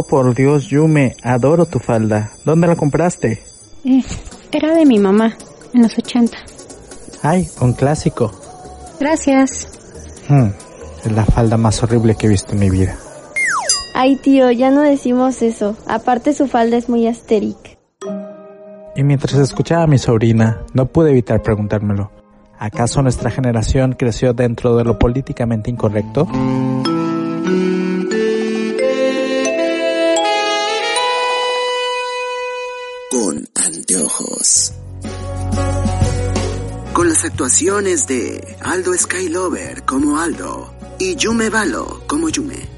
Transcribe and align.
Oh, 0.00 0.02
por 0.02 0.34
Dios, 0.34 0.68
Yume, 0.68 1.14
adoro 1.22 1.66
tu 1.66 1.78
falda. 1.78 2.30
¿Dónde 2.46 2.66
la 2.66 2.74
compraste? 2.74 3.42
Eh, 3.84 4.02
era 4.50 4.74
de 4.74 4.86
mi 4.86 4.98
mamá, 4.98 5.36
en 5.74 5.82
los 5.82 5.98
80. 5.98 6.38
Ay, 7.22 7.46
un 7.60 7.74
clásico. 7.74 8.32
Gracias. 8.98 9.68
Hmm, 10.26 10.52
es 11.04 11.12
la 11.12 11.26
falda 11.26 11.58
más 11.58 11.82
horrible 11.82 12.14
que 12.14 12.28
he 12.28 12.30
visto 12.30 12.54
en 12.54 12.60
mi 12.60 12.70
vida. 12.70 12.96
Ay, 13.94 14.16
tío, 14.16 14.50
ya 14.50 14.70
no 14.70 14.80
decimos 14.80 15.42
eso. 15.42 15.76
Aparte 15.86 16.32
su 16.32 16.46
falda 16.46 16.78
es 16.78 16.88
muy 16.88 17.06
asteric. 17.06 17.78
Y 18.96 19.02
mientras 19.02 19.34
escuchaba 19.34 19.82
a 19.82 19.86
mi 19.86 19.98
sobrina, 19.98 20.62
no 20.72 20.86
pude 20.86 21.10
evitar 21.10 21.42
preguntármelo. 21.42 22.10
¿Acaso 22.58 23.02
nuestra 23.02 23.30
generación 23.30 23.96
creció 23.98 24.32
dentro 24.32 24.76
de 24.76 24.84
lo 24.84 24.98
políticamente 24.98 25.70
incorrecto? 25.70 26.26
Con 33.10 33.44
anteojos. 33.56 34.72
Con 36.92 37.08
las 37.08 37.24
actuaciones 37.24 38.06
de 38.06 38.56
Aldo 38.62 38.94
Skylover 38.94 39.84
como 39.84 40.20
Aldo 40.20 40.72
y 41.00 41.16
Yume 41.16 41.50
Balo 41.50 42.04
como 42.06 42.28
Yume. 42.28 42.68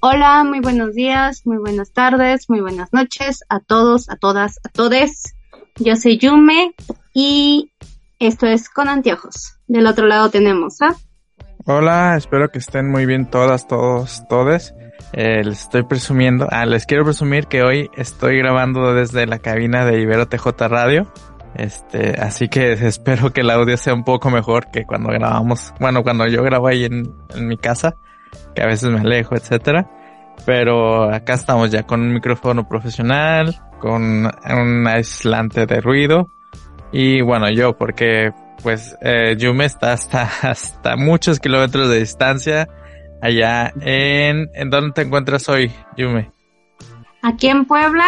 Hola, 0.00 0.42
muy 0.42 0.60
buenos 0.60 0.94
días, 0.94 1.42
muy 1.44 1.58
buenas 1.58 1.92
tardes, 1.92 2.48
muy 2.48 2.62
buenas 2.62 2.94
noches 2.94 3.44
a 3.50 3.60
todos, 3.60 4.08
a 4.08 4.16
todas, 4.16 4.58
a 4.64 4.70
todes. 4.70 5.34
Yo 5.76 5.96
soy 5.96 6.16
Yume 6.16 6.74
y 7.12 7.70
esto 8.18 8.46
es 8.46 8.70
Con 8.70 8.88
Anteojos. 8.88 9.58
Del 9.66 9.86
otro 9.86 10.06
lado 10.06 10.30
tenemos 10.30 10.80
a... 10.80 10.96
Hola, 11.66 12.16
espero 12.16 12.48
que 12.50 12.58
estén 12.58 12.90
muy 12.90 13.04
bien 13.04 13.28
todas, 13.28 13.68
todos, 13.68 14.26
todes. 14.30 14.72
Eh, 15.12 15.42
les 15.42 15.62
estoy 15.62 15.84
presumiendo, 15.84 16.46
ah, 16.50 16.66
les 16.66 16.84
quiero 16.84 17.04
presumir 17.04 17.46
que 17.46 17.62
hoy 17.62 17.90
estoy 17.94 18.38
grabando 18.38 18.92
desde 18.92 19.26
la 19.26 19.38
cabina 19.38 19.84
de 19.86 20.00
Ibero 20.00 20.26
TJ 20.26 20.68
Radio. 20.68 21.10
Este, 21.54 22.20
así 22.20 22.48
que 22.48 22.72
espero 22.86 23.32
que 23.32 23.40
el 23.40 23.50
audio 23.50 23.76
sea 23.76 23.94
un 23.94 24.04
poco 24.04 24.30
mejor 24.30 24.70
que 24.70 24.84
cuando 24.84 25.08
grabamos, 25.08 25.72
bueno, 25.80 26.02
cuando 26.02 26.26
yo 26.26 26.42
grabo 26.42 26.68
ahí 26.68 26.84
en, 26.84 27.14
mi 27.36 27.56
casa, 27.56 27.96
que 28.54 28.62
a 28.62 28.66
veces 28.66 28.90
me 28.90 29.00
alejo, 29.00 29.34
etcétera. 29.34 29.90
Pero 30.44 31.12
acá 31.12 31.34
estamos 31.34 31.70
ya 31.70 31.82
con 31.82 32.00
un 32.00 32.12
micrófono 32.12 32.68
profesional, 32.68 33.60
con 33.80 34.26
un 34.26 34.86
aislante 34.86 35.66
de 35.66 35.80
ruido. 35.80 36.28
Y 36.92 37.22
bueno, 37.22 37.50
yo, 37.50 37.76
porque 37.76 38.32
pues 38.62 38.96
eh, 39.00 39.36
Yume 39.36 39.64
está 39.64 39.92
hasta, 39.92 40.28
hasta 40.42 40.96
muchos 40.96 41.40
kilómetros 41.40 41.88
de 41.88 41.98
distancia 41.98 42.68
allá 43.20 43.72
en... 43.80 44.48
¿En 44.54 44.70
dónde 44.70 44.92
te 44.92 45.02
encuentras 45.02 45.48
hoy, 45.48 45.70
Yume? 45.96 46.30
Aquí 47.22 47.48
en 47.48 47.64
Puebla. 47.64 48.04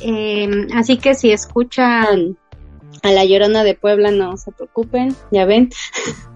Eh, 0.00 0.48
así 0.74 0.98
que 0.98 1.14
si 1.14 1.30
escuchan 1.32 2.36
a 3.02 3.10
la 3.12 3.24
llorona 3.24 3.64
de 3.64 3.74
Puebla, 3.74 4.10
no 4.10 4.36
se 4.36 4.52
preocupen, 4.52 5.14
ya 5.30 5.44
ven. 5.44 5.70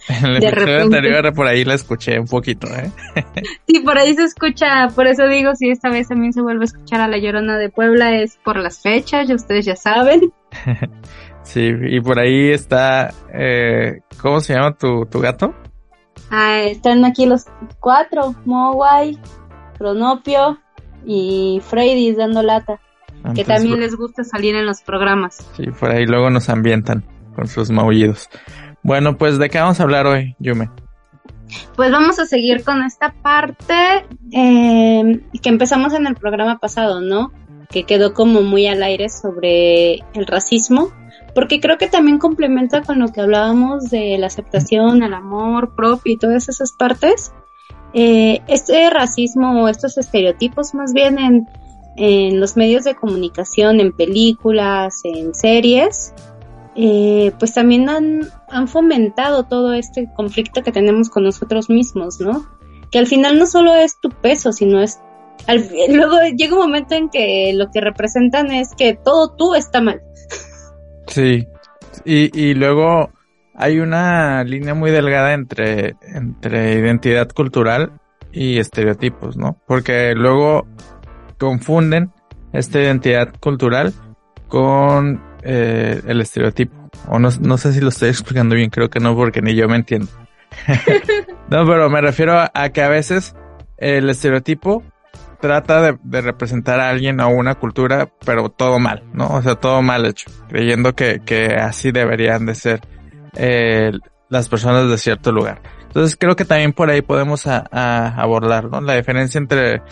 En 0.09 0.27
el 0.27 0.41
De 0.41 0.49
episodio 0.49 0.67
repente. 0.67 0.97
anterior 0.97 1.35
por 1.35 1.47
ahí 1.47 1.65
la 1.65 1.75
escuché 1.75 2.19
un 2.19 2.27
poquito, 2.27 2.67
¿eh? 2.69 2.91
Sí, 3.67 3.81
por 3.81 3.97
ahí 3.97 4.15
se 4.15 4.25
escucha, 4.25 4.89
por 4.95 5.07
eso 5.07 5.27
digo, 5.29 5.55
si 5.55 5.71
esta 5.71 5.89
vez 5.89 6.09
también 6.09 6.35
se 6.35 6.43
vuelve 6.43 6.65
a 6.65 6.67
escuchar 6.67 7.01
a 7.01 7.09
la 7.09 7.17
llorona 7.17 7.57
de 7.57 7.71
Puebla, 7.71 8.15
es 8.21 8.37
por 8.45 8.59
las 8.59 8.83
fechas, 8.83 9.27
ya 9.29 9.35
ustedes 9.35 9.65
ya 9.65 9.77
saben. 9.77 10.21
Sí, 11.43 11.71
y 11.91 12.01
por 12.01 12.19
ahí 12.19 12.51
está, 12.53 13.13
eh, 13.35 14.01
¿cómo 14.23 14.41
se 14.41 14.55
llama 14.55 14.73
tu, 14.79 15.05
tu 15.05 15.21
gato? 15.21 15.55
Ah, 16.31 16.63
están 16.63 17.05
aquí 17.05 17.27
los 17.27 17.45
cuatro, 17.81 18.35
Mowai, 18.45 19.19
Cronopio 19.79 20.59
y 21.05 21.61
Freddy 21.65 22.13
dando 22.15 22.43
lata, 22.43 22.81
que 23.35 23.45
también 23.45 23.81
les 23.81 23.95
gusta 23.97 24.25
salir 24.25 24.55
en 24.55 24.67
los 24.67 24.81
programas. 24.83 25.47
Sí, 25.57 25.67
por 25.79 25.91
ahí 25.91 26.07
luego 26.07 26.31
nos 26.31 26.49
ambientan 26.49 27.05
con 27.35 27.47
sus 27.47 27.71
maullidos. 27.71 28.29
Bueno, 28.83 29.17
pues 29.17 29.39
¿de 29.39 29.49
qué 29.49 29.59
vamos 29.59 29.81
a 29.81 29.83
hablar 29.83 30.07
hoy, 30.07 30.37
Yume? 30.39 30.71
Pues 31.77 31.91
vamos 31.91 32.19
a 32.19 32.27
seguir 32.27 32.65
con 32.65 32.83
esta 32.83 33.13
parte 33.23 34.07
eh, 34.33 35.21
que 35.43 35.49
empezamos 35.49 35.95
en 35.95 36.07
el 36.07 36.15
programa 36.15 36.59
pasado, 36.59 37.01
¿no? 37.01 37.33
Que 37.71 37.85
quedó 37.85 38.15
como 38.15 38.43
muy 38.43 38.67
al 38.67 38.83
aire 38.83 39.09
sobre 39.09 40.01
el 40.15 40.27
racismo, 40.27 40.93
porque 41.35 41.61
creo 41.61 41.79
que 41.79 41.89
también 41.89 42.19
complementa 42.19 42.83
con 42.83 42.99
lo 42.99 43.09
que 43.09 43.21
hablábamos 43.21 43.91
de 43.91 44.17
la 44.19 44.27
aceptación, 44.29 45.03
el 45.03 45.15
amor 45.15 45.75
propio 45.75 46.15
y 46.15 46.17
todas 46.17 46.49
esas 46.49 46.73
partes. 46.73 47.33
Eh, 47.93 48.43
este 48.49 48.91
racismo 48.91 49.63
o 49.63 49.69
estos 49.69 49.97
estereotipos 49.99 50.75
más 50.75 50.93
bien 50.93 51.19
en, 51.19 51.49
en 51.97 52.41
los 52.41 52.57
medios 52.57 52.85
de 52.85 52.95
comunicación, 52.95 53.81
en 53.81 53.93
películas, 53.93 55.01
en 55.05 55.35
series, 55.35 56.13
eh, 56.77 57.33
pues 57.39 57.55
también 57.55 57.89
han, 57.89 58.23
han 58.49 58.67
fomentado 58.67 59.45
todo 59.45 59.73
este 59.75 60.11
conflicto 60.13 60.63
que 60.63 60.73
tenemos 60.73 61.09
con 61.09 61.23
nosotros 61.23 61.71
mismos, 61.71 62.21
¿no? 62.21 62.47
Que 62.91 62.99
al 62.99 63.07
final 63.07 63.39
no 63.39 63.47
solo 63.47 63.75
es 63.75 64.01
tu 64.01 64.11
peso, 64.11 64.53
sino 64.53 64.83
es... 64.83 65.01
luego 65.89 66.17
llega 66.37 66.55
un 66.55 66.63
momento 66.63 66.95
en 66.95 67.11
que 67.11 67.53
lo 67.55 67.71
que 67.71 67.81
representan 67.81 68.53
es 68.53 68.75
que 68.77 68.95
todo 68.95 69.35
tú 69.37 69.55
está 69.55 69.81
mal. 69.81 70.01
Sí, 71.15 71.47
y, 72.05 72.37
y 72.37 72.55
luego 72.55 73.13
hay 73.55 73.79
una 73.79 74.43
línea 74.43 74.75
muy 74.75 74.91
delgada 74.91 75.33
entre, 75.33 75.95
entre 76.03 76.75
identidad 76.75 77.29
cultural 77.29 77.93
y 78.33 78.59
estereotipos, 78.59 79.37
¿no? 79.37 79.57
Porque 79.69 80.13
luego 80.17 80.67
confunden 81.39 82.11
esta 82.53 82.81
identidad 82.81 83.33
cultural 83.39 83.95
con 84.49 85.23
eh, 85.45 86.03
el 86.05 86.21
estereotipo. 86.21 86.91
O 87.07 87.21
no, 87.21 87.29
no 87.41 87.59
sé 87.59 87.73
si 87.73 87.81
lo 87.81 87.91
estoy 87.91 88.09
explicando 88.09 88.57
bien, 88.57 88.71
creo 88.71 88.91
que 88.91 88.99
no, 88.99 89.15
porque 89.15 89.41
ni 89.41 89.55
yo 89.55 89.69
me 89.69 89.77
entiendo. 89.77 90.09
no, 91.49 91.65
pero 91.65 91.89
me 91.91 92.01
refiero 92.01 92.33
a, 92.41 92.51
a 92.53 92.71
que 92.71 92.83
a 92.83 92.89
veces 92.89 93.37
el 93.77 94.11
estereotipo 94.11 94.83
trata 95.45 95.93
de, 95.93 96.21
representar 96.23 96.81
a 96.81 96.89
alguien 96.89 97.21
o 97.21 97.29
una 97.29 97.57
cultura, 97.57 98.09
pero 98.25 98.49
todo 98.49 98.79
mal, 98.79 99.03
¿no? 99.13 99.27
O 99.27 99.43
sea, 99.43 99.57
todo 99.57 99.83
mal 99.83 100.07
hecho, 100.07 100.31
creyendo 100.49 100.95
que, 100.95 101.55
así 101.61 101.93
deberían 101.93 102.47
de 102.47 102.55
ser 102.55 102.81
eh, 103.37 103.93
las 104.31 104.49
personas 104.49 104.89
de 104.89 104.97
cierto 104.97 105.33
lugar. 105.33 105.61
Entonces 105.83 106.17
creo 106.19 106.35
que 106.35 106.47
también 106.47 106.73
por 106.73 106.89
ahí 106.89 107.03
podemos 107.03 107.47
a- 107.47 107.61
abordar, 108.19 108.71
¿no? 108.71 108.81
La 108.81 108.95
diferencia 108.95 109.37
entre, 109.39 109.83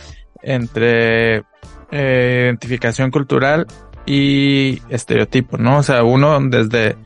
entre 0.43 1.43
eh, 1.91 2.45
identificación 2.47 3.11
cultural 3.11 3.67
y 4.07 4.81
estereotipo, 4.89 5.59
¿no? 5.59 5.81
O 5.81 5.83
sea, 5.83 6.03
uno 6.03 6.41
desde, 6.49 6.97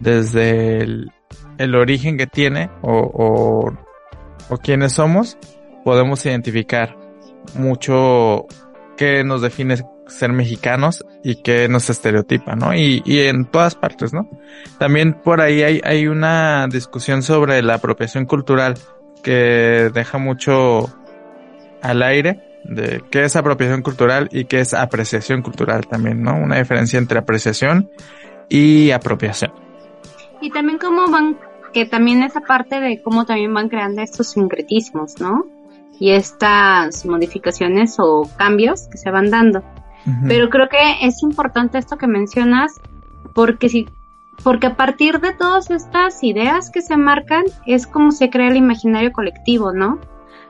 desde 0.00 0.78
el, 0.78 1.12
el 1.58 1.74
origen 1.76 2.18
que 2.18 2.26
tiene 2.26 2.68
o, 2.82 2.98
o, 2.98 3.72
o 4.48 4.56
quiénes 4.56 4.92
somos, 4.94 5.38
podemos 5.84 6.26
identificar 6.26 6.96
mucho 7.54 8.46
qué 8.96 9.24
nos 9.24 9.42
define 9.42 9.76
ser 10.06 10.32
mexicanos 10.32 11.04
y 11.22 11.36
qué 11.36 11.68
nos 11.68 11.88
estereotipa, 11.90 12.54
¿no? 12.54 12.74
Y, 12.74 13.02
y 13.04 13.20
en 13.20 13.46
todas 13.46 13.74
partes, 13.74 14.12
¿no? 14.12 14.28
También 14.78 15.14
por 15.14 15.40
ahí 15.40 15.62
hay, 15.62 15.80
hay 15.84 16.06
una 16.06 16.66
discusión 16.68 17.22
sobre 17.22 17.62
la 17.62 17.74
apropiación 17.74 18.26
cultural 18.26 18.74
que 19.22 19.90
deja 19.92 20.18
mucho 20.18 20.90
al 21.80 22.02
aire 22.02 22.52
de 22.64 23.02
qué 23.10 23.24
es 23.24 23.36
apropiación 23.36 23.82
cultural 23.82 24.28
y 24.30 24.44
qué 24.44 24.60
es 24.60 24.74
apreciación 24.74 25.42
cultural 25.42 25.86
también, 25.86 26.22
¿no? 26.22 26.36
Una 26.36 26.58
diferencia 26.58 26.98
entre 26.98 27.18
apreciación 27.18 27.90
y 28.48 28.90
apropiación. 28.90 29.52
Y 30.40 30.50
también 30.50 30.78
cómo 30.78 31.10
van, 31.10 31.38
que 31.72 31.86
también 31.86 32.22
esa 32.22 32.40
parte 32.40 32.80
de 32.80 33.00
cómo 33.02 33.24
también 33.24 33.52
van 33.54 33.68
creando 33.68 34.02
estos 34.02 34.28
sincretismos, 34.28 35.20
¿no? 35.20 35.44
Y 36.02 36.10
estas 36.10 37.06
modificaciones 37.06 37.94
o 38.00 38.28
cambios 38.36 38.88
que 38.88 38.98
se 38.98 39.12
van 39.12 39.30
dando. 39.30 39.62
Pero 40.26 40.50
creo 40.50 40.68
que 40.68 41.06
es 41.06 41.22
importante 41.22 41.78
esto 41.78 41.96
que 41.96 42.08
mencionas, 42.08 42.80
porque 43.34 43.68
si, 43.68 43.88
porque 44.42 44.66
a 44.66 44.74
partir 44.74 45.20
de 45.20 45.32
todas 45.32 45.70
estas 45.70 46.24
ideas 46.24 46.70
que 46.70 46.82
se 46.82 46.96
marcan, 46.96 47.44
es 47.66 47.86
como 47.86 48.10
se 48.10 48.30
crea 48.30 48.48
el 48.48 48.56
imaginario 48.56 49.12
colectivo, 49.12 49.72
¿no? 49.72 50.00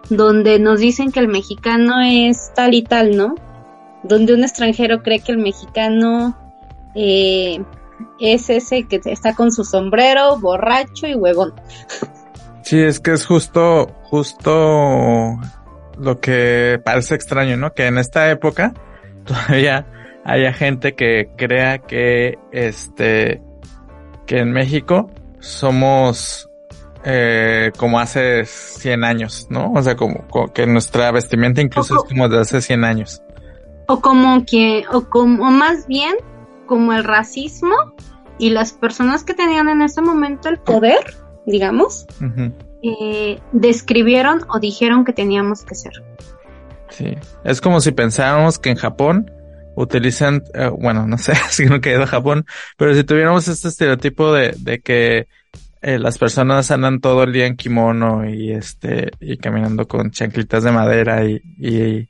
Donde 0.08 0.58
nos 0.58 0.80
dicen 0.80 1.12
que 1.12 1.20
el 1.20 1.28
mexicano 1.28 2.00
es 2.00 2.50
tal 2.54 2.72
y 2.72 2.82
tal, 2.82 3.14
¿no? 3.14 3.34
Donde 4.04 4.32
un 4.32 4.44
extranjero 4.44 5.02
cree 5.02 5.20
que 5.20 5.32
el 5.32 5.38
mexicano 5.38 6.34
eh, 6.94 7.62
es 8.18 8.48
ese 8.48 8.84
que 8.84 9.02
está 9.04 9.34
con 9.34 9.52
su 9.52 9.64
sombrero, 9.64 10.40
borracho 10.40 11.06
y 11.06 11.14
huevón. 11.14 11.52
Sí, 12.62 12.80
es 12.80 13.00
que 13.00 13.12
es 13.12 13.26
justo, 13.26 13.88
justo 14.04 15.38
lo 15.98 16.20
que 16.20 16.80
parece 16.84 17.14
extraño, 17.14 17.56
¿no? 17.56 17.72
Que 17.74 17.86
en 17.86 17.98
esta 17.98 18.30
época 18.30 18.72
todavía 19.24 19.86
haya 20.24 20.52
gente 20.52 20.94
que 20.94 21.30
crea 21.36 21.78
que 21.78 22.38
este, 22.52 23.42
que 24.26 24.38
en 24.38 24.52
México 24.52 25.10
somos 25.40 26.48
eh, 27.04 27.72
como 27.76 27.98
hace 27.98 28.44
100 28.44 29.04
años, 29.04 29.46
¿no? 29.50 29.72
O 29.72 29.82
sea, 29.82 29.96
como, 29.96 30.26
como 30.28 30.52
que 30.52 30.66
nuestra 30.66 31.10
vestimenta 31.10 31.60
incluso 31.60 31.96
es 31.96 32.04
como 32.04 32.28
de 32.28 32.40
hace 32.40 32.60
100 32.60 32.84
años. 32.84 33.22
O 33.88 34.00
como 34.00 34.44
que, 34.44 34.84
o 34.92 35.08
como 35.08 35.50
más 35.50 35.86
bien 35.88 36.14
como 36.66 36.92
el 36.92 37.02
racismo 37.02 37.74
y 38.38 38.50
las 38.50 38.72
personas 38.72 39.24
que 39.24 39.34
tenían 39.34 39.68
en 39.68 39.82
ese 39.82 40.00
momento 40.00 40.48
el 40.48 40.58
poder, 40.58 41.00
digamos, 41.46 42.06
eh, 42.82 43.38
describieron 43.52 44.40
o 44.48 44.58
dijeron 44.58 45.04
que 45.04 45.12
teníamos 45.12 45.64
que 45.64 45.74
ser. 45.74 45.92
Sí, 46.90 47.16
es 47.44 47.60
como 47.60 47.80
si 47.80 47.92
pensáramos 47.92 48.58
que 48.58 48.70
en 48.70 48.76
Japón 48.76 49.30
utilizan, 49.76 50.42
eh, 50.54 50.68
bueno, 50.68 51.06
no 51.06 51.18
sé, 51.18 51.34
si 51.50 51.66
no 51.66 51.76
he 51.82 51.90
ido 51.90 52.02
a 52.02 52.06
Japón, 52.06 52.44
pero 52.76 52.94
si 52.94 53.04
tuviéramos 53.04 53.48
este 53.48 53.68
estereotipo 53.68 54.32
de, 54.32 54.54
de 54.58 54.80
que 54.80 55.28
eh, 55.80 55.98
las 55.98 56.18
personas 56.18 56.70
andan 56.70 57.00
todo 57.00 57.24
el 57.24 57.32
día 57.32 57.46
en 57.46 57.56
kimono 57.56 58.28
y 58.28 58.52
este, 58.52 59.10
y 59.20 59.36
caminando 59.38 59.88
con 59.88 60.10
chanclitas 60.10 60.62
de 60.62 60.70
madera 60.70 61.24
y, 61.24 61.42
y 61.58 62.08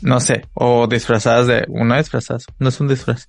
no 0.00 0.20
sé, 0.20 0.46
o 0.54 0.86
disfrazadas 0.86 1.46
de, 1.46 1.64
una 1.68 1.98
disfrazadas, 1.98 2.46
no 2.58 2.68
es 2.68 2.80
un 2.80 2.88
disfraz, 2.88 3.28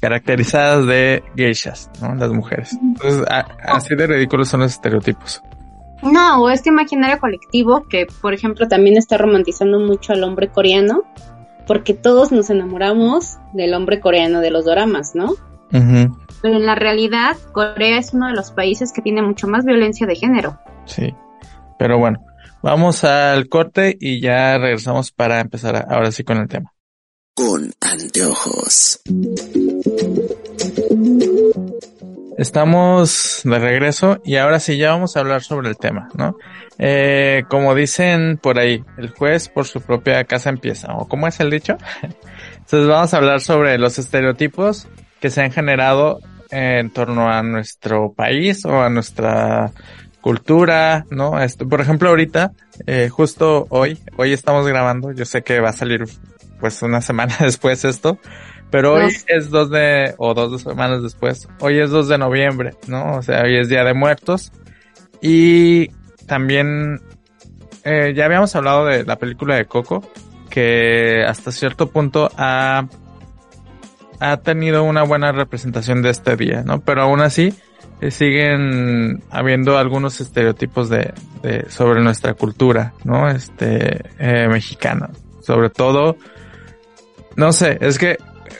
caracterizadas 0.00 0.86
de 0.86 1.22
geishas, 1.36 1.90
¿no? 2.00 2.14
Las 2.14 2.30
mujeres. 2.30 2.76
Entonces, 2.80 3.24
a- 3.30 3.46
así 3.64 3.94
de 3.94 4.06
ridículos 4.06 4.48
son 4.48 4.60
los 4.60 4.72
estereotipos. 4.72 5.42
No, 6.02 6.42
o 6.42 6.50
este 6.50 6.68
imaginario 6.68 7.18
colectivo 7.18 7.86
que, 7.88 8.06
por 8.22 8.32
ejemplo, 8.32 8.68
también 8.68 8.96
está 8.96 9.18
romantizando 9.18 9.80
mucho 9.80 10.12
al 10.12 10.22
hombre 10.22 10.48
coreano, 10.48 11.02
porque 11.66 11.92
todos 11.94 12.30
nos 12.32 12.50
enamoramos 12.50 13.36
del 13.52 13.74
hombre 13.74 13.98
coreano 14.00 14.40
de 14.40 14.50
los 14.50 14.64
doramas, 14.64 15.14
¿no? 15.14 15.34
Pero 15.70 16.56
en 16.56 16.64
la 16.66 16.74
realidad, 16.76 17.36
Corea 17.52 17.98
es 17.98 18.14
uno 18.14 18.28
de 18.28 18.34
los 18.34 18.52
países 18.52 18.92
que 18.92 19.02
tiene 19.02 19.22
mucho 19.22 19.48
más 19.48 19.64
violencia 19.64 20.06
de 20.06 20.14
género. 20.14 20.58
Sí. 20.86 21.14
Pero 21.78 21.98
bueno, 21.98 22.24
vamos 22.62 23.04
al 23.04 23.48
corte 23.48 23.96
y 24.00 24.20
ya 24.20 24.56
regresamos 24.56 25.10
para 25.10 25.40
empezar 25.40 25.76
a- 25.76 25.80
ahora 25.94 26.10
sí 26.12 26.22
con 26.24 26.38
el 26.38 26.48
tema. 26.48 26.72
Con 27.38 27.72
anteojos. 27.80 29.00
Estamos 32.36 33.42
de 33.44 33.58
regreso 33.60 34.20
y 34.24 34.34
ahora 34.34 34.58
sí 34.58 34.76
ya 34.76 34.90
vamos 34.90 35.16
a 35.16 35.20
hablar 35.20 35.44
sobre 35.44 35.68
el 35.68 35.76
tema, 35.76 36.08
¿no? 36.14 36.36
Eh, 36.78 37.44
como 37.48 37.76
dicen 37.76 38.38
por 38.38 38.58
ahí, 38.58 38.82
el 38.96 39.10
juez 39.10 39.48
por 39.48 39.66
su 39.66 39.80
propia 39.80 40.24
casa 40.24 40.50
empieza, 40.50 40.92
o 40.94 41.06
cómo 41.06 41.28
es 41.28 41.38
el 41.38 41.50
dicho. 41.50 41.78
Entonces 42.56 42.88
vamos 42.88 43.14
a 43.14 43.18
hablar 43.18 43.40
sobre 43.40 43.78
los 43.78 44.00
estereotipos 44.00 44.88
que 45.20 45.30
se 45.30 45.40
han 45.40 45.52
generado 45.52 46.18
en 46.50 46.90
torno 46.90 47.30
a 47.30 47.44
nuestro 47.44 48.14
país 48.14 48.64
o 48.64 48.82
a 48.82 48.90
nuestra 48.90 49.70
cultura, 50.20 51.06
¿no? 51.10 51.40
Este, 51.40 51.64
por 51.64 51.80
ejemplo, 51.80 52.08
ahorita, 52.08 52.50
eh, 52.88 53.08
justo 53.08 53.68
hoy, 53.70 53.96
hoy 54.16 54.32
estamos 54.32 54.66
grabando, 54.66 55.12
yo 55.12 55.24
sé 55.24 55.42
que 55.42 55.60
va 55.60 55.68
a 55.68 55.72
salir 55.72 56.04
pues 56.60 56.82
una 56.82 57.00
semana 57.00 57.36
después 57.40 57.84
esto, 57.84 58.18
pero 58.70 58.94
hoy 58.94 59.14
es 59.26 59.50
2 59.50 59.70
de, 59.70 60.14
o 60.18 60.34
dos 60.34 60.62
semanas 60.62 61.02
después, 61.02 61.48
hoy 61.60 61.78
es 61.78 61.90
2 61.90 62.08
de 62.08 62.18
noviembre, 62.18 62.74
¿no? 62.86 63.16
O 63.16 63.22
sea, 63.22 63.42
hoy 63.42 63.56
es 63.56 63.68
Día 63.68 63.84
de 63.84 63.94
Muertos. 63.94 64.52
Y 65.20 65.88
también, 66.26 67.00
eh, 67.84 68.12
ya 68.14 68.26
habíamos 68.26 68.54
hablado 68.54 68.84
de 68.86 69.04
la 69.04 69.16
película 69.16 69.56
de 69.56 69.64
Coco, 69.64 70.02
que 70.50 71.24
hasta 71.26 71.50
cierto 71.50 71.90
punto 71.90 72.30
ha, 72.36 72.86
ha 74.20 74.36
tenido 74.38 74.84
una 74.84 75.02
buena 75.02 75.32
representación 75.32 76.02
de 76.02 76.10
este 76.10 76.36
día, 76.36 76.62
¿no? 76.62 76.80
Pero 76.80 77.02
aún 77.02 77.20
así, 77.20 77.54
eh, 78.00 78.10
siguen 78.10 79.22
habiendo 79.30 79.78
algunos 79.78 80.20
estereotipos 80.20 80.88
de, 80.88 81.12
de, 81.42 81.68
sobre 81.70 82.00
nuestra 82.00 82.34
cultura, 82.34 82.94
¿no? 83.04 83.28
Este, 83.28 84.04
eh, 84.18 84.48
mexicana. 84.48 85.10
Sobre 85.40 85.70
todo, 85.70 86.16
no 87.38 87.52
sé, 87.52 87.78
es 87.80 87.98
que 87.98 88.18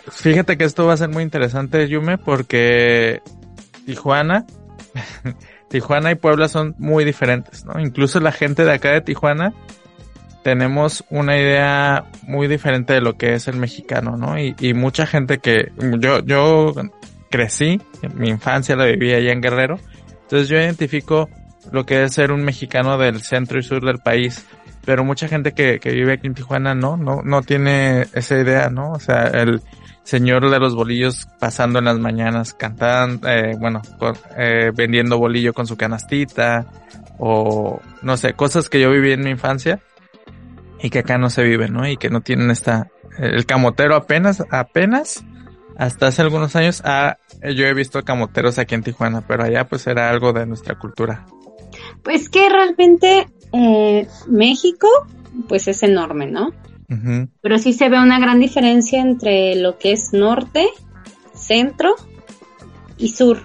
fíjate 0.09 0.57
que 0.57 0.63
esto 0.63 0.87
va 0.87 0.93
a 0.93 0.97
ser 0.97 1.09
muy 1.09 1.25
interesante, 1.25 1.89
Yume, 1.89 2.17
porque 2.17 3.21
Tijuana, 3.85 4.47
Tijuana 5.69 6.13
y 6.13 6.15
Puebla 6.15 6.47
son 6.47 6.77
muy 6.79 7.05
diferentes, 7.05 7.65
¿no? 7.65 7.81
Incluso 7.81 8.21
la 8.21 8.31
gente 8.31 8.65
de 8.65 8.73
acá 8.73 8.93
de 8.93 9.01
Tijuana 9.01 9.53
tenemos 10.45 11.05
una 11.11 11.37
idea 11.37 12.05
muy 12.23 12.47
diferente 12.47 12.93
de 12.93 13.01
lo 13.01 13.17
que 13.17 13.35
es 13.35 13.49
el 13.49 13.57
mexicano, 13.57 14.17
¿no? 14.17 14.39
Y, 14.39 14.55
y 14.61 14.75
mucha 14.75 15.07
gente 15.07 15.39
que 15.39 15.73
yo, 15.99 16.21
yo 16.21 16.73
crecí, 17.33 17.83
en 18.03 18.17
mi 18.17 18.29
infancia 18.29 18.77
la 18.77 18.87
viví 18.87 19.13
allá 19.13 19.33
en 19.33 19.41
Guerrero, 19.41 19.81
entonces 20.23 20.49
yo 20.49 20.57
identifico 20.57 21.29
lo 21.73 21.85
que 21.85 22.05
es 22.05 22.15
ser 22.15 22.31
un 22.31 22.45
mexicano 22.45 22.97
del 22.97 23.23
centro 23.23 23.59
y 23.59 23.65
sur 23.65 23.85
del 23.85 23.99
país, 23.99 24.47
pero 24.89 25.05
mucha 25.05 25.29
gente 25.29 25.53
que, 25.53 25.81
que 25.81 25.93
vive 25.93 26.15
aquí 26.15 26.29
en 26.29 26.33
Tijuana 26.33 26.75
no, 26.75 26.97
no, 26.97 27.21
no 27.23 27.43
tiene 27.43 28.07
esa 28.15 28.39
idea, 28.39 28.71
¿no? 28.71 28.93
O 28.93 28.99
sea, 28.99 29.25
el 29.25 29.61
señor 30.03 30.49
de 30.49 30.59
los 30.59 30.75
bolillos 30.75 31.29
pasando 31.39 31.79
en 31.79 31.85
las 31.85 31.99
mañanas 31.99 32.55
cantando, 32.55 33.29
eh, 33.29 33.55
bueno, 33.61 33.83
con, 33.99 34.17
eh, 34.39 34.73
vendiendo 34.75 35.19
bolillo 35.19 35.53
con 35.53 35.67
su 35.67 35.77
canastita, 35.77 36.65
o 37.19 37.83
no 38.01 38.17
sé, 38.17 38.33
cosas 38.33 38.71
que 38.71 38.81
yo 38.81 38.91
viví 38.91 39.13
en 39.13 39.25
mi 39.25 39.29
infancia 39.29 39.81
y 40.81 40.89
que 40.89 41.01
acá 41.01 41.19
no 41.19 41.29
se 41.29 41.43
viven, 41.43 41.75
¿no? 41.75 41.87
Y 41.87 41.99
que 41.99 42.09
no 42.09 42.23
tienen 42.23 42.51
esta, 42.51 42.89
el 43.19 43.45
camotero 43.45 43.95
apenas, 43.95 44.43
apenas, 44.51 45.23
hasta 45.77 46.07
hace 46.07 46.23
algunos 46.23 46.57
años, 46.57 46.81
ah, 46.87 47.19
yo 47.43 47.67
he 47.67 47.75
visto 47.75 48.03
camoteros 48.05 48.59
aquí 48.59 48.75
en 48.75 48.85
Tijuana, 48.85 49.21
pero 49.21 49.45
allá 49.45 49.69
pues 49.69 49.87
era 49.87 50.09
algo 50.09 50.33
de 50.33 50.47
nuestra 50.47 50.79
cultura. 50.79 51.27
Pues 52.03 52.31
que 52.31 52.49
realmente 52.49 53.27
eh, 53.53 54.07
México, 54.27 54.89
pues 55.49 55.69
es 55.69 55.83
enorme, 55.83 56.27
¿no? 56.27 56.53
Pero 57.43 57.59
sí 57.59 57.75
se 57.75 57.91
ve 57.91 58.01
una 58.01 58.19
gran 58.19 58.41
diferencia 58.41 59.03
entre 59.03 59.57
lo 59.57 59.79
que 59.79 59.93
es 59.93 60.15
norte, 60.15 60.67
centro 61.35 61.95
y 62.97 63.09
sur. 63.09 63.43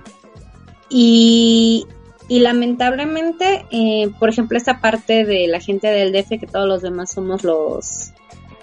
Y, 0.90 1.86
y 2.30 2.40
lamentablemente, 2.40 3.66
eh, 3.70 4.10
por 4.18 4.30
ejemplo, 4.30 4.58
esa 4.58 4.80
parte 4.80 5.26
de 5.26 5.48
la 5.50 5.60
gente 5.60 5.88
del 5.88 6.14
DF, 6.14 6.40
que 6.40 6.48
todos 6.48 6.70
los 6.70 6.82
demás 6.82 7.12
somos 7.12 7.44
los 7.44 8.14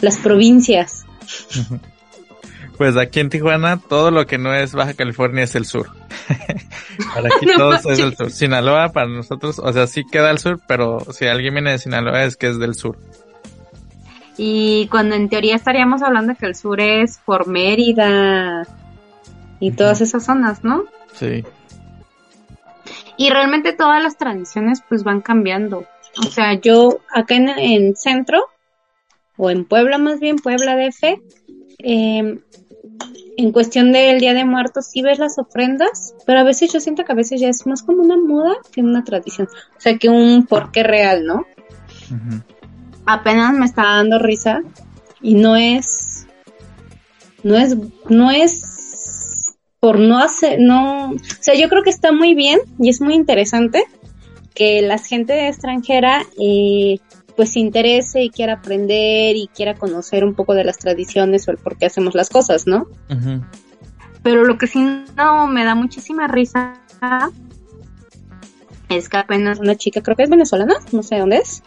las 0.01 0.17
provincias. 0.17 1.05
Pues 2.79 2.97
aquí 2.97 3.21
en 3.21 3.29
Tijuana 3.29 3.79
todo 3.79 4.11
lo 4.11 4.27
que 4.27 4.39
no 4.39 4.55
es 4.55 4.73
Baja 4.73 4.95
California 4.95 5.45
es 5.45 5.55
el 5.55 5.67
sur. 5.67 5.91
Para 7.15 7.29
aquí 7.29 7.47
No 7.47 7.57
todo 7.57 7.75
es 7.75 7.85
manches. 7.85 8.05
el 8.05 8.17
sur. 8.17 8.31
Sinaloa 8.31 8.93
para 8.93 9.09
nosotros, 9.09 9.59
o 9.59 9.73
sea, 9.73 9.87
sí 9.87 10.05
queda 10.05 10.31
al 10.31 10.39
sur, 10.39 10.61
pero 10.67 11.01
si 11.13 11.27
alguien 11.27 11.55
viene 11.55 11.73
de 11.73 11.79
Sinaloa 11.79 12.25
es 12.25 12.37
que 12.37 12.49
es 12.49 12.59
del 12.59 12.75
sur. 12.75 12.99
Y 14.37 14.89
cuando 14.89 15.17
en 15.17 15.29
teoría 15.29 15.57
estaríamos 15.57 16.03
hablando 16.03 16.35
que 16.35 16.47
el 16.47 16.55
sur 16.55 16.81
es 16.81 17.19
por 17.19 17.47
Mérida 17.47 18.67
y 19.59 19.73
todas 19.73 20.01
esas 20.01 20.25
zonas, 20.25 20.65
¿no? 20.65 20.85
Sí. 21.13 21.45
Y 23.19 23.29
realmente 23.31 23.75
todas 23.75 24.03
las 24.03 24.17
tradiciones 24.17 24.83
pues 24.89 25.05
van 25.05 25.21
cambiando. 25.21 25.85
O 26.19 26.31
sea, 26.31 26.55
yo 26.55 27.01
acá 27.13 27.35
en, 27.35 27.51
en 27.51 27.97
centro, 27.97 28.47
o 29.37 29.51
en 29.51 29.65
Puebla 29.67 29.99
más 29.99 30.21
bien, 30.21 30.37
Puebla 30.37 30.75
DF, 30.75 31.21
eh, 31.83 32.39
en 33.41 33.53
cuestión 33.53 33.93
del 33.93 34.21
Día 34.21 34.35
de 34.35 34.45
Muertos 34.45 34.87
sí 34.87 35.03
ves 35.03 35.19
las 35.19 35.39
ofrendas, 35.39 36.15
pero 36.27 36.41
a 36.41 36.45
veces 36.45 36.73
yo 36.73 36.81
siento 36.81 37.05
que 37.05 37.13
a 37.13 37.15
veces 37.15 37.41
ya 37.41 37.49
es 37.49 37.67
más 37.67 37.83
como 37.83 38.03
una 38.03 38.17
moda 38.17 38.55
que 38.71 38.83
una 38.83 39.03
tradición. 39.03 39.49
O 39.77 39.81
sea, 39.81 39.97
que 39.97 40.09
un 40.09 40.47
porqué 40.47 40.83
real, 40.83 41.25
¿no? 41.25 41.47
Apenas 43.07 43.55
me 43.55 43.65
está 43.65 43.83
dando 43.83 44.19
risa 44.19 44.63
y 45.23 45.35
no 45.35 45.57
es 45.57 46.27
no 47.43 47.57
es 47.57 47.77
no 48.09 48.31
es 48.31 49.57
por 49.81 49.99
no 49.99 50.19
hacer 50.19 50.61
no 50.61 51.13
o 51.13 51.17
sea 51.41 51.55
yo 51.55 51.69
creo 51.69 51.83
que 51.83 51.91
está 51.91 52.13
muy 52.13 52.35
bien 52.35 52.61
y 52.79 52.91
es 52.91 53.01
muy 53.01 53.15
interesante 53.15 53.85
que 54.55 54.83
la 54.83 54.99
gente 54.99 55.49
extranjera 55.49 56.23
eh, 56.39 56.99
pues 57.41 57.53
se 57.55 57.61
interese 57.61 58.23
y 58.23 58.29
quiera 58.29 58.53
aprender 58.55 59.35
y 59.35 59.49
quiera 59.49 59.75
conocer 59.75 60.25
un 60.25 60.35
poco 60.35 60.53
de 60.53 60.63
las 60.65 60.77
tradiciones 60.77 61.49
o 61.49 61.53
el 61.53 61.57
por 61.57 61.79
qué 61.79 61.87
hacemos 61.87 62.15
las 62.15 62.29
cosas 62.29 62.67
no 62.67 62.87
pero 64.23 64.45
lo 64.45 64.59
que 64.59 64.67
sí 64.67 64.79
no 65.17 65.47
me 65.47 65.65
da 65.65 65.75
muchísima 65.75 66.29
risa 66.29 66.75
es 68.91 69.09
que 69.09 69.17
apenas 69.17 69.59
una 69.59 69.75
chica, 69.77 70.03
creo 70.03 70.17
que 70.17 70.25
es 70.25 70.29
venezolana, 70.31 70.75
no 70.93 71.03
sé 71.03 71.19
dónde 71.19 71.37
es, 71.39 71.63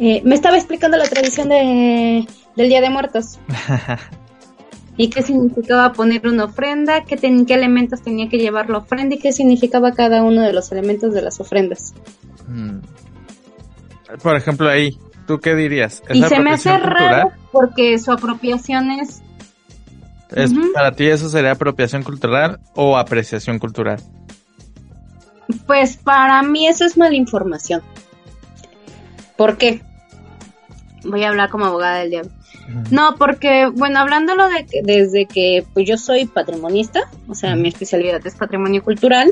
eh, 0.00 0.20
me 0.24 0.34
estaba 0.34 0.56
explicando 0.56 0.96
la 0.96 1.04
tradición 1.04 1.48
de, 1.48 2.26
del 2.56 2.68
Día 2.68 2.80
de 2.80 2.90
Muertos 2.90 3.38
y 4.96 5.08
qué 5.10 5.22
significaba 5.22 5.92
poner 5.92 6.26
una 6.26 6.44
ofrenda, 6.46 7.04
qué, 7.04 7.16
ten- 7.16 7.46
qué 7.46 7.54
elementos 7.54 8.02
tenía 8.02 8.28
que 8.28 8.38
llevar 8.38 8.68
la 8.70 8.78
ofrenda 8.78 9.14
y 9.14 9.18
qué 9.18 9.30
significaba 9.32 9.92
cada 9.92 10.22
uno 10.24 10.40
de 10.42 10.52
los 10.52 10.72
elementos 10.72 11.14
de 11.14 11.22
las 11.22 11.38
ofrendas. 11.38 11.94
Mm. 12.48 12.78
Por 14.22 14.36
ejemplo, 14.36 14.68
ahí, 14.68 14.98
¿tú 15.26 15.38
qué 15.38 15.54
dirías? 15.54 16.02
¿Es 16.08 16.16
Y 16.16 16.22
se 16.22 16.40
me 16.40 16.52
hace 16.52 16.70
apropiación 16.70 16.82
raro 16.82 17.22
cultural? 17.22 17.48
porque 17.52 17.98
su 17.98 18.12
apropiación 18.12 18.90
es 18.90 19.22
¿Es, 20.34 20.50
Ujú. 20.50 20.72
¿Para 20.72 20.92
ti 20.92 21.06
eso 21.06 21.28
sería 21.28 21.52
apropiación 21.52 22.02
cultural 22.02 22.58
o 22.74 22.96
apreciación 22.96 23.58
cultural? 23.58 24.00
Pues 25.66 25.96
para 25.96 26.42
mí 26.42 26.66
eso 26.66 26.84
es 26.84 26.96
mala 26.96 27.14
información. 27.14 27.82
¿Por 29.36 29.56
qué? 29.58 29.82
Voy 31.04 31.22
a 31.22 31.28
hablar 31.28 31.50
como 31.50 31.66
abogada 31.66 31.98
del 31.98 32.10
diablo. 32.10 32.30
No, 32.90 33.16
porque, 33.16 33.68
bueno, 33.74 33.98
hablándolo 34.00 34.48
de 34.48 34.64
que 34.64 34.80
desde 34.82 35.26
que 35.26 35.64
pues 35.74 35.86
yo 35.86 35.98
soy 35.98 36.24
patrimonista, 36.24 37.02
o 37.28 37.34
sea, 37.34 37.54
mi 37.56 37.68
especialidad 37.68 38.26
es 38.26 38.34
patrimonio 38.36 38.82
cultural, 38.82 39.30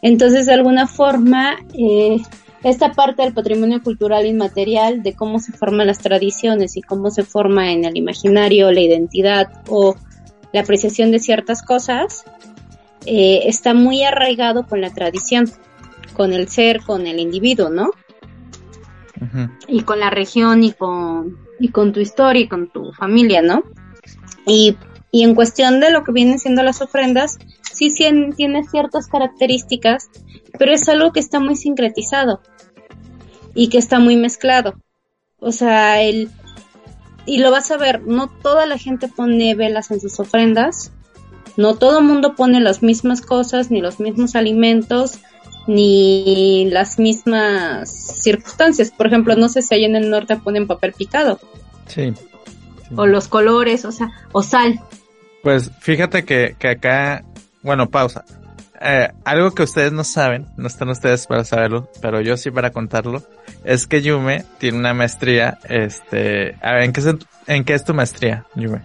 entonces 0.00 0.46
de 0.46 0.54
alguna 0.54 0.86
forma 0.86 1.56
eh, 1.78 2.22
esta 2.62 2.92
parte 2.92 3.22
del 3.22 3.34
patrimonio 3.34 3.82
cultural 3.82 4.26
inmaterial, 4.26 5.02
de 5.02 5.14
cómo 5.14 5.40
se 5.40 5.52
forman 5.52 5.88
las 5.88 5.98
tradiciones 5.98 6.76
y 6.76 6.82
cómo 6.82 7.10
se 7.10 7.24
forma 7.24 7.72
en 7.72 7.84
el 7.84 7.96
imaginario 7.96 8.70
la 8.70 8.80
identidad 8.80 9.48
o 9.68 9.96
la 10.52 10.60
apreciación 10.60 11.10
de 11.10 11.18
ciertas 11.18 11.62
cosas, 11.62 12.24
eh, 13.04 13.42
está 13.46 13.74
muy 13.74 14.04
arraigado 14.04 14.66
con 14.66 14.80
la 14.80 14.90
tradición, 14.90 15.50
con 16.12 16.32
el 16.32 16.48
ser, 16.48 16.82
con 16.82 17.06
el 17.06 17.18
individuo, 17.18 17.68
¿no? 17.68 17.90
Y 19.68 19.82
con 19.82 20.00
la 20.00 20.10
región 20.10 20.64
y 20.64 20.72
con, 20.72 21.38
y 21.58 21.68
con 21.68 21.92
tu 21.92 22.00
historia 22.00 22.42
y 22.42 22.48
con 22.48 22.68
tu 22.68 22.92
familia, 22.92 23.40
¿no? 23.40 23.62
Y, 24.46 24.76
y 25.10 25.22
en 25.22 25.34
cuestión 25.34 25.80
de 25.80 25.90
lo 25.90 26.04
que 26.04 26.12
vienen 26.12 26.38
siendo 26.38 26.62
las 26.62 26.82
ofrendas, 26.82 27.38
sí, 27.62 27.90
sí 27.90 28.04
tiene 28.36 28.64
ciertas 28.64 29.06
características, 29.06 30.10
pero 30.58 30.72
es 30.72 30.88
algo 30.88 31.12
que 31.12 31.20
está 31.20 31.40
muy 31.40 31.56
sincretizado 31.56 32.40
y 33.54 33.68
que 33.68 33.78
está 33.78 33.98
muy 33.98 34.16
mezclado. 34.16 34.74
O 35.38 35.52
sea, 35.52 36.02
el, 36.02 36.30
y 37.26 37.38
lo 37.38 37.50
vas 37.50 37.70
a 37.70 37.76
ver, 37.76 38.02
no 38.02 38.28
toda 38.28 38.66
la 38.66 38.78
gente 38.78 39.08
pone 39.08 39.54
velas 39.54 39.90
en 39.90 40.00
sus 40.00 40.18
ofrendas, 40.20 40.92
no 41.56 41.74
todo 41.74 41.98
el 41.98 42.04
mundo 42.04 42.34
pone 42.34 42.60
las 42.60 42.82
mismas 42.82 43.20
cosas, 43.20 43.70
ni 43.70 43.80
los 43.80 44.00
mismos 44.00 44.34
alimentos, 44.36 45.18
ni 45.66 46.68
las 46.70 46.98
mismas 46.98 47.90
circunstancias. 48.22 48.90
Por 48.90 49.06
ejemplo, 49.06 49.36
no 49.36 49.48
sé 49.48 49.62
si 49.62 49.74
ahí 49.74 49.84
en 49.84 49.96
el 49.96 50.10
norte 50.10 50.36
ponen 50.36 50.66
papel 50.66 50.92
picado. 50.92 51.38
Sí. 51.86 52.12
O 52.96 53.06
los 53.06 53.28
colores, 53.28 53.84
o 53.84 53.92
sea, 53.92 54.10
o 54.32 54.42
sal. 54.42 54.80
Pues 55.42 55.70
fíjate 55.80 56.24
que, 56.24 56.56
que 56.58 56.68
acá, 56.68 57.24
bueno, 57.62 57.88
pausa. 57.90 58.24
Eh, 58.84 59.08
algo 59.24 59.52
que 59.52 59.62
ustedes 59.62 59.92
no 59.92 60.02
saben, 60.02 60.46
no 60.56 60.66
están 60.66 60.88
ustedes 60.88 61.26
para 61.28 61.44
saberlo, 61.44 61.88
pero 62.00 62.20
yo 62.20 62.36
sí 62.36 62.50
para 62.50 62.72
contarlo, 62.72 63.22
es 63.64 63.86
que 63.86 64.02
Yume 64.02 64.44
tiene 64.58 64.78
una 64.78 64.92
maestría, 64.92 65.58
este, 65.68 66.56
a 66.60 66.72
ver, 66.72 66.82
¿en 66.82 66.92
qué 66.92 67.00
es, 67.00 67.06
en 67.46 67.64
qué 67.64 67.74
es 67.74 67.84
tu 67.84 67.94
maestría, 67.94 68.44
Yume? 68.56 68.82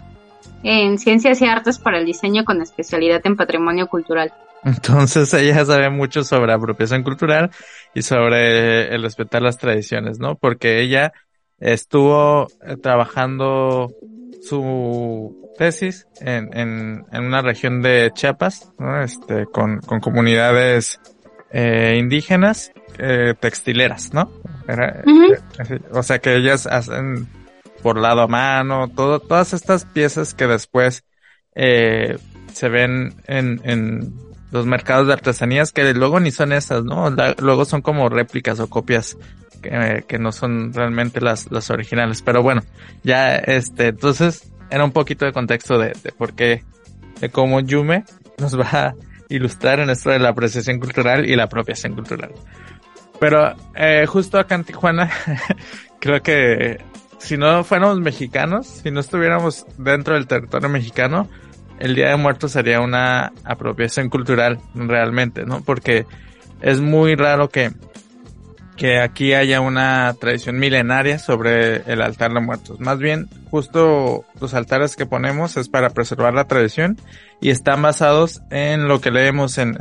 En 0.62 1.00
Ciencias 1.00 1.42
y 1.42 1.46
Artes 1.46 1.80
para 1.80 1.98
el 1.98 2.06
Diseño 2.06 2.46
con 2.46 2.62
especialidad 2.62 3.22
en 3.24 3.36
Patrimonio 3.36 3.88
Cultural. 3.88 4.32
Entonces 4.64 5.34
ella 5.34 5.66
sabe 5.66 5.90
mucho 5.90 6.24
sobre 6.24 6.54
apropiación 6.54 7.02
cultural 7.02 7.50
y 7.96 8.04
sobre 8.04 8.94
el 8.94 9.02
respetar 9.02 9.42
las 9.42 9.58
tradiciones, 9.58 10.20
¿no? 10.20 10.36
Porque 10.36 10.82
ella 10.82 11.12
estuvo 11.60 12.48
eh, 12.62 12.78
trabajando 12.78 13.92
su 14.44 15.47
tesis 15.58 16.08
en, 16.22 16.50
en, 16.58 17.06
en 17.12 17.24
una 17.24 17.42
región 17.42 17.82
de 17.82 18.12
Chiapas, 18.14 18.72
¿no? 18.80 19.02
Este, 19.02 19.46
con, 19.46 19.80
con 19.80 20.00
comunidades 20.00 21.00
eh, 21.52 21.98
indígenas 22.00 22.72
eh, 22.98 23.34
textileras, 23.40 24.14
¿no? 24.14 24.32
Era, 24.68 25.04
eh, 25.06 25.80
o 25.92 26.04
sea 26.04 26.20
que 26.20 26.36
ellas 26.36 26.68
hacen 26.68 27.28
por 27.82 28.00
lado 28.00 28.22
a 28.22 28.28
mano, 28.28 28.90
todo, 28.90 29.20
todas 29.20 29.54
estas 29.54 29.86
piezas 29.86 30.34
que 30.34 30.48
después 30.48 31.04
eh, 31.56 32.18
se 32.54 32.70
ven 32.70 33.16
en, 33.28 33.62
en 33.64 34.14
los 34.52 34.66
mercados 34.66 35.08
de 35.08 35.14
artesanías 35.14 35.72
que 35.72 35.94
luego 35.94 36.20
ni 36.20 36.32
son 36.32 36.54
esas, 36.54 36.84
¿no? 36.84 37.10
luego 37.40 37.66
son 37.66 37.82
como 37.82 38.10
réplicas 38.10 38.60
o 38.60 38.70
copias 38.70 39.18
que, 39.62 40.04
que 40.08 40.20
no 40.20 40.32
son 40.32 40.74
realmente 40.74 41.22
las, 41.22 41.52
las 41.52 41.70
originales. 41.70 42.22
Pero 42.22 42.42
bueno, 42.44 42.64
ya 43.04 43.36
este, 43.36 43.88
entonces 43.88 44.52
era 44.70 44.84
un 44.84 44.92
poquito 44.92 45.26
de 45.26 45.34
contexto 45.34 45.78
de, 45.78 45.94
por 46.18 46.34
qué, 46.34 46.64
de 47.20 47.30
cómo 47.30 47.60
Yume 47.60 48.04
nos 48.38 48.60
va 48.60 48.70
a 48.72 48.96
ilustrar 49.30 49.80
en 49.80 49.90
esto 49.90 50.10
de 50.10 50.20
la 50.20 50.30
apreciación 50.30 50.80
cultural 50.80 51.30
y 51.30 51.36
la 51.36 51.44
apropiación 51.44 51.94
cultural. 51.94 52.32
Pero 53.20 53.56
eh, 53.76 54.06
justo 54.08 54.38
acá 54.38 54.56
en 54.56 54.64
Tijuana, 54.64 55.12
creo 56.00 56.22
que 56.22 56.78
si 57.18 57.38
no 57.38 57.64
fuéramos 57.64 58.00
mexicanos, 58.00 58.68
si 58.68 58.92
no 58.92 59.00
estuviéramos 59.00 59.66
dentro 59.78 60.14
del 60.14 60.28
territorio 60.28 60.70
mexicano, 60.70 61.28
el 61.80 61.96
Día 61.96 62.10
de 62.10 62.18
Muertos 62.18 62.52
sería 62.52 62.80
una 62.80 63.34
apropiación 63.44 64.10
cultural 64.10 64.60
realmente, 64.74 65.46
¿no? 65.46 65.62
Porque 65.62 66.06
es 66.62 66.80
muy 66.80 67.16
raro 67.16 67.50
que, 67.50 67.72
que 68.78 69.00
aquí 69.02 69.34
haya 69.34 69.60
una 69.60 70.14
tradición 70.20 70.60
milenaria 70.60 71.20
sobre 71.20 71.78
el 71.92 72.02
altar 72.02 72.32
de 72.32 72.40
muertos. 72.40 72.80
Más 72.80 73.00
bien, 73.00 73.28
justo 73.50 74.24
los 74.40 74.54
altares 74.54 74.96
que 74.96 75.06
ponemos 75.06 75.58
es 75.58 75.68
para 75.68 75.90
preservar 75.90 76.34
la 76.34 76.46
tradición 76.46 76.98
y 77.42 77.50
están 77.50 77.82
basados 77.82 78.42
en 78.52 78.88
lo 78.88 79.02
que 79.02 79.12
leemos 79.12 79.58
en, 79.58 79.76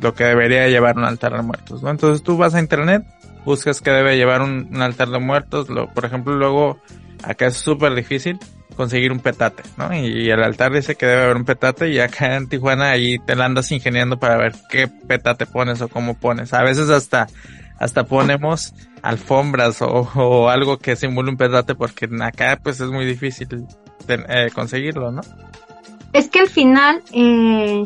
lo 0.00 0.14
que 0.14 0.24
debería 0.24 0.68
llevar 0.68 0.96
un 0.96 1.04
altar 1.04 1.32
de 1.36 1.42
muertos, 1.42 1.82
¿no? 1.82 1.90
Entonces 1.90 2.22
tú 2.22 2.36
vas 2.36 2.54
a 2.54 2.60
internet, 2.60 3.04
buscas 3.44 3.80
que 3.80 3.90
debe 3.90 4.16
llevar 4.16 4.42
un, 4.42 4.80
altar 4.80 5.08
de 5.08 5.18
muertos, 5.18 5.68
lo, 5.68 5.88
por 5.88 6.04
ejemplo, 6.04 6.34
luego 6.34 6.78
acá 7.22 7.46
es 7.46 7.56
súper 7.56 7.94
difícil 7.94 8.38
conseguir 8.76 9.12
un 9.12 9.20
petate, 9.20 9.62
¿no? 9.78 9.94
Y, 9.94 10.30
el 10.30 10.42
altar 10.42 10.72
dice 10.72 10.96
que 10.96 11.06
debe 11.06 11.22
haber 11.22 11.36
un 11.36 11.44
petate 11.44 11.90
y 11.90 11.98
acá 11.98 12.36
en 12.36 12.48
Tijuana 12.48 12.90
ahí 12.90 13.18
te 13.20 13.36
la 13.36 13.46
andas 13.46 13.70
ingeniando 13.72 14.18
para 14.18 14.36
ver 14.36 14.52
qué 14.68 14.88
petate 14.88 15.46
pones 15.46 15.80
o 15.80 15.88
cómo 15.88 16.14
pones. 16.14 16.52
A 16.52 16.62
veces 16.62 16.90
hasta, 16.90 17.28
hasta 17.78 18.04
ponemos 18.04 18.74
alfombras 19.02 19.82
o, 19.82 20.08
o 20.14 20.48
algo 20.48 20.78
que 20.78 20.96
simule 20.96 21.30
un 21.30 21.36
petate 21.36 21.74
porque 21.74 22.08
acá 22.22 22.58
pues 22.62 22.80
es 22.80 22.88
muy 22.88 23.04
difícil 23.04 23.48
de, 24.06 24.24
eh, 24.28 24.50
conseguirlo, 24.54 25.10
¿no? 25.10 25.22
Es 26.12 26.28
que 26.28 26.40
al 26.40 26.48
final 26.48 27.02
eh, 27.12 27.84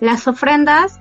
las 0.00 0.26
ofrendas 0.26 1.00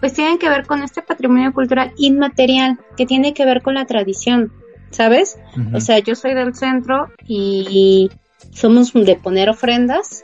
pues 0.00 0.12
tienen 0.12 0.38
que 0.38 0.48
ver 0.48 0.66
con 0.66 0.82
este 0.82 1.02
patrimonio 1.02 1.52
cultural 1.52 1.92
inmaterial 1.96 2.78
que 2.96 3.06
tiene 3.06 3.32
que 3.32 3.44
ver 3.44 3.62
con 3.62 3.74
la 3.74 3.86
tradición, 3.86 4.52
¿sabes? 4.90 5.38
Uh 5.56 5.60
-huh. 5.60 5.76
O 5.76 5.80
sea, 5.80 5.98
yo 6.00 6.14
soy 6.14 6.34
del 6.34 6.54
centro 6.54 7.08
y 7.26 8.10
somos 8.52 8.92
de 8.92 9.16
poner 9.16 9.48
ofrendas, 9.48 10.22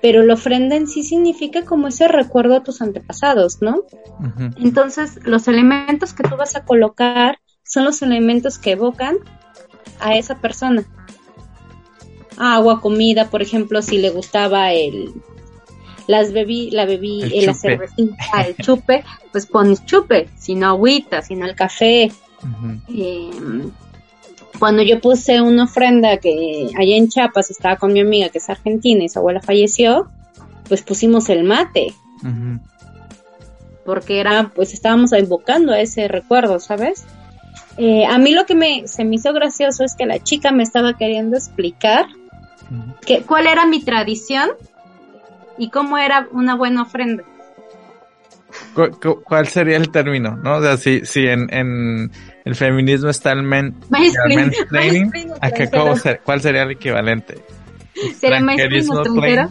pero 0.00 0.22
la 0.24 0.34
ofrenda 0.34 0.76
en 0.76 0.86
sí 0.86 1.02
significa 1.02 1.64
como 1.64 1.88
ese 1.88 2.08
recuerdo 2.08 2.56
a 2.56 2.62
tus 2.62 2.80
antepasados, 2.80 3.60
¿no? 3.60 3.84
Uh 4.20 4.24
-huh. 4.24 4.54
Entonces, 4.58 5.18
los 5.24 5.48
elementos 5.48 6.12
que 6.12 6.22
tú 6.22 6.36
vas 6.36 6.56
a 6.56 6.64
colocar 6.64 7.38
son 7.64 7.84
los 7.84 8.02
elementos 8.02 8.58
que 8.58 8.72
evocan 8.72 9.16
a 10.00 10.16
esa 10.16 10.36
persona. 10.36 10.84
Agua, 12.36 12.80
comida, 12.80 13.30
por 13.30 13.42
ejemplo, 13.42 13.82
si 13.82 13.98
le 13.98 14.10
gustaba 14.10 14.72
el 14.72 15.12
las 16.06 16.32
bebí, 16.32 16.70
la 16.70 16.86
bebí, 16.86 17.22
el 17.22 17.46
la 17.46 17.54
cervecita, 17.54 18.42
el 18.46 18.56
chupe, 18.64 19.04
pues 19.30 19.46
pones 19.46 19.84
chupe, 19.84 20.30
si 20.38 20.54
no 20.54 20.68
agüita, 20.68 21.20
si 21.22 21.34
no 21.34 21.44
el 21.44 21.54
café. 21.54 22.10
Uh 22.42 22.46
-huh. 22.46 22.80
eh, 22.88 23.70
cuando 24.58 24.82
yo 24.82 25.00
puse 25.00 25.40
una 25.40 25.64
ofrenda 25.64 26.16
que 26.18 26.70
allá 26.76 26.96
en 26.96 27.08
Chiapas 27.08 27.50
estaba 27.50 27.76
con 27.76 27.92
mi 27.92 28.00
amiga 28.00 28.28
que 28.28 28.38
es 28.38 28.50
argentina 28.50 29.04
y 29.04 29.08
su 29.08 29.18
abuela 29.18 29.40
falleció, 29.40 30.08
pues 30.68 30.82
pusimos 30.82 31.28
el 31.28 31.44
mate. 31.44 31.94
Uh 32.22 32.26
-huh. 32.26 32.60
Porque 33.84 34.20
era, 34.20 34.50
pues 34.54 34.74
estábamos 34.74 35.12
invocando 35.12 35.72
a 35.72 35.80
ese 35.80 36.08
recuerdo, 36.08 36.60
¿sabes? 36.60 37.04
Eh, 37.78 38.04
a 38.06 38.18
mí 38.18 38.32
lo 38.32 38.44
que 38.44 38.54
me, 38.54 38.88
se 38.88 39.04
me 39.04 39.16
hizo 39.16 39.32
gracioso 39.32 39.84
es 39.84 39.94
que 39.94 40.04
la 40.04 40.22
chica 40.22 40.50
me 40.50 40.62
estaba 40.62 40.94
queriendo 40.94 41.36
explicar 41.36 42.06
uh 42.70 42.74
-huh. 42.74 43.00
que, 43.00 43.22
cuál 43.22 43.46
era 43.46 43.64
mi 43.66 43.82
tradición 43.82 44.50
y 45.56 45.70
cómo 45.70 45.98
era 45.98 46.28
una 46.32 46.56
buena 46.56 46.82
ofrenda. 46.82 47.24
¿Cuál 49.24 49.46
sería 49.46 49.76
el 49.76 49.90
término? 49.90 50.36
¿No? 50.36 50.56
O 50.56 50.62
sea, 50.62 50.76
si, 50.76 51.04
si 51.04 51.26
en, 51.26 51.52
en 51.52 52.10
el 52.48 52.56
feminismo 52.56 53.10
está 53.10 53.32
el 53.32 53.42
men, 53.42 53.74
el 53.92 54.68
training, 54.70 55.32
¿a 55.38 55.50
qué 55.50 55.66
ser, 56.02 56.22
¿cuál 56.24 56.40
sería 56.40 56.62
el 56.62 56.70
equivalente? 56.70 57.44
¿Sería 58.18 58.40
maestrismo 58.40 59.00
extranjero? 59.00 59.50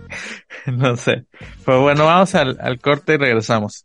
no 0.66 0.96
sé. 0.96 1.26
Pero 1.66 1.82
bueno, 1.82 2.06
vamos 2.06 2.34
al, 2.34 2.56
al 2.58 2.78
corte 2.78 3.14
y 3.14 3.16
regresamos. 3.18 3.84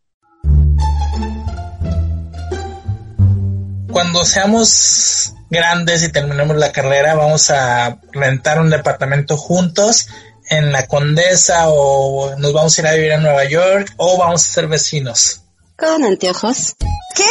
Cuando 3.92 4.24
seamos 4.24 5.34
grandes 5.50 6.04
y 6.04 6.12
terminemos 6.14 6.56
la 6.56 6.72
carrera, 6.72 7.16
vamos 7.16 7.50
a 7.50 8.00
rentar 8.14 8.62
un 8.62 8.70
departamento 8.70 9.36
juntos 9.36 10.08
en 10.50 10.72
la 10.72 10.88
Condesa 10.88 11.66
o 11.68 12.34
nos 12.38 12.54
vamos 12.54 12.78
a 12.78 12.82
ir 12.82 12.88
a 12.88 12.94
vivir 12.94 13.12
a 13.12 13.18
Nueva 13.18 13.44
York 13.44 13.94
o 13.98 14.18
vamos 14.18 14.48
a 14.48 14.54
ser 14.54 14.68
vecinos. 14.68 15.42
¿Con 15.76 16.06
anteojos? 16.06 16.78
¿Qué? 17.14 17.26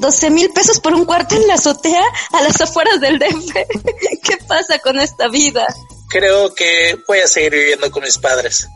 ¿12 0.00 0.30
mil 0.30 0.50
pesos 0.50 0.80
por 0.80 0.94
un 0.94 1.04
cuarto 1.04 1.34
en 1.34 1.46
la 1.46 1.54
azotea 1.54 2.02
a 2.32 2.42
las 2.42 2.60
afueras 2.60 3.00
del 3.00 3.18
DF? 3.18 3.52
¿Qué 4.22 4.36
pasa 4.46 4.78
con 4.78 4.98
esta 4.98 5.28
vida? 5.28 5.66
Creo 6.08 6.54
que 6.54 6.98
voy 7.06 7.18
a 7.18 7.26
seguir 7.26 7.52
viviendo 7.52 7.90
con 7.90 8.02
mis 8.02 8.18
padres. 8.18 8.68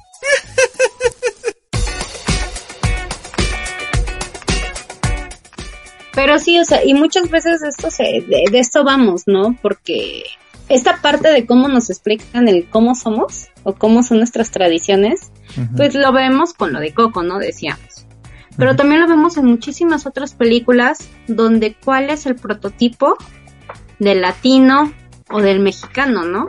Pero 6.12 6.38
sí, 6.38 6.58
o 6.58 6.64
sea, 6.64 6.84
y 6.84 6.92
muchas 6.92 7.30
veces 7.30 7.62
esto 7.62 7.90
se, 7.90 8.02
de, 8.02 8.44
de 8.50 8.58
esto 8.58 8.84
vamos, 8.84 9.22
¿no? 9.26 9.56
Porque 9.62 10.24
esta 10.70 11.00
parte 11.02 11.28
de 11.28 11.46
cómo 11.46 11.68
nos 11.68 11.90
explican 11.90 12.48
el 12.48 12.68
cómo 12.68 12.94
somos 12.94 13.48
o 13.64 13.74
cómo 13.74 14.02
son 14.02 14.18
nuestras 14.18 14.50
tradiciones, 14.50 15.32
pues 15.76 15.94
lo 15.94 16.12
vemos 16.12 16.54
con 16.54 16.72
lo 16.72 16.80
de 16.80 16.94
Coco, 16.94 17.22
¿no? 17.22 17.38
Decíamos. 17.38 17.89
Pero 18.56 18.76
también 18.76 19.00
lo 19.00 19.08
vemos 19.08 19.36
en 19.36 19.46
muchísimas 19.46 20.06
otras 20.06 20.34
películas 20.34 21.08
donde 21.28 21.74
cuál 21.82 22.10
es 22.10 22.26
el 22.26 22.34
prototipo 22.34 23.16
del 23.98 24.20
latino 24.20 24.92
o 25.30 25.40
del 25.40 25.60
mexicano, 25.60 26.24
¿no? 26.24 26.48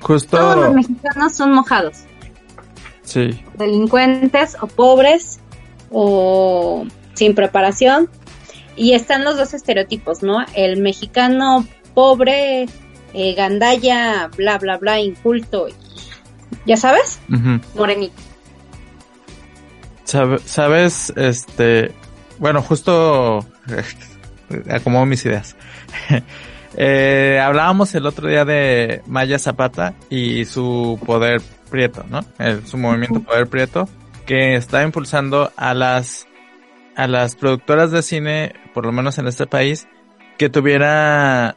Justo, 0.00 0.36
Todos 0.36 0.56
los 0.56 0.74
mexicanos 0.74 1.34
son 1.34 1.52
mojados, 1.52 2.04
sí, 3.02 3.42
delincuentes 3.58 4.56
o 4.60 4.66
pobres 4.68 5.40
o 5.90 6.86
sin 7.14 7.34
preparación. 7.34 8.08
Y 8.76 8.92
están 8.92 9.24
los 9.24 9.36
dos 9.38 9.54
estereotipos, 9.54 10.22
¿no? 10.22 10.44
El 10.54 10.80
mexicano 10.82 11.66
pobre, 11.94 12.66
eh, 13.14 13.34
gandalla, 13.34 14.28
bla, 14.36 14.58
bla, 14.58 14.76
bla, 14.76 15.00
inculto, 15.00 15.66
y- 15.68 15.74
ya 16.66 16.76
sabes, 16.76 17.18
morenito. 17.74 18.14
Sabe- 20.06 20.38
Sabes, 20.38 21.12
este, 21.16 21.92
bueno, 22.38 22.62
justo 22.62 23.44
acomodo 24.70 25.06
mis 25.06 25.24
ideas. 25.26 25.56
Eh, 26.78 27.40
hablábamos 27.42 27.94
el 27.94 28.04
otro 28.04 28.28
día 28.28 28.44
de 28.44 29.00
Maya 29.06 29.38
Zapata 29.38 29.94
y 30.10 30.44
su 30.44 31.00
poder 31.06 31.40
prieto, 31.70 32.04
¿no? 32.10 32.20
El- 32.38 32.66
su 32.66 32.76
movimiento 32.76 33.22
poder 33.22 33.46
prieto 33.46 33.88
que 34.26 34.56
está 34.56 34.82
impulsando 34.82 35.50
a 35.56 35.72
las 35.72 36.26
a 36.94 37.06
las 37.06 37.34
productoras 37.34 37.92
de 37.92 38.02
cine, 38.02 38.52
por 38.74 38.84
lo 38.84 38.92
menos 38.92 39.16
en 39.16 39.26
este 39.26 39.46
país, 39.46 39.88
que 40.36 40.50
tuviera 40.50 41.56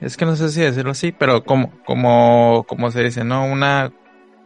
es 0.00 0.16
que 0.16 0.24
no 0.26 0.34
sé 0.34 0.48
si 0.48 0.60
decirlo 0.60 0.90
así, 0.90 1.12
pero 1.12 1.44
como 1.44 1.70
como 1.84 2.64
como 2.66 2.90
se 2.90 3.04
dice, 3.04 3.22
¿no? 3.22 3.44
Una 3.46 3.92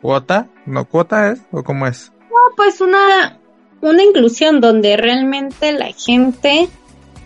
cuota, 0.02 0.49
¿no 0.66 0.85
cuota 0.85 1.30
es 1.30 1.40
o 1.52 1.62
cómo 1.64 1.87
es? 1.87 2.12
Pues 2.56 2.80
una, 2.80 3.38
una 3.80 4.02
inclusión 4.02 4.60
donde 4.60 4.96
realmente 4.96 5.72
la 5.72 5.92
gente... 5.92 6.68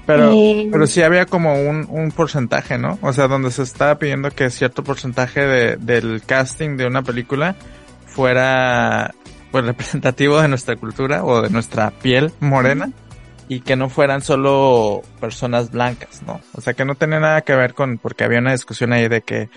Pero, 0.06 0.32
eh, 0.32 0.68
pero 0.72 0.86
sí 0.86 1.02
había 1.02 1.26
como 1.26 1.54
un, 1.54 1.86
un 1.88 2.10
porcentaje, 2.10 2.78
¿no? 2.78 2.98
O 3.00 3.12
sea, 3.12 3.28
donde 3.28 3.50
se 3.52 3.62
estaba 3.62 3.96
pidiendo 3.98 4.30
que 4.30 4.50
cierto 4.50 4.82
porcentaje 4.82 5.40
de, 5.46 5.76
del 5.76 6.22
casting 6.26 6.76
de 6.76 6.86
una 6.86 7.02
película 7.02 7.54
fuera 8.06 9.14
pues 9.52 9.64
representativo 9.64 10.40
de 10.40 10.48
nuestra 10.48 10.76
cultura 10.76 11.24
o 11.24 11.42
de 11.42 11.50
nuestra 11.50 11.90
piel 11.90 12.32
morena 12.40 12.92
y 13.48 13.60
que 13.60 13.74
no 13.76 13.88
fueran 13.88 14.22
solo 14.22 15.02
personas 15.20 15.72
blancas, 15.72 16.22
¿no? 16.24 16.40
O 16.54 16.60
sea, 16.60 16.74
que 16.74 16.84
no 16.84 16.94
tenía 16.94 17.18
nada 17.18 17.42
que 17.42 17.54
ver 17.56 17.74
con, 17.74 17.98
porque 17.98 18.24
había 18.24 18.38
una 18.38 18.52
discusión 18.52 18.92
ahí 18.92 19.08
de 19.08 19.22
que 19.22 19.48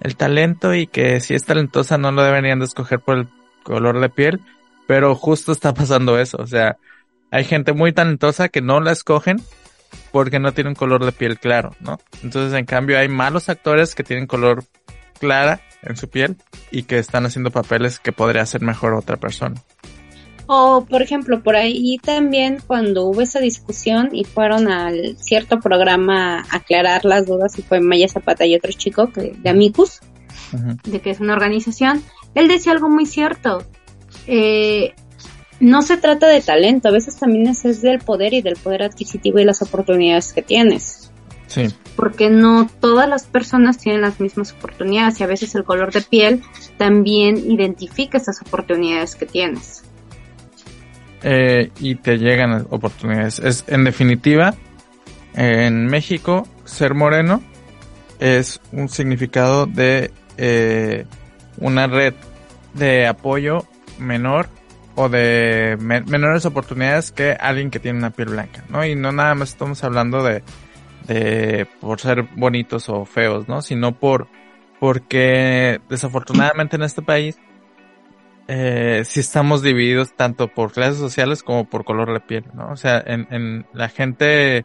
el 0.00 0.16
talento 0.16 0.74
y 0.74 0.86
que 0.86 1.20
si 1.20 1.34
es 1.34 1.44
talentosa 1.44 1.98
no 1.98 2.12
lo 2.12 2.22
deberían 2.22 2.60
de 2.60 2.66
escoger 2.66 3.00
por 3.00 3.18
el 3.18 3.28
color 3.64 4.00
de 4.00 4.08
piel, 4.08 4.40
pero 4.90 5.14
justo 5.14 5.52
está 5.52 5.72
pasando 5.72 6.18
eso, 6.18 6.38
o 6.40 6.48
sea, 6.48 6.76
hay 7.30 7.44
gente 7.44 7.72
muy 7.72 7.92
talentosa 7.92 8.48
que 8.48 8.60
no 8.60 8.80
la 8.80 8.90
escogen 8.90 9.40
porque 10.10 10.40
no 10.40 10.50
tiene 10.50 10.70
un 10.70 10.74
color 10.74 11.04
de 11.04 11.12
piel 11.12 11.38
claro, 11.38 11.76
¿no? 11.78 12.00
Entonces, 12.24 12.58
en 12.58 12.66
cambio, 12.66 12.98
hay 12.98 13.06
malos 13.06 13.48
actores 13.48 13.94
que 13.94 14.02
tienen 14.02 14.26
color 14.26 14.64
clara 15.20 15.60
en 15.82 15.96
su 15.96 16.10
piel 16.10 16.38
y 16.72 16.82
que 16.82 16.98
están 16.98 17.24
haciendo 17.24 17.52
papeles 17.52 18.00
que 18.00 18.10
podría 18.10 18.42
hacer 18.42 18.62
mejor 18.62 18.94
otra 18.94 19.16
persona. 19.16 19.62
O, 20.48 20.84
por 20.84 21.02
ejemplo, 21.02 21.40
por 21.40 21.54
ahí 21.54 21.98
también 21.98 22.58
cuando 22.66 23.04
hubo 23.04 23.20
esa 23.20 23.38
discusión 23.38 24.08
y 24.10 24.24
fueron 24.24 24.66
al 24.66 25.16
cierto 25.18 25.60
programa 25.60 26.40
a 26.40 26.56
aclarar 26.56 27.04
las 27.04 27.26
dudas 27.26 27.56
y 27.60 27.62
fue 27.62 27.78
Maya 27.78 28.08
Zapata 28.08 28.44
y 28.44 28.56
otro 28.56 28.72
chico 28.72 29.12
que, 29.12 29.36
de 29.38 29.50
Amicus, 29.50 30.00
de 30.82 31.00
que 31.00 31.10
es 31.10 31.20
una 31.20 31.34
organización, 31.34 32.02
él 32.34 32.48
decía 32.48 32.72
algo 32.72 32.88
muy 32.88 33.06
cierto. 33.06 33.64
Eh, 34.26 34.94
no 35.60 35.82
se 35.82 35.96
trata 35.98 36.26
de 36.26 36.40
talento, 36.40 36.88
a 36.88 36.92
veces 36.92 37.16
también 37.18 37.46
es, 37.48 37.64
es 37.64 37.82
del 37.82 37.98
poder 37.98 38.32
y 38.32 38.40
del 38.40 38.56
poder 38.56 38.82
adquisitivo 38.82 39.38
y 39.38 39.44
las 39.44 39.60
oportunidades 39.62 40.32
que 40.32 40.42
tienes. 40.42 41.12
Sí, 41.46 41.66
Porque 41.96 42.30
no 42.30 42.70
todas 42.80 43.08
las 43.08 43.24
personas 43.24 43.78
tienen 43.78 44.02
las 44.02 44.20
mismas 44.20 44.52
oportunidades 44.52 45.20
y 45.20 45.24
a 45.24 45.26
veces 45.26 45.54
el 45.56 45.64
color 45.64 45.92
de 45.92 46.00
piel 46.00 46.42
también 46.78 47.36
identifica 47.38 48.18
esas 48.18 48.40
oportunidades 48.40 49.16
que 49.16 49.26
tienes. 49.26 49.82
eh, 51.22 51.70
y 51.78 51.96
te 51.96 52.16
llegan 52.16 52.66
oportunidades. 52.70 53.38
Es, 53.40 53.64
en 53.66 53.84
definitiva, 53.84 54.54
en 55.34 55.86
México, 55.86 56.48
ser 56.64 56.94
moreno 56.94 57.42
es 58.18 58.60
un 58.72 58.88
significado 58.88 59.66
de 59.66 60.10
eh, 60.36 61.04
una 61.58 61.86
red 61.86 62.14
de 62.74 63.06
apoyo 63.06 63.66
menor 64.00 64.48
o 64.96 65.08
de 65.08 65.76
me- 65.80 66.02
menores 66.02 66.44
oportunidades 66.46 67.12
que 67.12 67.32
alguien 67.32 67.70
que 67.70 67.78
tiene 67.78 67.98
una 67.98 68.10
piel 68.10 68.30
blanca, 68.30 68.64
¿no? 68.68 68.84
Y 68.84 68.96
no 68.96 69.12
nada 69.12 69.34
más 69.34 69.50
estamos 69.50 69.82
hablando 69.84 70.22
de, 70.22 70.42
de 71.06 71.66
por 71.80 72.00
ser 72.00 72.24
bonitos 72.36 72.88
o 72.88 73.04
feos, 73.04 73.48
¿no? 73.48 73.62
Sino 73.62 73.92
por 73.92 74.28
porque 74.80 75.80
desafortunadamente 75.88 76.76
en 76.76 76.82
este 76.82 77.02
país 77.02 77.38
eh, 78.48 79.02
sí 79.04 79.20
estamos 79.20 79.62
divididos 79.62 80.14
tanto 80.16 80.48
por 80.48 80.72
clases 80.72 80.96
sociales 80.98 81.42
como 81.42 81.66
por 81.68 81.84
color 81.84 82.12
de 82.12 82.20
piel, 82.20 82.44
¿no? 82.54 82.70
O 82.72 82.76
sea, 82.76 83.02
en, 83.06 83.28
en 83.30 83.66
la 83.72 83.88
gente 83.88 84.64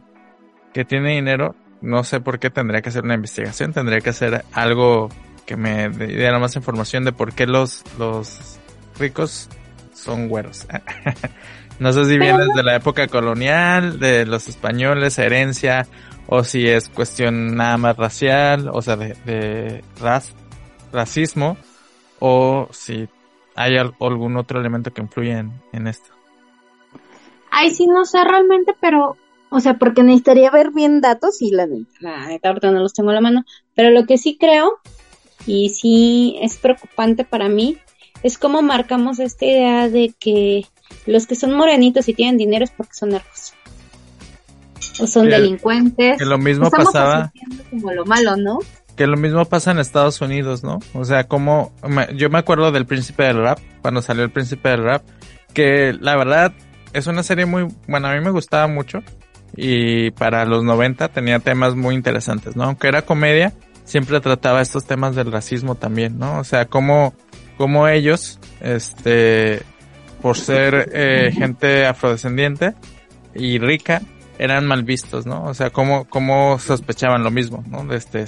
que 0.72 0.84
tiene 0.84 1.12
dinero, 1.14 1.54
no 1.82 2.02
sé 2.02 2.20
por 2.20 2.38
qué 2.38 2.50
tendría 2.50 2.82
que 2.82 2.88
hacer 2.88 3.04
una 3.04 3.14
investigación, 3.14 3.72
tendría 3.72 4.00
que 4.00 4.10
hacer 4.10 4.44
algo 4.52 5.08
que 5.44 5.56
me 5.56 5.88
diera 5.90 6.38
más 6.40 6.56
información 6.56 7.04
de 7.04 7.12
por 7.12 7.32
qué 7.32 7.46
los, 7.46 7.84
los 7.98 8.58
ricos 8.98 9.48
son 9.94 10.28
güeros. 10.28 10.66
no 11.78 11.92
sé 11.92 12.04
si 12.04 12.18
viene 12.18 12.44
de 12.54 12.62
la 12.62 12.76
época 12.76 13.08
colonial, 13.08 13.98
de 13.98 14.26
los 14.26 14.48
españoles, 14.48 15.18
herencia, 15.18 15.86
o 16.26 16.44
si 16.44 16.66
es 16.68 16.88
cuestión 16.88 17.56
nada 17.56 17.76
más 17.76 17.96
racial, 17.96 18.68
o 18.72 18.82
sea, 18.82 18.96
de, 18.96 19.16
de 19.24 19.84
racismo, 20.92 21.56
o 22.18 22.68
si 22.72 23.08
hay 23.54 23.76
al- 23.78 23.94
algún 24.00 24.36
otro 24.36 24.60
elemento 24.60 24.92
que 24.92 25.02
influye 25.02 25.44
en, 25.72 25.86
esto. 25.86 26.10
Ay, 27.50 27.70
sí, 27.70 27.86
no 27.86 28.04
sé 28.04 28.22
realmente, 28.24 28.74
pero, 28.80 29.16
o 29.50 29.60
sea, 29.60 29.74
porque 29.74 30.02
necesitaría 30.02 30.50
ver 30.50 30.72
bien 30.72 31.00
datos 31.00 31.40
y 31.40 31.50
la 31.52 31.66
neta 31.66 32.48
ahorita 32.48 32.70
no 32.70 32.80
los 32.80 32.92
tengo 32.92 33.10
a 33.10 33.14
la 33.14 33.20
mano, 33.20 33.44
pero 33.74 33.90
lo 33.90 34.04
que 34.04 34.18
sí 34.18 34.36
creo, 34.38 34.80
y 35.46 35.70
sí 35.70 36.36
es 36.42 36.56
preocupante 36.58 37.24
para 37.24 37.48
mí, 37.48 37.78
es 38.26 38.38
cómo 38.38 38.62
marcamos 38.62 39.18
esta 39.18 39.44
idea 39.44 39.88
de 39.88 40.14
que 40.18 40.66
los 41.06 41.26
que 41.26 41.34
son 41.34 41.52
morenitos 41.54 42.08
y 42.08 42.14
tienen 42.14 42.36
dinero 42.38 42.64
es 42.64 42.70
porque 42.70 42.94
son 42.94 43.10
narcos. 43.10 43.54
O 45.00 45.06
son 45.06 45.24
Que- 45.28 45.32
delincuentes. 45.34 46.18
Que 46.18 46.24
lo 46.24 46.38
mismo 46.38 46.66
Estamos 46.66 46.86
pasaba, 46.92 47.32
como 47.70 47.92
lo 47.92 48.04
malo, 48.06 48.36
¿no? 48.36 48.58
que 48.96 49.06
lo 49.06 49.18
mismo 49.18 49.44
pasa 49.44 49.72
en 49.72 49.78
Estados 49.78 50.22
Unidos, 50.22 50.64
¿no? 50.64 50.78
O 50.94 51.04
sea, 51.04 51.24
como 51.28 51.70
me- 51.86 52.08
yo 52.16 52.30
me 52.30 52.38
acuerdo 52.38 52.72
del 52.72 52.86
Príncipe 52.86 53.24
del 53.24 53.42
Rap, 53.42 53.58
cuando 53.82 54.00
salió 54.00 54.24
el 54.24 54.30
Príncipe 54.30 54.70
del 54.70 54.84
Rap, 54.84 55.02
que 55.52 55.94
la 56.00 56.16
verdad 56.16 56.54
es 56.94 57.06
una 57.06 57.22
serie 57.22 57.44
muy, 57.44 57.68
bueno, 57.86 58.08
a 58.08 58.14
mí 58.14 58.20
me 58.24 58.30
gustaba 58.30 58.66
mucho 58.68 59.02
y 59.54 60.12
para 60.12 60.46
los 60.46 60.64
90 60.64 61.08
tenía 61.08 61.40
temas 61.40 61.74
muy 61.74 61.94
interesantes, 61.94 62.56
¿no? 62.56 62.64
Aunque 62.64 62.88
era 62.88 63.02
comedia, 63.02 63.52
siempre 63.84 64.18
trataba 64.20 64.62
estos 64.62 64.86
temas 64.86 65.14
del 65.14 65.30
racismo 65.30 65.74
también, 65.74 66.18
¿no? 66.18 66.38
O 66.38 66.44
sea, 66.44 66.64
cómo, 66.64 67.12
cómo 67.56 67.88
ellos, 67.88 68.38
este, 68.60 69.62
por 70.22 70.36
ser 70.36 70.90
eh, 70.92 71.32
gente 71.32 71.86
afrodescendiente 71.86 72.74
y 73.34 73.58
rica, 73.58 74.02
eran 74.38 74.66
mal 74.66 74.82
vistos, 74.82 75.26
¿no? 75.26 75.44
O 75.44 75.54
sea, 75.54 75.70
cómo, 75.70 76.04
cómo 76.06 76.58
sospechaban 76.58 77.22
lo 77.22 77.30
mismo, 77.30 77.64
¿no? 77.68 77.92
Este, 77.92 78.26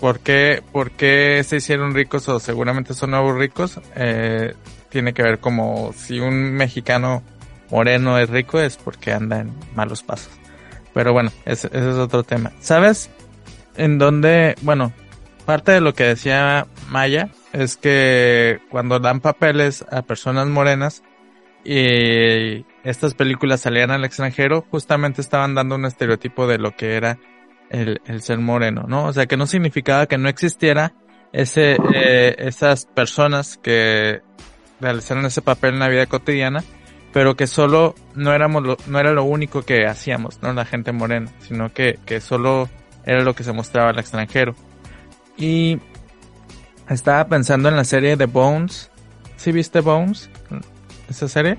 ¿por 0.00 0.20
qué, 0.20 0.62
por 0.72 0.90
qué 0.92 1.42
se 1.44 1.56
hicieron 1.56 1.94
ricos 1.94 2.28
o 2.28 2.38
seguramente 2.38 2.94
son 2.94 3.10
nuevos 3.10 3.36
ricos? 3.36 3.80
Eh, 3.96 4.54
tiene 4.90 5.12
que 5.12 5.22
ver 5.22 5.38
como 5.38 5.92
si 5.96 6.20
un 6.20 6.52
mexicano 6.52 7.22
moreno 7.70 8.18
es 8.18 8.30
rico 8.30 8.60
es 8.60 8.76
porque 8.76 9.12
anda 9.12 9.40
en 9.40 9.52
malos 9.74 10.02
pasos. 10.02 10.32
Pero 10.94 11.12
bueno, 11.12 11.30
ese, 11.44 11.68
ese 11.68 11.90
es 11.90 11.96
otro 11.96 12.22
tema. 12.22 12.52
¿Sabes 12.60 13.10
en 13.76 13.98
dónde, 13.98 14.56
bueno, 14.62 14.92
parte 15.46 15.72
de 15.72 15.80
lo 15.80 15.94
que 15.94 16.04
decía 16.04 16.66
Maya 16.88 17.28
es 17.52 17.76
que 17.76 18.60
cuando 18.70 18.98
dan 18.98 19.20
papeles 19.20 19.84
a 19.90 20.02
personas 20.02 20.46
morenas 20.48 21.02
y 21.64 22.64
estas 22.84 23.14
películas 23.14 23.60
salían 23.60 23.90
al 23.90 24.04
extranjero, 24.04 24.64
justamente 24.70 25.20
estaban 25.20 25.54
dando 25.54 25.74
un 25.74 25.84
estereotipo 25.84 26.46
de 26.46 26.58
lo 26.58 26.76
que 26.76 26.94
era 26.94 27.18
el, 27.70 28.00
el 28.06 28.22
ser 28.22 28.38
moreno, 28.38 28.84
¿no? 28.88 29.06
O 29.06 29.12
sea, 29.12 29.26
que 29.26 29.36
no 29.36 29.46
significaba 29.46 30.06
que 30.06 30.18
no 30.18 30.28
existiera 30.28 30.94
ese, 31.32 31.76
eh, 31.94 32.36
esas 32.38 32.86
personas 32.86 33.58
que 33.58 34.22
realizaron 34.80 35.26
ese 35.26 35.42
papel 35.42 35.74
en 35.74 35.80
la 35.80 35.88
vida 35.88 36.06
cotidiana, 36.06 36.64
pero 37.12 37.36
que 37.36 37.46
solo 37.46 37.94
no 38.14 38.32
éramos 38.32 38.78
no 38.86 38.98
era 38.98 39.12
lo 39.12 39.24
único 39.24 39.62
que 39.62 39.86
hacíamos, 39.86 40.40
no 40.42 40.52
la 40.52 40.64
gente 40.64 40.92
morena, 40.92 41.30
sino 41.40 41.72
que, 41.72 41.98
que 42.06 42.20
solo 42.20 42.68
era 43.04 43.22
lo 43.22 43.34
que 43.34 43.44
se 43.44 43.52
mostraba 43.52 43.90
al 43.90 43.98
extranjero. 43.98 44.54
Y 45.36 45.78
estaba 46.88 47.26
pensando 47.28 47.68
en 47.68 47.76
la 47.76 47.84
serie 47.84 48.16
de 48.16 48.26
Bones. 48.26 48.90
¿Sí 49.36 49.52
viste 49.52 49.80
Bones? 49.80 50.30
¿Esa 51.08 51.28
serie? 51.28 51.58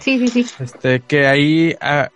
Sí, 0.00 0.18
sí, 0.18 0.28
sí. 0.28 0.46
Este, 0.60 1.00
que 1.00 1.26
ahí 1.26 1.74
ah, 1.80 2.10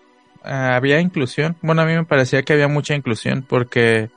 ah, 0.45 0.77
había 0.77 1.01
inclusión. 1.01 1.57
Bueno, 1.63 1.83
a 1.83 1.87
mí 1.87 1.93
me 1.95 2.05
parecía 2.05 2.43
que 2.43 2.53
había 2.53 2.69
mucha 2.69 2.95
inclusión 2.95 3.45
porque, 3.47 4.11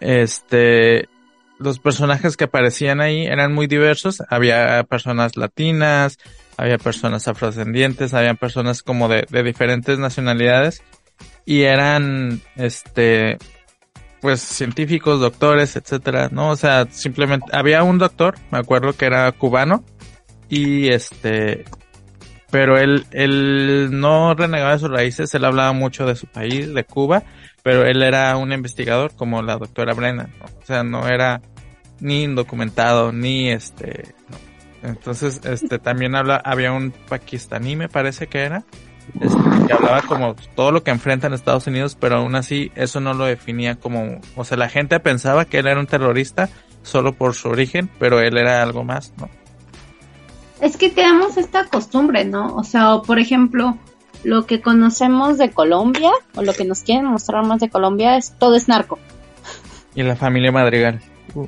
este, 0.00 1.08
los 1.58 1.78
personajes 1.80 2.36
que 2.36 2.44
aparecían 2.44 3.00
ahí 3.00 3.26
eran 3.26 3.52
muy 3.52 3.66
diversos. 3.66 4.22
Había 4.28 4.84
personas 4.84 5.36
latinas, 5.36 6.18
había 6.56 6.78
personas 6.78 7.26
afrodescendientes, 7.28 8.14
había 8.14 8.34
personas 8.34 8.82
como 8.82 9.08
de, 9.08 9.26
de 9.28 9.42
diferentes 9.42 9.98
nacionalidades 9.98 10.82
y 11.44 11.62
eran, 11.62 12.42
este, 12.56 13.38
pues 14.20 14.40
científicos, 14.40 15.20
doctores, 15.20 15.76
etcétera, 15.76 16.28
¿no? 16.32 16.50
O 16.50 16.56
sea, 16.56 16.86
simplemente 16.90 17.46
había 17.52 17.82
un 17.82 17.98
doctor, 17.98 18.36
me 18.50 18.58
acuerdo 18.58 18.92
que 18.92 19.06
era 19.06 19.30
cubano 19.32 19.84
y 20.48 20.88
este 20.88 21.64
pero 22.50 22.78
él 22.78 23.06
él 23.12 23.88
no 23.92 24.34
renegaba 24.34 24.72
de 24.72 24.78
sus 24.78 24.90
raíces, 24.90 25.34
él 25.34 25.44
hablaba 25.44 25.72
mucho 25.72 26.06
de 26.06 26.16
su 26.16 26.26
país, 26.26 26.72
de 26.72 26.84
Cuba, 26.84 27.22
pero 27.62 27.84
él 27.84 28.02
era 28.02 28.36
un 28.36 28.52
investigador 28.52 29.14
como 29.14 29.42
la 29.42 29.58
doctora 29.58 29.92
Brennan, 29.92 30.32
¿no? 30.38 30.46
o 30.46 30.64
sea, 30.64 30.82
no 30.82 31.06
era 31.06 31.42
ni 32.00 32.24
indocumentado 32.24 33.12
ni 33.12 33.50
este 33.50 34.14
¿no? 34.28 34.88
entonces 34.88 35.40
este 35.44 35.78
también 35.78 36.14
habla 36.14 36.36
había 36.36 36.72
un 36.72 36.92
pakistaní 36.92 37.74
me 37.74 37.88
parece 37.88 38.28
que 38.28 38.38
era 38.38 38.64
este, 39.20 39.66
que 39.66 39.72
hablaba 39.72 40.02
como 40.02 40.34
todo 40.54 40.72
lo 40.72 40.82
que 40.82 40.90
enfrenta 40.90 41.26
en 41.26 41.34
Estados 41.34 41.66
Unidos, 41.66 41.96
pero 41.98 42.16
aún 42.16 42.34
así 42.34 42.70
eso 42.74 43.00
no 43.00 43.14
lo 43.14 43.24
definía 43.24 43.76
como, 43.76 44.20
o 44.36 44.44
sea, 44.44 44.56
la 44.56 44.68
gente 44.68 44.98
pensaba 45.00 45.44
que 45.44 45.58
él 45.58 45.66
era 45.66 45.80
un 45.80 45.86
terrorista 45.86 46.48
solo 46.82 47.12
por 47.12 47.34
su 47.34 47.48
origen, 47.48 47.90
pero 47.98 48.20
él 48.20 48.36
era 48.36 48.62
algo 48.62 48.84
más, 48.84 49.12
¿no? 49.18 49.28
Es 50.60 50.76
que 50.76 50.90
tenemos 50.90 51.36
esta 51.36 51.66
costumbre, 51.66 52.24
¿no? 52.24 52.54
O 52.56 52.64
sea, 52.64 52.98
por 53.06 53.18
ejemplo, 53.18 53.78
lo 54.24 54.46
que 54.46 54.60
conocemos 54.60 55.38
de 55.38 55.50
Colombia, 55.50 56.10
o 56.34 56.42
lo 56.42 56.52
que 56.52 56.64
nos 56.64 56.82
quieren 56.82 57.06
mostrar 57.06 57.46
más 57.46 57.60
de 57.60 57.68
Colombia, 57.68 58.16
es 58.16 58.34
todo 58.38 58.56
es 58.56 58.68
narco. 58.68 58.98
Y 59.94 60.02
la 60.02 60.16
familia 60.16 60.50
Madrigal. 60.50 61.00
Uh. 61.34 61.46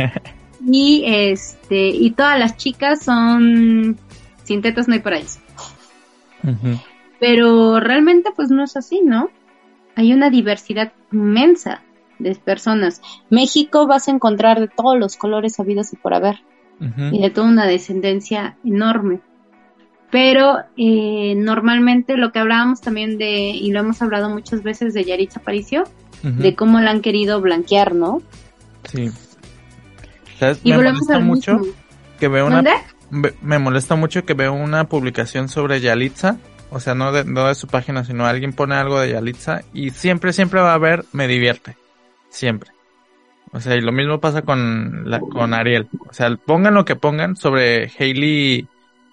y 0.66 1.04
este, 1.06 1.88
y 1.88 2.10
todas 2.10 2.38
las 2.38 2.56
chicas 2.56 3.02
son 3.02 3.98
sin 4.44 4.60
tetas 4.60 4.88
no 4.88 4.94
hay 4.94 5.00
paraíso. 5.00 5.40
Pero 7.20 7.80
realmente 7.80 8.30
pues 8.34 8.50
no 8.50 8.64
es 8.64 8.76
así, 8.76 9.00
¿no? 9.02 9.30
Hay 9.96 10.12
una 10.12 10.30
diversidad 10.30 10.92
inmensa 11.12 11.82
de 12.18 12.34
personas. 12.34 13.00
México 13.30 13.86
vas 13.86 14.08
a 14.08 14.10
encontrar 14.10 14.60
de 14.60 14.68
todos 14.68 14.98
los 14.98 15.16
colores 15.16 15.58
habidos 15.60 15.92
y 15.92 15.96
por 15.96 16.14
haber. 16.14 16.40
Y 17.12 17.22
de 17.22 17.30
toda 17.30 17.48
una 17.48 17.66
descendencia 17.66 18.56
enorme. 18.64 19.20
Pero 20.10 20.58
eh, 20.76 21.34
normalmente 21.36 22.16
lo 22.16 22.30
que 22.30 22.40
hablábamos 22.40 22.80
también 22.80 23.16
de, 23.16 23.30
y 23.50 23.72
lo 23.72 23.80
hemos 23.80 24.02
hablado 24.02 24.28
muchas 24.28 24.62
veces 24.62 24.92
de 24.92 25.04
Yaritza 25.04 25.40
Aparicio, 25.40 25.84
de 26.22 26.54
cómo 26.54 26.80
la 26.80 26.90
han 26.90 27.00
querido 27.00 27.40
blanquear, 27.40 27.94
¿no? 27.94 28.22
Sí. 28.84 29.10
¿Sabes? 30.38 30.60
Y 30.62 30.70
Me 30.70 30.76
volvemos 30.76 31.02
molesta 31.02 31.24
mucho 31.24 31.58
mismo. 31.58 31.74
que 32.18 32.28
veo 32.28 32.46
una 32.46 32.56
¿Dónde? 32.56 32.72
Me 33.42 33.58
molesta 33.58 33.94
mucho 33.94 34.24
que 34.24 34.34
veo 34.34 34.52
una 34.52 34.84
publicación 34.88 35.48
sobre 35.48 35.80
Yalitza, 35.80 36.38
o 36.70 36.80
sea, 36.80 36.94
no 36.94 37.12
de, 37.12 37.24
no 37.24 37.46
de 37.46 37.54
su 37.54 37.68
página, 37.68 38.04
sino 38.04 38.26
alguien 38.26 38.52
pone 38.52 38.74
algo 38.74 38.98
de 39.00 39.10
Yalitza 39.12 39.62
y 39.72 39.90
siempre, 39.90 40.32
siempre 40.32 40.60
va 40.60 40.72
a 40.72 40.74
haber 40.74 41.04
me 41.12 41.28
divierte. 41.28 41.76
Siempre. 42.30 42.70
O 43.52 43.60
sea, 43.60 43.76
y 43.76 43.80
lo 43.80 43.92
mismo 43.92 44.18
pasa 44.20 44.42
con 44.42 45.08
la, 45.08 45.20
con 45.20 45.54
Ariel. 45.54 45.86
O 46.08 46.12
sea, 46.12 46.34
pongan 46.44 46.74
lo 46.74 46.84
que 46.84 46.96
pongan 46.96 47.36
sobre 47.36 47.88
Hailey, 47.98 48.66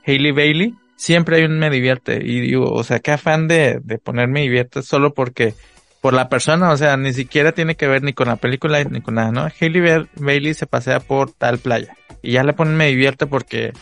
Hailey 0.08 0.32
Bailey, 0.32 0.76
siempre 0.96 1.38
hay 1.38 1.44
un 1.44 1.60
me 1.60 1.70
divierte. 1.70 2.20
Y 2.24 2.40
digo, 2.40 2.72
o 2.72 2.84
sea, 2.84 3.00
qué 3.00 3.12
afán 3.12 3.48
de, 3.48 3.80
de 3.84 4.00
poner 4.00 4.28
me 4.28 4.42
divierte 4.42 4.82
solo 4.82 5.14
porque, 5.14 5.54
por 6.02 6.14
la 6.14 6.28
persona, 6.28 6.72
o 6.72 6.78
sea, 6.78 6.98
ni 6.98 7.14
siquiera 7.14 7.52
tiene 7.52 7.76
que 7.76 7.88
ver 7.88 8.02
ni 8.02 8.14
con 8.14 8.30
la 8.30 8.38
película 8.38 8.84
ni 8.84 9.02
con 9.02 9.14
nada, 9.14 9.32
¿no? 9.32 9.48
Hailey 9.60 9.82
Ba- 9.82 10.08
Bailey 10.16 10.56
se 10.56 10.66
pasea 10.66 11.00
por 11.02 11.32
tal 11.32 11.60
playa. 11.60 11.96
Y 12.22 12.34
ya 12.34 12.44
le 12.44 12.54
ponen 12.54 12.76
me 12.76 12.88
divierte 12.88 13.26
porque 13.26 13.74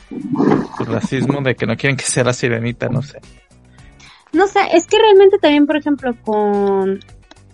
el 0.80 0.86
racismo 0.86 1.42
de 1.42 1.56
que 1.56 1.66
no 1.66 1.76
quieren 1.76 1.98
que 1.98 2.06
sea 2.06 2.24
la 2.24 2.34
sirenita, 2.34 2.88
no 2.90 3.02
sé. 3.02 3.20
No 4.32 4.48
sé, 4.48 4.60
es 4.74 4.86
que 4.86 4.98
realmente 4.98 5.40
también, 5.40 5.66
por 5.66 5.78
ejemplo, 5.78 6.16
con 6.22 7.00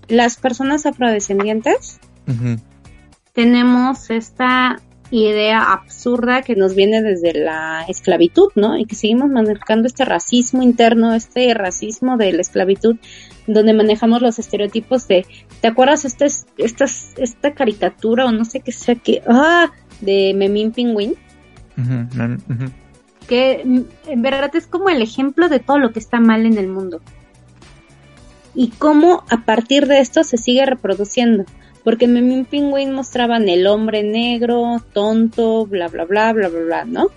las 0.07 0.37
personas 0.37 0.85
afrodescendientes, 0.85 1.99
tenemos 3.33 4.09
esta 4.09 4.81
idea 5.11 5.71
absurda 5.71 6.41
que 6.41 6.55
nos 6.55 6.75
viene 6.75 7.01
desde 7.01 7.33
la 7.33 7.85
esclavitud, 7.87 8.49
¿no? 8.55 8.77
Y 8.77 8.85
que 8.85 8.95
seguimos 8.95 9.29
manejando 9.29 9.87
este 9.87 10.03
racismo 10.03 10.63
interno, 10.63 11.13
este 11.13 11.53
racismo 11.53 12.17
de 12.17 12.33
la 12.33 12.41
esclavitud, 12.41 12.97
donde 13.47 13.73
manejamos 13.73 14.21
los 14.21 14.39
estereotipos 14.39 15.07
de, 15.07 15.25
¿te 15.61 15.67
acuerdas 15.67 16.05
esta, 16.05 16.25
esta, 16.25 16.85
esta 16.85 17.53
caricatura 17.53 18.25
o 18.25 18.31
no 18.31 18.45
sé 18.45 18.61
qué 18.61 18.71
sea 18.71 18.95
que, 18.95 19.21
ah, 19.27 19.71
de 20.01 20.33
Memín 20.35 20.71
Pingüín? 20.71 21.15
que 23.27 23.61
en 23.61 24.21
verdad 24.21 24.55
es 24.55 24.67
como 24.67 24.89
el 24.89 25.01
ejemplo 25.01 25.49
de 25.49 25.59
todo 25.59 25.79
lo 25.79 25.91
que 25.91 25.99
está 25.99 26.19
mal 26.19 26.45
en 26.45 26.57
el 26.57 26.67
mundo. 26.67 27.01
Y 28.53 28.69
cómo 28.69 29.23
a 29.29 29.43
partir 29.45 29.87
de 29.87 29.99
esto 29.99 30.23
se 30.23 30.37
sigue 30.37 30.65
reproduciendo. 30.65 31.45
Porque 31.83 32.07
Memín 32.07 32.45
Pingüín 32.45 32.93
mostraban 32.93 33.49
el 33.49 33.67
hombre 33.67 34.03
negro, 34.03 34.81
tonto, 34.93 35.65
bla, 35.65 35.87
bla, 35.87 36.05
bla, 36.05 36.33
bla, 36.33 36.49
bla, 36.49 36.61
bla, 36.61 36.85
¿no? 36.85 37.07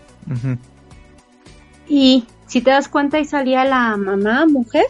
Y 1.89 2.25
si 2.47 2.61
te 2.61 2.71
das 2.71 2.89
cuenta, 2.89 3.17
ahí 3.17 3.25
salía 3.25 3.65
la 3.65 3.97
mamá, 3.97 4.47
mujer, 4.47 4.85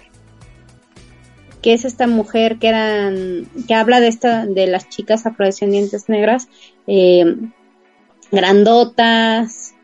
que 1.62 1.74
es 1.74 1.84
esta 1.84 2.06
mujer 2.06 2.58
que 2.58 2.68
eran, 2.68 3.46
que 3.68 3.74
habla 3.74 4.00
de 4.00 4.08
esta, 4.08 4.46
de 4.46 4.66
las 4.66 4.88
chicas 4.88 5.26
afrodescendientes 5.26 6.08
negras, 6.08 6.48
eh, 6.86 7.36
grandotas, 8.30 9.74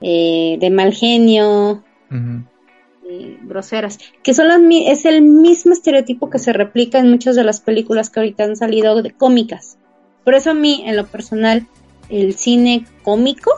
eh, 0.00 0.56
de 0.60 0.70
mal 0.70 0.92
genio, 0.92 1.82
eh, 2.10 3.38
groseras, 3.42 3.98
que 4.22 4.34
son 4.34 4.48
las, 4.48 4.60
es 4.86 5.04
el 5.04 5.22
mismo 5.22 5.72
estereotipo 5.72 6.30
que 6.30 6.38
se 6.38 6.52
replica 6.52 6.98
en 6.98 7.10
muchas 7.10 7.36
de 7.36 7.44
las 7.44 7.60
películas 7.60 8.10
que 8.10 8.20
ahorita 8.20 8.44
han 8.44 8.56
salido 8.56 9.02
de 9.02 9.12
cómicas. 9.12 9.78
Por 10.24 10.34
eso 10.34 10.50
a 10.50 10.54
mí, 10.54 10.84
en 10.86 10.96
lo 10.96 11.06
personal, 11.06 11.66
el 12.08 12.34
cine 12.34 12.86
cómico, 13.02 13.50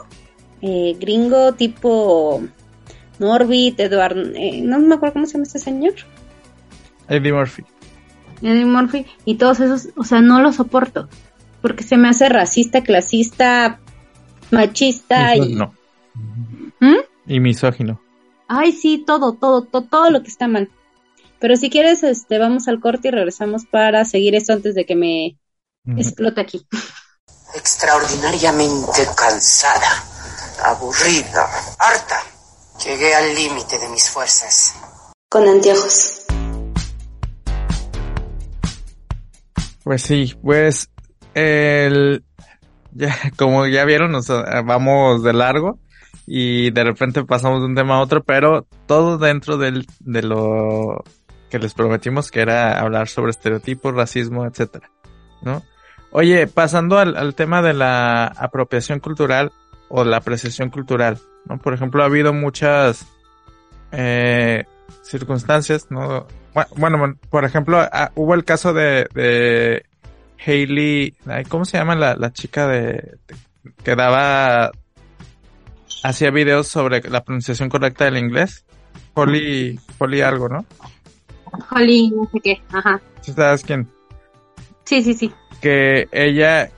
eh, 0.61 0.95
gringo 0.99 1.53
tipo 1.53 2.41
Norbit, 3.19 3.79
Edward, 3.79 4.15
no 4.63 4.79
me 4.79 4.95
acuerdo 4.95 5.13
cómo 5.13 5.25
se 5.25 5.33
llama 5.33 5.43
este 5.43 5.59
señor, 5.59 5.93
Eddie 7.07 7.33
Murphy. 7.33 7.63
Eddie 8.41 8.65
Murphy, 8.65 9.05
y 9.25 9.35
todos 9.35 9.59
esos, 9.59 9.89
o 9.95 10.03
sea, 10.03 10.21
no 10.21 10.41
lo 10.41 10.53
soporto, 10.53 11.09
porque 11.61 11.83
se 11.83 11.97
me 11.97 12.07
hace 12.07 12.29
racista, 12.29 12.81
clasista, 12.83 13.79
machista 14.51 15.35
y... 15.35 15.55
¿Mm? 16.79 16.97
Y 17.27 17.39
misógino. 17.39 18.01
Ay, 18.47 18.71
sí, 18.73 19.03
todo, 19.05 19.33
todo, 19.33 19.63
todo, 19.63 19.83
todo 19.83 20.09
lo 20.09 20.21
que 20.21 20.29
está 20.29 20.47
mal. 20.47 20.69
Pero 21.39 21.55
si 21.55 21.69
quieres, 21.69 22.03
este, 22.03 22.37
vamos 22.37 22.67
al 22.67 22.79
corte 22.79 23.07
y 23.07 23.11
regresamos 23.11 23.65
para 23.65 24.05
seguir 24.05 24.35
esto 24.35 24.53
antes 24.53 24.75
de 24.75 24.85
que 24.85 24.95
me 24.95 25.37
explote 25.97 26.41
aquí. 26.41 26.65
extraordinariamente 27.55 29.07
cansada, 29.15 30.03
aburrida, 30.63 31.49
harta. 31.79 32.21
Llegué 32.85 33.13
al 33.13 33.35
límite 33.35 33.79
de 33.79 33.89
mis 33.89 34.09
fuerzas. 34.09 34.75
Con 35.29 35.47
anteojos. 35.47 36.21
Pues 39.83 40.01
sí, 40.03 40.35
pues 40.41 40.89
el 41.33 42.23
ya 42.93 43.15
como 43.37 43.67
ya 43.67 43.85
vieron, 43.85 44.11
nos 44.11 44.27
vamos 44.27 45.23
de 45.23 45.33
largo 45.33 45.79
y 46.27 46.71
de 46.71 46.83
repente 46.83 47.23
pasamos 47.23 47.59
de 47.61 47.65
un 47.67 47.75
tema 47.75 47.95
a 47.95 48.01
otro, 48.01 48.23
pero 48.23 48.65
todo 48.87 49.17
dentro 49.17 49.57
del 49.57 49.85
de 49.99 50.21
lo 50.23 51.03
que 51.49 51.59
les 51.59 51.73
prometimos 51.73 52.31
que 52.31 52.41
era 52.41 52.79
hablar 52.79 53.07
sobre 53.09 53.31
estereotipos, 53.31 53.93
racismo, 53.93 54.45
etcétera, 54.45 54.89
¿no? 55.41 55.63
Oye, 56.11 56.47
pasando 56.47 56.97
al, 56.97 57.15
al 57.17 57.35
tema 57.35 57.61
de 57.61 57.73
la 57.73 58.25
apropiación 58.27 58.99
cultural 58.99 59.51
o 59.89 60.03
la 60.03 60.17
apreciación 60.17 60.69
cultural, 60.69 61.17
¿no? 61.45 61.57
Por 61.57 61.73
ejemplo, 61.73 62.03
ha 62.03 62.05
habido 62.05 62.31
muchas 62.33 63.05
eh, 63.91 64.65
circunstancias, 65.03 65.87
¿no? 65.89 66.27
Bu- 66.53 66.67
Bueno, 66.77 66.97
bueno, 66.97 67.15
por 67.29 67.45
ejemplo, 67.45 67.79
ah, 67.79 68.11
hubo 68.15 68.33
el 68.33 68.43
caso 68.45 68.73
de, 68.73 69.07
de 69.13 69.83
Hailey, 70.45 71.15
ay, 71.27 71.43
¿cómo 71.45 71.65
se 71.65 71.77
llama 71.77 71.95
la, 71.95 72.15
la 72.15 72.31
chica 72.33 72.67
de, 72.67 72.93
de- 72.93 73.17
que 73.83 73.95
daba, 73.95 74.71
hacía 76.03 76.31
videos 76.31 76.67
sobre 76.67 77.01
la 77.09 77.23
pronunciación 77.23 77.69
correcta 77.69 78.05
del 78.05 78.17
inglés? 78.17 78.65
Holly, 79.13 79.79
Holly 79.99 80.21
algo, 80.21 80.49
¿no? 80.49 80.65
Holly, 81.71 82.09
no 82.11 82.29
sé 82.31 82.39
qué, 82.43 82.61
ajá. 82.71 82.99
¿Sabes 83.21 83.63
quién? 83.63 83.87
Sí, 84.85 85.03
sí, 85.03 85.13
sí. 85.13 85.31
Que 85.61 86.07
ella, 86.11 86.69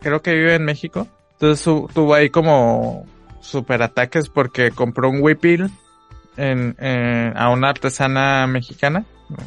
creo 0.00 0.22
que 0.22 0.34
vive 0.34 0.54
en 0.54 0.64
México. 0.64 1.06
Entonces 1.32 1.60
su- 1.62 1.88
tuvo 1.92 2.14
ahí 2.14 2.30
como 2.30 3.06
super 3.40 3.82
ataques 3.82 4.28
porque 4.30 4.70
compró 4.70 5.10
un 5.10 5.20
huipil 5.22 5.68
en, 6.36 6.74
en- 6.78 7.36
a 7.36 7.50
una 7.50 7.68
artesana 7.70 8.46
mexicana. 8.46 9.04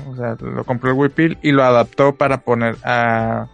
O 0.10 0.16
sea, 0.16 0.36
lo 0.40 0.64
compró 0.64 0.92
el 0.92 0.98
huipil 0.98 1.38
y 1.42 1.52
lo 1.52 1.64
adaptó 1.64 2.16
para 2.16 2.42
poner 2.42 2.78
a 2.84 3.48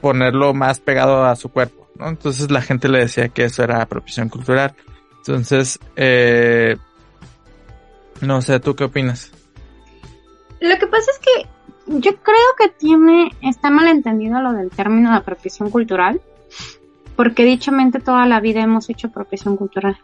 ponerlo 0.00 0.54
más 0.54 0.80
pegado 0.80 1.24
a 1.24 1.36
su 1.36 1.50
cuerpo. 1.50 1.88
Entonces 2.00 2.50
la 2.50 2.62
gente 2.62 2.88
le 2.88 3.00
decía 3.00 3.28
que 3.28 3.44
eso 3.44 3.62
era 3.62 3.82
apropiación 3.82 4.28
cultural. 4.28 4.74
Entonces, 5.18 5.78
eh, 5.96 6.76
no 8.20 8.40
sé, 8.40 8.60
¿tú 8.60 8.74
qué 8.74 8.84
opinas? 8.84 9.32
Lo 10.60 10.76
que 10.78 10.86
pasa 10.86 11.10
es 11.10 11.18
que 11.18 11.48
yo 12.00 12.16
creo 12.16 12.36
que 12.58 12.68
tiene, 12.68 13.30
está 13.42 13.70
malentendido 13.70 14.40
lo 14.40 14.52
del 14.52 14.70
término 14.70 15.10
de 15.10 15.16
apropiación 15.16 15.70
cultural, 15.70 16.20
porque 17.16 17.44
dichamente 17.44 18.00
toda 18.00 18.26
la 18.26 18.40
vida 18.40 18.60
hemos 18.60 18.88
hecho 18.90 19.08
apropiación 19.08 19.56
cultural. 19.56 19.98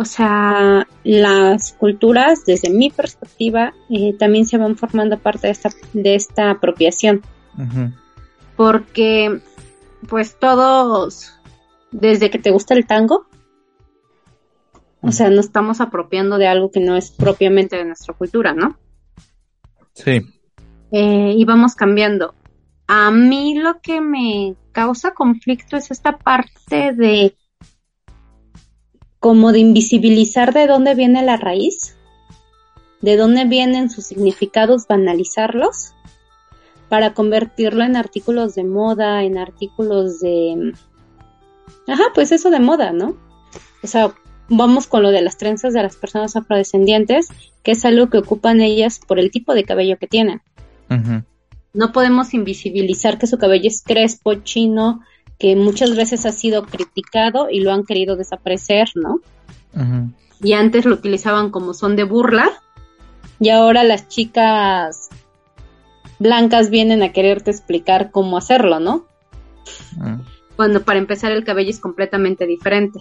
O 0.00 0.06
sea, 0.06 0.88
las 1.04 1.74
culturas, 1.74 2.46
desde 2.46 2.70
mi 2.70 2.88
perspectiva, 2.88 3.74
eh, 3.90 4.14
también 4.18 4.46
se 4.46 4.56
van 4.56 4.74
formando 4.74 5.18
parte 5.18 5.48
de 5.48 5.50
esta, 5.52 5.68
de 5.92 6.14
esta 6.14 6.50
apropiación, 6.52 7.20
porque 8.56 9.42
pues 10.08 10.38
todos, 10.38 11.38
desde 11.90 12.30
que 12.30 12.38
te 12.38 12.50
gusta 12.50 12.72
el 12.72 12.86
tango, 12.86 13.26
o 15.02 15.12
sea, 15.12 15.28
no 15.28 15.40
estamos 15.40 15.82
apropiando 15.82 16.38
de 16.38 16.48
algo 16.48 16.70
que 16.70 16.80
no 16.80 16.96
es 16.96 17.10
propiamente 17.10 17.76
de 17.76 17.84
nuestra 17.84 18.14
cultura, 18.14 18.54
¿no? 18.54 18.78
Sí. 19.92 20.22
eh, 20.92 21.34
y 21.36 21.44
vamos 21.44 21.74
cambiando. 21.74 22.34
A 22.86 23.10
mí 23.10 23.54
lo 23.54 23.82
que 23.82 24.00
me 24.00 24.54
causa 24.72 25.10
conflicto 25.10 25.76
es 25.76 25.90
esta 25.90 26.16
parte 26.16 26.94
de 26.94 27.36
como 29.20 29.52
de 29.52 29.58
invisibilizar 29.60 30.52
de 30.52 30.66
dónde 30.66 30.94
viene 30.94 31.22
la 31.22 31.36
raíz, 31.36 31.94
de 33.02 33.16
dónde 33.16 33.44
vienen 33.44 33.90
sus 33.90 34.06
significados, 34.06 34.86
banalizarlos, 34.88 35.92
para 36.88 37.14
convertirlo 37.14 37.84
en 37.84 37.96
artículos 37.96 38.54
de 38.54 38.64
moda, 38.64 39.22
en 39.22 39.38
artículos 39.38 40.20
de... 40.20 40.72
Ajá, 41.86 42.04
pues 42.14 42.32
eso 42.32 42.50
de 42.50 42.60
moda, 42.60 42.92
¿no? 42.92 43.16
O 43.82 43.86
sea, 43.86 44.12
vamos 44.48 44.86
con 44.86 45.02
lo 45.02 45.10
de 45.10 45.22
las 45.22 45.38
trenzas 45.38 45.72
de 45.72 45.82
las 45.82 45.96
personas 45.96 46.34
afrodescendientes, 46.34 47.28
que 47.62 47.72
es 47.72 47.84
algo 47.84 48.10
que 48.10 48.18
ocupan 48.18 48.60
ellas 48.60 49.00
por 49.06 49.18
el 49.18 49.30
tipo 49.30 49.54
de 49.54 49.64
cabello 49.64 49.98
que 49.98 50.08
tienen. 50.08 50.42
No 51.72 51.92
podemos 51.92 52.34
invisibilizar 52.34 53.18
que 53.18 53.28
su 53.28 53.38
cabello 53.38 53.68
es 53.68 53.82
crespo, 53.82 54.34
chino, 54.34 55.02
que 55.40 55.56
muchas 55.56 55.96
veces 55.96 56.26
ha 56.26 56.32
sido 56.32 56.64
criticado 56.66 57.48
y 57.50 57.60
lo 57.60 57.72
han 57.72 57.84
querido 57.84 58.14
desaparecer, 58.14 58.90
¿no? 58.94 59.20
Y 60.42 60.52
antes 60.52 60.84
lo 60.84 60.94
utilizaban 60.94 61.50
como 61.50 61.74
son 61.74 61.96
de 61.96 62.04
burla 62.04 62.50
y 63.40 63.48
ahora 63.48 63.82
las 63.82 64.06
chicas 64.08 65.08
blancas 66.18 66.68
vienen 66.68 67.02
a 67.02 67.12
quererte 67.12 67.50
explicar 67.50 68.10
cómo 68.10 68.36
hacerlo, 68.36 68.78
¿no? 68.80 69.06
Mm, 69.96 70.20
Cuando 70.56 70.82
para 70.82 70.98
empezar 70.98 71.32
el 71.32 71.42
cabello 71.42 71.70
es 71.70 71.80
completamente 71.80 72.46
diferente. 72.46 73.00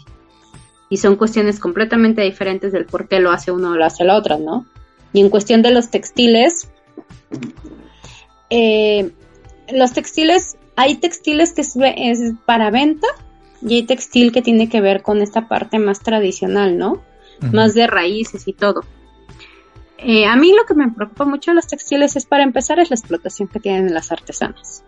Y 0.90 0.98
son 0.98 1.18
cuestiones 1.18 1.60
completamente 1.60 2.22
diferentes 2.22 2.72
del 2.72 2.86
por 2.86 3.10
qué 3.10 3.20
lo 3.20 3.32
hace 3.32 3.52
uno 3.52 3.72
o 3.72 3.76
lo 3.76 3.86
hace 3.86 4.06
la 4.06 4.16
otra, 4.16 4.38
¿no? 4.38 4.66
Y 5.12 5.20
en 5.20 5.30
cuestión 5.30 5.62
de 5.62 5.72
los 5.72 5.90
textiles, 5.90 6.70
eh, 8.50 9.12
los 9.72 9.92
textiles, 9.92 10.56
hay 10.80 10.96
textiles 10.96 11.52
que 11.52 11.60
es, 11.60 11.76
es 11.76 12.34
para 12.46 12.72
venta 12.72 13.08
y 13.62 13.76
hay 13.76 13.84
textil 13.84 14.32
que 14.32 14.42
tiene 14.42 14.70
que 14.70 14.80
ver 14.80 15.02
con 15.02 15.22
esta 15.22 15.50
parte 15.50 15.78
más 15.78 16.00
tradicional, 16.00 16.78
¿no? 16.78 17.02
Más 17.52 17.74
de 17.74 17.86
raíces 17.86 18.48
y 18.48 18.54
todo. 18.54 18.86
Eh, 19.98 20.26
a 20.26 20.38
mí 20.38 20.54
lo 20.54 20.64
que 20.64 20.76
me 20.76 20.90
preocupa 20.90 21.26
mucho 21.26 21.52
de 21.52 21.56
los 21.56 21.68
textiles 21.68 22.16
es 22.16 22.26
para 22.26 22.44
empezar 22.44 22.80
es 22.80 22.90
la 22.92 22.96
explotación 22.96 23.50
que 23.50 23.60
tienen 23.60 23.94
las 23.94 24.14
artesanas. 24.14 24.86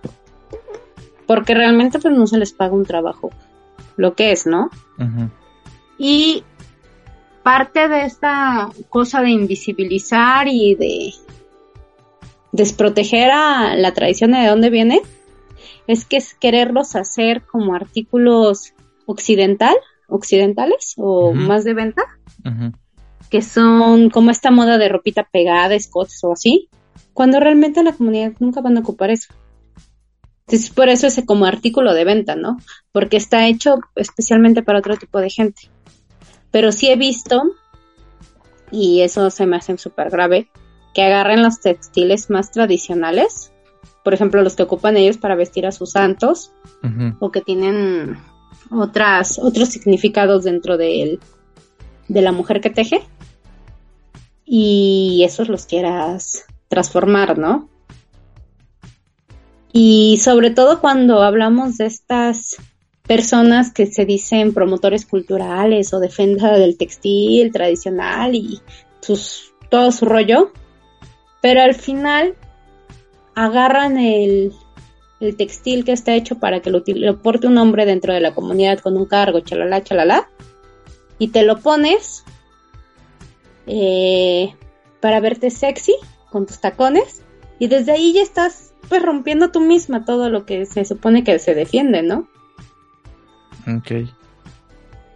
Porque 1.27 1.53
realmente 1.55 1.99
pues 1.99 2.15
no 2.15 2.25
se 2.25 2.37
les 2.37 2.53
paga 2.53 2.73
un 2.73 2.85
trabajo 2.85 3.29
lo 3.97 4.15
que 4.15 4.31
es, 4.31 4.45
¿no? 4.47 4.69
Y 5.97 6.45
parte 7.43 7.89
de 7.89 8.05
esta 8.05 8.69
cosa 8.87 9.21
de 9.21 9.31
invisibilizar 9.31 10.47
y 10.47 10.75
de 10.75 11.13
desproteger 12.53 13.29
a 13.29 13.75
la 13.75 13.93
tradición 13.93 14.31
de 14.31 14.47
dónde 14.47 14.69
viene 14.69 15.01
es 15.91 16.05
que 16.05 16.17
es 16.17 16.33
quererlos 16.33 16.95
hacer 16.95 17.43
como 17.43 17.75
artículos 17.75 18.73
occidental, 19.05 19.75
occidentales 20.07 20.93
o 20.97 21.33
más 21.33 21.63
de 21.63 21.73
venta, 21.73 22.03
que 23.29 23.41
son 23.41 24.09
como 24.09 24.31
esta 24.31 24.51
moda 24.51 24.77
de 24.77 24.89
ropita 24.89 25.23
pegada, 25.23 25.75
escotes 25.75 26.23
o 26.23 26.33
así, 26.33 26.69
cuando 27.13 27.39
realmente 27.39 27.83
la 27.83 27.93
comunidad 27.93 28.33
nunca 28.39 28.61
van 28.61 28.77
a 28.77 28.81
ocupar 28.81 29.09
eso. 29.11 29.33
Entonces, 30.47 30.69
por 30.69 30.89
eso 30.89 31.07
es 31.07 31.21
como 31.25 31.45
artículo 31.45 31.93
de 31.93 32.03
venta, 32.03 32.35
¿no? 32.35 32.57
Porque 32.91 33.17
está 33.17 33.47
hecho 33.47 33.79
especialmente 33.95 34.63
para 34.63 34.79
otro 34.79 34.97
tipo 34.97 35.19
de 35.19 35.29
gente. 35.29 35.69
Pero 36.51 36.71
sí 36.71 36.89
he 36.89 36.97
visto, 36.97 37.41
y 38.69 39.01
eso 39.01 39.29
se 39.29 39.45
me 39.45 39.55
hace 39.55 39.77
súper 39.77 40.09
grave, 40.09 40.49
que 40.93 41.03
agarren 41.03 41.41
los 41.41 41.61
textiles 41.61 42.29
más 42.29 42.51
tradicionales, 42.51 43.53
por 44.03 44.13
ejemplo, 44.13 44.41
los 44.41 44.55
que 44.55 44.63
ocupan 44.63 44.97
ellos 44.97 45.17
para 45.17 45.35
vestir 45.35 45.65
a 45.65 45.71
sus 45.71 45.91
santos, 45.91 46.51
o 47.19 47.31
que 47.31 47.41
tienen 47.41 48.17
otras, 48.71 49.39
otros 49.39 49.69
significados 49.69 50.43
dentro 50.43 50.77
del- 50.77 51.19
de 52.07 52.21
la 52.21 52.31
mujer 52.31 52.61
que 52.61 52.69
teje, 52.69 53.01
y 54.45 55.23
esos 55.25 55.47
los 55.49 55.65
quieras 55.65 56.45
transformar, 56.67 57.37
¿no? 57.37 57.69
Y 59.73 60.19
sobre 60.21 60.51
todo 60.51 60.81
cuando 60.81 61.21
hablamos 61.21 61.77
de 61.77 61.85
estas 61.85 62.57
personas 63.03 63.73
que 63.73 63.85
se 63.87 64.05
dicen 64.05 64.53
promotores 64.53 65.05
culturales 65.05 65.93
o 65.93 65.99
defensa 65.99 66.51
del 66.51 66.77
textil 66.77 67.51
tradicional 67.51 68.35
y 68.35 68.61
sus, 68.99 69.53
todo 69.69 69.91
su 69.91 70.05
rollo, 70.05 70.51
pero 71.41 71.61
al 71.61 71.73
final 71.73 72.35
agarran 73.45 73.97
el, 73.97 74.53
el 75.19 75.35
textil 75.35 75.83
que 75.85 75.91
está 75.93 76.13
hecho 76.15 76.37
para 76.39 76.59
que 76.61 76.69
lo, 76.69 76.83
util- 76.83 76.99
lo 77.05 77.21
porte 77.21 77.47
un 77.47 77.57
hombre 77.57 77.85
dentro 77.85 78.13
de 78.13 78.19
la 78.21 78.33
comunidad 78.35 78.79
con 78.79 78.95
un 78.97 79.05
cargo, 79.05 79.39
chalala, 79.39 79.83
chalala, 79.83 80.29
y 81.17 81.29
te 81.29 81.43
lo 81.43 81.59
pones 81.59 82.23
eh, 83.67 84.55
para 84.99 85.19
verte 85.19 85.49
sexy 85.49 85.95
con 86.29 86.45
tus 86.45 86.59
tacones 86.59 87.21
y 87.59 87.67
desde 87.67 87.91
ahí 87.91 88.13
ya 88.13 88.21
estás 88.21 88.73
pues 88.89 89.01
rompiendo 89.01 89.51
tú 89.51 89.59
misma 89.61 90.03
todo 90.05 90.29
lo 90.29 90.45
que 90.45 90.65
se 90.65 90.83
supone 90.85 91.23
que 91.23 91.39
se 91.39 91.55
defiende, 91.55 92.01
¿no? 92.03 92.27
Ok. 93.67 94.09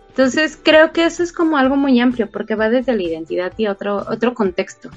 Entonces 0.10 0.58
creo 0.62 0.94
que 0.94 1.06
eso 1.06 1.24
es 1.24 1.34
como 1.34 1.58
algo 1.58 1.76
muy 1.76 2.00
amplio 2.00 2.30
porque 2.32 2.56
va 2.56 2.70
desde 2.70 2.96
la 2.96 3.04
identidad 3.04 3.52
y 3.58 3.68
otro 3.68 3.98
otro 4.10 4.34
contexto, 4.34 4.90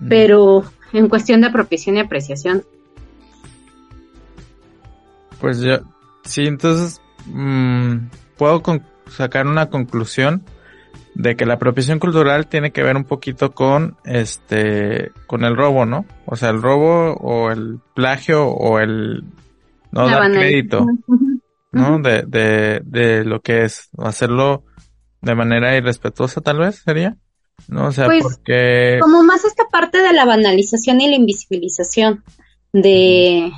Mm. 0.00 0.08
pero 0.08 0.62
en 0.92 1.08
cuestión 1.08 1.40
de 1.40 1.48
apropiación 1.48 1.96
y 1.96 2.00
apreciación. 2.00 2.62
Pues 5.40 5.60
yo, 5.60 5.78
sí, 6.24 6.46
entonces 6.46 7.00
mm, 7.26 7.96
puedo 8.36 8.62
con- 8.62 8.82
sacar 9.08 9.46
una 9.46 9.70
conclusión 9.70 10.42
de 11.14 11.36
que 11.36 11.46
la 11.46 11.54
apropiación 11.54 11.98
cultural 11.98 12.46
tiene 12.46 12.70
que 12.72 12.82
ver 12.82 12.96
un 12.96 13.04
poquito 13.04 13.52
con 13.52 13.96
este, 14.04 15.12
con 15.26 15.44
el 15.44 15.56
robo, 15.56 15.86
¿no? 15.86 16.06
O 16.26 16.36
sea, 16.36 16.50
el 16.50 16.60
robo 16.62 17.14
o 17.14 17.50
el 17.50 17.80
plagio 17.94 18.46
o 18.46 18.78
el 18.78 19.24
no 19.90 20.04
La 20.04 20.12
dar 20.12 20.20
banal- 20.20 20.38
crédito. 20.40 20.86
¿no? 21.70 21.98
De, 22.00 22.80
de 22.84 23.24
lo 23.24 23.40
que 23.40 23.62
es 23.64 23.90
hacerlo 23.98 24.64
de 25.20 25.34
manera 25.34 25.76
irrespetuosa, 25.76 26.40
tal 26.40 26.58
vez 26.58 26.76
sería, 26.76 27.16
¿no? 27.66 27.88
O 27.88 27.92
sea, 27.92 28.06
Pues, 28.06 28.22
porque 28.22 28.98
Como 29.00 29.22
más 29.22 29.44
esta 29.44 29.64
parte 29.68 30.00
de 30.00 30.12
la 30.12 30.24
banalización 30.24 31.00
y 31.00 31.08
la 31.08 31.16
invisibilización 31.16 32.22
de 32.72 33.52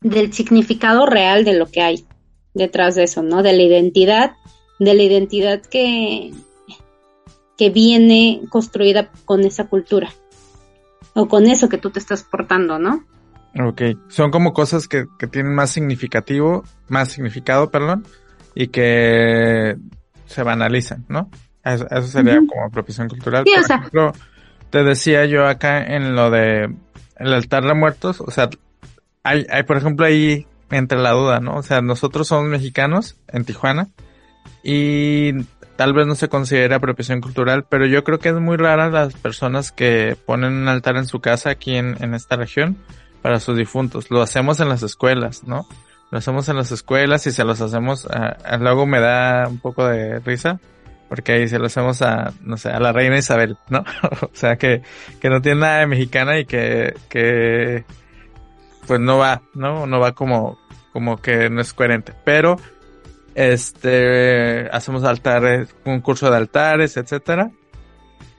del 0.00 0.32
significado 0.32 1.06
real 1.06 1.44
de 1.44 1.54
lo 1.54 1.66
que 1.66 1.82
hay 1.82 2.06
detrás 2.54 2.94
de 2.94 3.04
eso, 3.04 3.22
¿no? 3.22 3.42
De 3.42 3.52
la 3.52 3.62
identidad, 3.62 4.34
de 4.78 4.94
la 4.94 5.02
identidad 5.02 5.62
que 5.62 6.32
que 7.56 7.70
viene 7.70 8.42
construida 8.50 9.10
con 9.24 9.44
esa 9.44 9.66
cultura 9.68 10.10
o 11.14 11.26
con 11.28 11.46
eso 11.46 11.68
que 11.68 11.78
tú 11.78 11.90
te 11.90 11.98
estás 11.98 12.22
portando, 12.22 12.78
¿no? 12.78 13.04
Ok, 13.58 13.82
son 14.08 14.30
como 14.30 14.52
cosas 14.52 14.86
que, 14.86 15.06
que 15.18 15.26
tienen 15.26 15.54
más 15.54 15.70
significativo, 15.70 16.64
más 16.88 17.08
significado, 17.08 17.70
perdón, 17.70 18.06
y 18.54 18.68
que 18.68 19.76
se 20.26 20.42
banalizan, 20.42 21.06
¿no? 21.08 21.30
Eso, 21.66 21.86
eso 21.90 22.06
sería 22.06 22.36
como 22.38 22.64
apropiación 22.66 23.08
cultural. 23.08 23.44
Sí, 23.46 23.52
Por 23.54 23.62
o 23.64 23.66
sea- 23.66 23.76
ejemplo, 23.76 24.12
te 24.70 24.82
decía 24.84 25.24
yo 25.26 25.46
acá 25.46 25.84
en 25.84 26.14
lo 26.16 26.30
de 26.30 26.74
el 27.18 27.34
altar 27.34 27.64
de 27.64 27.74
muertos, 27.74 28.20
o 28.20 28.30
sea, 28.30 28.48
hay, 29.22 29.46
hay 29.50 29.62
por 29.64 29.76
ejemplo 29.76 30.06
ahí 30.06 30.46
entre 30.70 30.98
la 30.98 31.10
duda, 31.12 31.40
¿no? 31.40 31.56
O 31.56 31.62
sea, 31.62 31.80
nosotros 31.80 32.28
somos 32.28 32.46
mexicanos 32.48 33.16
en 33.28 33.44
Tijuana 33.44 33.88
y 34.62 35.32
tal 35.76 35.92
vez 35.92 36.06
no 36.06 36.14
se 36.14 36.28
considere 36.28 36.74
apropiación 36.74 37.20
cultural, 37.20 37.64
pero 37.68 37.86
yo 37.86 38.02
creo 38.04 38.18
que 38.18 38.30
es 38.30 38.34
muy 38.36 38.56
rara 38.56 38.88
las 38.90 39.14
personas 39.14 39.72
que 39.72 40.16
ponen 40.26 40.52
un 40.54 40.68
altar 40.68 40.96
en 40.96 41.06
su 41.06 41.20
casa 41.20 41.50
aquí 41.50 41.76
en, 41.76 41.96
en 42.02 42.14
esta 42.14 42.36
región 42.36 42.76
para 43.22 43.40
sus 43.40 43.56
difuntos. 43.56 44.10
Lo 44.10 44.22
hacemos 44.22 44.60
en 44.60 44.68
las 44.68 44.82
escuelas, 44.82 45.44
¿no? 45.44 45.66
Lo 46.10 46.18
hacemos 46.18 46.48
en 46.48 46.56
las 46.56 46.70
escuelas 46.72 47.26
y 47.26 47.32
se 47.32 47.44
los 47.44 47.60
hacemos, 47.60 48.06
a, 48.06 48.36
a- 48.44 48.56
luego 48.58 48.86
me 48.86 49.00
da 49.00 49.48
un 49.48 49.58
poco 49.58 49.86
de 49.86 50.20
risa, 50.20 50.60
porque 51.08 51.32
ahí 51.32 51.48
se 51.48 51.58
lo 51.58 51.66
hacemos 51.66 52.02
a, 52.02 52.32
no 52.42 52.56
sé, 52.56 52.70
a 52.70 52.80
la 52.80 52.92
reina 52.92 53.18
Isabel, 53.18 53.56
¿no? 53.68 53.84
o 54.22 54.30
sea, 54.32 54.56
que, 54.56 54.82
que 55.20 55.30
no 55.30 55.40
tiene 55.40 55.60
nada 55.60 55.78
de 55.80 55.86
mexicana 55.86 56.38
y 56.38 56.44
que, 56.44 56.94
que, 57.08 57.84
pues 58.86 59.00
no 59.00 59.18
va, 59.18 59.42
¿no? 59.54 59.86
No 59.86 60.00
va 60.00 60.12
como, 60.12 60.58
como 60.92 61.20
que 61.20 61.48
no 61.50 61.60
es 61.60 61.72
coherente. 61.72 62.12
Pero, 62.24 62.56
este, 63.34 64.68
hacemos 64.70 65.04
altares, 65.04 65.74
un 65.84 66.00
curso 66.00 66.30
de 66.30 66.36
altares, 66.36 66.96
etcétera. 66.96 67.50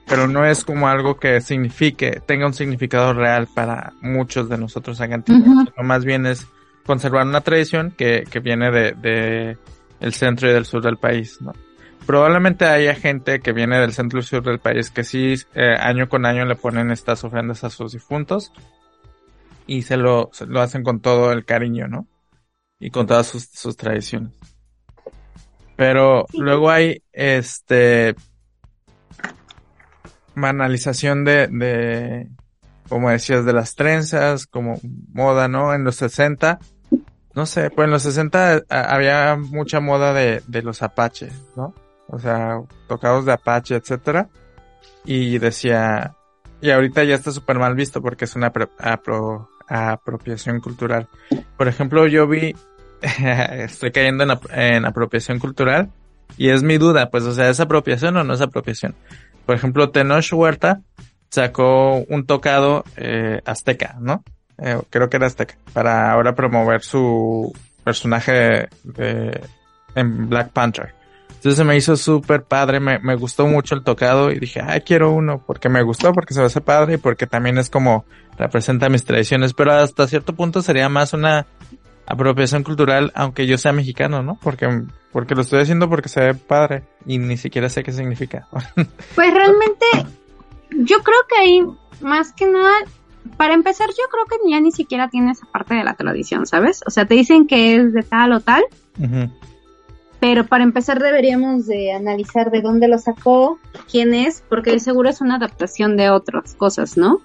Pero 0.06 0.26
no 0.26 0.46
es 0.46 0.64
como 0.64 0.88
algo 0.88 1.18
que 1.18 1.40
signifique, 1.42 2.22
tenga 2.24 2.46
un 2.46 2.54
significado 2.54 3.12
real 3.12 3.46
para 3.54 3.92
muchos 4.00 4.48
de 4.48 4.56
nosotros 4.56 4.98
acá 5.02 5.16
en 5.16 5.20
Ujú. 5.20 5.66
sino 5.66 5.82
más 5.84 6.02
bien 6.06 6.24
es 6.24 6.46
conservar 6.86 7.26
una 7.26 7.42
tradición 7.42 7.90
que, 7.90 8.24
que 8.30 8.40
viene 8.40 8.70
de, 8.70 8.92
de 8.92 9.58
el 10.00 10.14
centro 10.14 10.48
y 10.48 10.54
del 10.54 10.64
sur 10.64 10.82
del 10.82 10.96
país, 10.96 11.38
¿no? 11.42 11.52
Probablemente 12.08 12.64
haya 12.64 12.94
gente 12.94 13.40
que 13.40 13.52
viene 13.52 13.78
del 13.78 13.92
centro 13.92 14.18
y 14.18 14.22
sur 14.22 14.42
del 14.42 14.60
país 14.60 14.88
que 14.88 15.04
sí 15.04 15.34
eh, 15.54 15.76
año 15.78 16.08
con 16.08 16.24
año 16.24 16.46
le 16.46 16.54
ponen 16.56 16.90
estas 16.90 17.22
ofrendas 17.22 17.64
a 17.64 17.68
sus 17.68 17.92
difuntos 17.92 18.50
y 19.66 19.82
se 19.82 19.98
lo, 19.98 20.30
se 20.32 20.46
lo 20.46 20.62
hacen 20.62 20.82
con 20.84 21.00
todo 21.00 21.32
el 21.32 21.44
cariño, 21.44 21.86
¿no? 21.86 22.06
Y 22.80 22.90
con 22.90 23.06
todas 23.06 23.26
sus, 23.26 23.44
sus 23.44 23.76
tradiciones. 23.76 24.32
Pero 25.76 26.24
luego 26.32 26.70
hay 26.70 27.02
este 27.12 28.14
banalización 30.34 31.26
de, 31.26 31.48
de, 31.48 32.28
como 32.88 33.10
decías, 33.10 33.44
de 33.44 33.52
las 33.52 33.74
trenzas, 33.74 34.46
como 34.46 34.80
moda, 35.12 35.46
¿no? 35.48 35.74
En 35.74 35.84
los 35.84 35.96
60, 35.96 36.58
no 37.34 37.44
sé, 37.44 37.68
pues 37.68 37.84
en 37.84 37.90
los 37.90 38.02
60 38.02 38.62
a- 38.66 38.94
había 38.94 39.36
mucha 39.36 39.80
moda 39.80 40.14
de, 40.14 40.42
de 40.46 40.62
los 40.62 40.80
apaches, 40.82 41.34
¿no? 41.54 41.74
O 42.08 42.18
sea, 42.18 42.60
tocados 42.88 43.24
de 43.26 43.32
apache, 43.32 43.76
etcétera. 43.76 44.28
Y 45.04 45.38
decía, 45.38 46.14
y 46.60 46.70
ahorita 46.70 47.04
ya 47.04 47.14
está 47.14 47.30
súper 47.30 47.58
mal 47.58 47.74
visto 47.74 48.02
porque 48.02 48.24
es 48.24 48.34
una 48.36 48.52
apro- 48.52 48.70
apro- 48.78 49.48
apropiación 49.68 50.60
cultural. 50.60 51.06
Por 51.56 51.68
ejemplo, 51.68 52.06
yo 52.06 52.26
vi, 52.26 52.54
estoy 53.02 53.92
cayendo 53.92 54.24
en, 54.24 54.30
ap- 54.32 54.50
en 54.52 54.84
apropiación 54.84 55.38
cultural 55.38 55.90
y 56.36 56.50
es 56.50 56.62
mi 56.62 56.78
duda, 56.78 57.10
pues, 57.10 57.24
o 57.24 57.32
sea, 57.34 57.48
¿es 57.48 57.60
apropiación 57.60 58.16
o 58.16 58.24
no 58.24 58.34
es 58.34 58.40
apropiación? 58.40 58.94
Por 59.46 59.54
ejemplo, 59.56 59.90
Tenoch 59.90 60.32
Huerta 60.32 60.80
sacó 61.30 61.98
un 62.08 62.26
tocado 62.26 62.84
eh, 62.96 63.40
azteca, 63.44 63.96
¿no? 64.00 64.22
Eh, 64.58 64.78
creo 64.90 65.08
que 65.08 65.16
era 65.18 65.26
azteca, 65.26 65.54
para 65.72 66.10
ahora 66.12 66.34
promover 66.34 66.82
su 66.82 67.52
personaje 67.84 68.68
de- 68.82 69.40
en 69.94 70.28
Black 70.28 70.50
Panther. 70.50 70.94
Entonces 71.38 71.56
se 71.56 71.64
me 71.64 71.76
hizo 71.76 71.96
súper 71.96 72.42
padre, 72.42 72.80
me, 72.80 72.98
me 72.98 73.14
gustó 73.14 73.46
mucho 73.46 73.76
el 73.76 73.84
tocado 73.84 74.32
y 74.32 74.40
dije, 74.40 74.60
ay, 74.60 74.80
quiero 74.80 75.12
uno, 75.12 75.40
porque 75.46 75.68
me 75.68 75.84
gustó, 75.84 76.12
porque 76.12 76.34
se 76.34 76.40
me 76.40 76.46
hace 76.46 76.60
padre 76.60 76.94
y 76.94 76.96
porque 76.96 77.28
también 77.28 77.58
es 77.58 77.70
como 77.70 78.04
representa 78.36 78.88
mis 78.88 79.04
tradiciones, 79.04 79.54
pero 79.54 79.72
hasta 79.72 80.08
cierto 80.08 80.32
punto 80.32 80.62
sería 80.62 80.88
más 80.88 81.12
una 81.12 81.46
apropiación 82.06 82.64
cultural, 82.64 83.12
aunque 83.14 83.46
yo 83.46 83.56
sea 83.56 83.72
mexicano, 83.72 84.20
¿no? 84.20 84.36
Porque, 84.42 84.66
porque 85.12 85.36
lo 85.36 85.42
estoy 85.42 85.60
haciendo 85.60 85.88
porque 85.88 86.08
se 86.08 86.20
ve 86.22 86.34
padre 86.34 86.82
y 87.06 87.18
ni 87.18 87.36
siquiera 87.36 87.68
sé 87.68 87.84
qué 87.84 87.92
significa. 87.92 88.48
Pues 89.14 89.32
realmente, 89.32 89.86
yo 90.70 90.98
creo 91.04 91.18
que 91.28 91.36
ahí, 91.36 91.62
más 92.00 92.32
que 92.32 92.46
nada, 92.46 92.72
para 93.36 93.54
empezar, 93.54 93.88
yo 93.90 94.08
creo 94.10 94.24
que 94.24 94.50
ya 94.50 94.58
ni 94.58 94.72
siquiera 94.72 95.08
tiene 95.08 95.30
esa 95.30 95.46
parte 95.46 95.76
de 95.76 95.84
la 95.84 95.94
tradición, 95.94 96.46
¿sabes? 96.46 96.80
O 96.84 96.90
sea, 96.90 97.06
te 97.06 97.14
dicen 97.14 97.46
que 97.46 97.76
es 97.76 97.92
de 97.92 98.02
tal 98.02 98.32
o 98.32 98.40
tal, 98.40 98.64
Ujú, 98.98 99.30
pero 100.20 100.46
para 100.46 100.64
empezar 100.64 101.00
deberíamos 101.00 101.66
de 101.66 101.92
analizar 101.92 102.50
de 102.50 102.60
dónde 102.60 102.88
lo 102.88 102.98
sacó, 102.98 103.58
quién 103.90 104.14
es, 104.14 104.42
porque 104.48 104.72
de 104.72 104.80
seguro 104.80 105.08
es 105.08 105.20
una 105.20 105.36
adaptación 105.36 105.96
de 105.96 106.10
otras 106.10 106.54
cosas, 106.54 106.96
¿no? 106.96 107.20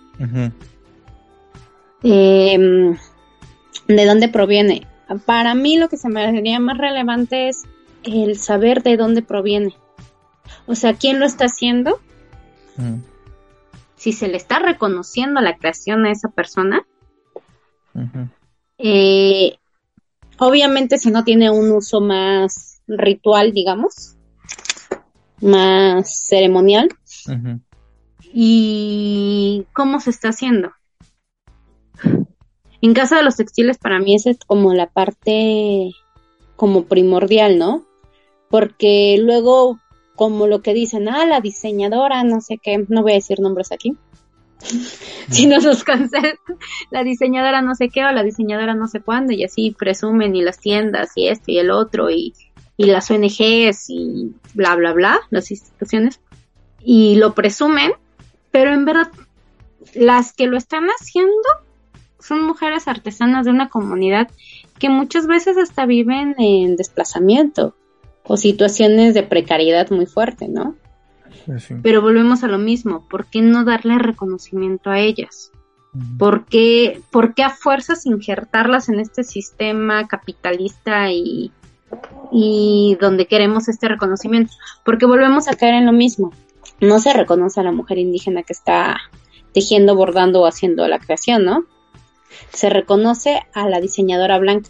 Eh, 2.03 2.95
de 3.87 4.05
dónde 4.05 4.29
proviene. 4.29 4.87
Para 5.25 5.55
mí 5.55 5.77
lo 5.77 5.89
que 5.89 5.97
se 5.97 6.09
me 6.09 6.23
haría 6.23 6.59
más 6.59 6.77
relevante 6.77 7.49
es 7.49 7.63
el 8.03 8.37
saber 8.37 8.83
de 8.83 8.97
dónde 8.97 9.21
proviene. 9.21 9.75
O 10.65 10.75
sea, 10.75 10.93
quién 10.93 11.19
lo 11.19 11.25
está 11.25 11.45
haciendo, 11.45 11.99
ujú, 12.77 13.01
si 14.03 14.11
se 14.11 14.27
le 14.27 14.35
está 14.35 14.59
reconociendo 14.59 15.39
la 15.39 15.55
creación 15.55 16.05
a 16.05 16.11
esa 16.11 16.27
persona. 16.27 16.85
Eh, 18.77 19.55
obviamente 20.37 20.97
si 20.97 21.09
no 21.09 21.23
tiene 21.23 21.49
un 21.49 21.71
uso 21.71 22.01
más 22.01 22.72
ritual, 22.87 23.51
digamos, 23.51 24.15
más 25.41 26.27
ceremonial, 26.27 26.89
y 28.33 29.65
cómo 29.73 29.99
se 29.99 30.09
está 30.09 30.29
haciendo. 30.29 30.71
En 32.81 32.93
caso 32.93 33.15
de 33.15 33.23
los 33.23 33.37
textiles, 33.37 33.77
para 33.77 33.99
mí 33.99 34.15
esa 34.15 34.29
es 34.31 34.39
como 34.45 34.73
la 34.73 34.87
parte 34.87 35.91
como 36.55 36.85
primordial, 36.85 37.57
¿no? 37.57 37.85
Porque 38.49 39.17
luego, 39.21 39.79
como 40.15 40.47
lo 40.47 40.61
que 40.61 40.73
dicen, 40.73 41.07
ah, 41.07 41.25
la 41.25 41.39
diseñadora, 41.39 42.23
no 42.23 42.41
sé 42.41 42.59
qué, 42.61 42.85
no 42.89 43.01
voy 43.01 43.13
a 43.13 43.15
decir 43.15 43.39
nombres 43.39 43.71
aquí. 43.71 43.95
si 45.29 45.47
no 45.47 45.59
nos 45.59 45.83
cancelan, 45.83 46.37
la 46.89 47.03
diseñadora 47.03 47.61
no 47.61 47.75
sé 47.75 47.89
qué 47.89 48.05
o 48.05 48.11
la 48.11 48.23
diseñadora 48.23 48.75
no 48.75 48.87
sé 48.87 49.01
cuándo, 49.01 49.33
y 49.33 49.43
así 49.43 49.71
presumen 49.71 50.35
y 50.35 50.41
las 50.41 50.59
tiendas 50.59 51.11
y 51.15 51.27
esto 51.27 51.51
y 51.51 51.59
el 51.59 51.71
otro, 51.71 52.09
y, 52.09 52.33
y 52.77 52.85
las 52.85 53.09
ONGs 53.11 53.89
y 53.89 54.33
bla, 54.53 54.75
bla, 54.75 54.93
bla, 54.93 55.19
las 55.29 55.51
instituciones, 55.51 56.19
y 56.83 57.15
lo 57.15 57.33
presumen, 57.33 57.91
pero 58.51 58.73
en 58.73 58.85
verdad 58.85 59.09
las 59.95 60.33
que 60.33 60.47
lo 60.47 60.57
están 60.57 60.87
haciendo 60.87 61.31
son 62.19 62.45
mujeres 62.45 62.87
artesanas 62.87 63.45
de 63.45 63.51
una 63.51 63.69
comunidad 63.69 64.29
que 64.79 64.89
muchas 64.89 65.27
veces 65.27 65.57
hasta 65.57 65.85
viven 65.85 66.35
en 66.37 66.75
desplazamiento 66.75 67.75
o 68.23 68.37
situaciones 68.37 69.13
de 69.13 69.23
precariedad 69.23 69.89
muy 69.91 70.05
fuerte, 70.05 70.47
¿no? 70.47 70.75
sí. 71.59 71.75
Pero 71.83 72.01
volvemos 72.01 72.43
a 72.43 72.47
lo 72.47 72.57
mismo, 72.57 73.07
¿por 73.09 73.25
qué 73.25 73.41
no 73.41 73.65
darle 73.65 73.99
reconocimiento 73.99 74.89
a 74.89 74.99
ellas? 74.99 75.51
¿Por 76.17 76.45
qué, 76.45 77.01
por 77.11 77.35
qué 77.35 77.43
a 77.43 77.51
fuerzas 77.51 78.07
injertarlas 78.07 78.89
en 78.89 78.99
este 78.99 79.23
sistema 79.23 80.07
capitalista 80.07 81.11
y, 81.11 81.51
y 82.31 82.97
donde 82.99 83.27
queremos 83.27 83.67
este 83.67 83.87
reconocimiento? 83.87 84.53
Porque 84.83 85.05
volvemos 85.05 85.47
a 85.47 85.55
caer 85.55 85.75
en 85.75 85.85
lo 85.85 85.93
mismo. 85.93 86.31
No 86.81 86.99
se 86.99 87.13
reconoce 87.13 87.59
a 87.59 87.63
la 87.63 87.71
mujer 87.71 87.97
indígena 87.97 88.43
que 88.43 88.53
está 88.53 88.97
tejiendo, 89.53 89.95
bordando 89.95 90.41
o 90.41 90.47
haciendo 90.47 90.87
la 90.87 90.99
creación, 90.99 91.45
¿no? 91.45 91.65
Se 92.51 92.69
reconoce 92.69 93.41
a 93.53 93.69
la 93.69 93.79
diseñadora 93.79 94.39
blanca. 94.39 94.69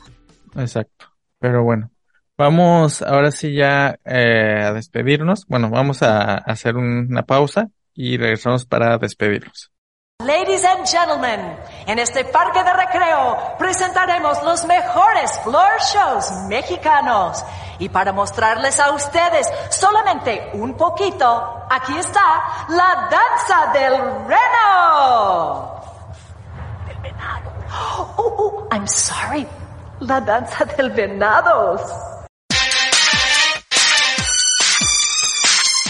Exacto. 0.55 1.07
Pero 1.39 1.63
bueno, 1.63 1.91
vamos 2.37 3.01
ahora 3.01 3.31
sí 3.31 3.53
ya 3.53 3.99
eh, 4.05 4.61
a 4.63 4.73
despedirnos. 4.73 5.45
Bueno, 5.47 5.69
vamos 5.69 6.03
a 6.03 6.35
hacer 6.35 6.75
una 6.75 7.23
pausa 7.23 7.69
y 7.93 8.17
regresamos 8.17 8.65
para 8.65 8.97
despedirnos. 8.97 9.72
Ladies 10.23 10.63
and 10.63 10.87
gentlemen, 10.87 11.57
en 11.85 11.99
este 11.99 12.23
parque 12.23 12.63
de 12.63 12.71
recreo 12.71 13.57
presentaremos 13.57 14.41
los 14.43 14.63
mejores 14.63 15.37
floor 15.43 15.81
shows 15.81 16.31
mexicanos. 16.47 17.43
Y 17.77 17.89
para 17.89 18.13
mostrarles 18.13 18.79
a 18.79 18.91
ustedes 18.91 19.49
solamente 19.69 20.51
un 20.53 20.75
poquito, 20.77 21.65
aquí 21.69 21.97
está 21.97 22.65
la 22.69 23.09
danza 23.11 23.71
del 23.73 23.97
reno. 24.25 25.81
Del 26.87 26.97
venado. 26.99 27.51
Oh, 28.15 28.23
oh, 28.37 28.67
I'm 28.71 28.87
sorry. 28.87 29.45
La 29.99 30.21
danza 30.21 30.63
del 30.63 30.89
venado. 30.91 31.81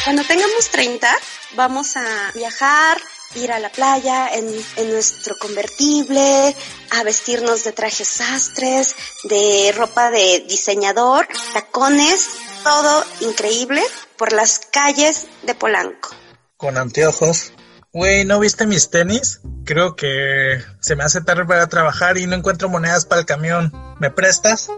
Cuando 0.03 0.23
tengamos 0.23 0.69
30, 0.71 1.07
vamos 1.55 1.95
a 1.95 2.31
viajar, 2.33 2.97
ir 3.35 3.51
a 3.51 3.59
la 3.59 3.69
playa 3.69 4.33
en, 4.33 4.45
en 4.77 4.91
nuestro 4.91 5.35
convertible, 5.39 6.55
a 6.91 7.03
vestirnos 7.03 7.63
de 7.63 7.71
trajes 7.71 8.07
sastres, 8.07 8.95
de 9.23 9.73
ropa 9.75 10.11
de 10.11 10.45
diseñador, 10.47 11.27
tacones 11.53 12.29
todo 12.63 13.03
increíble 13.21 13.81
por 14.17 14.31
las 14.33 14.59
calles 14.71 15.27
de 15.43 15.53
Polanco. 15.55 16.09
Con 16.57 16.77
anteojos. 16.77 17.51
Güey, 17.91 18.25
¿no 18.25 18.39
viste 18.39 18.65
mis 18.65 18.89
tenis? 18.89 19.41
Creo 19.65 19.95
que 19.95 20.63
se 20.79 20.95
me 20.95 21.03
hace 21.03 21.21
tarde 21.21 21.45
para 21.45 21.67
trabajar 21.67 22.17
y 22.17 22.25
no 22.25 22.35
encuentro 22.35 22.67
monedas 22.69 23.05
para 23.05 23.21
el 23.21 23.27
camión. 23.27 23.71
¿Me 23.99 24.09
prestas? 24.09 24.69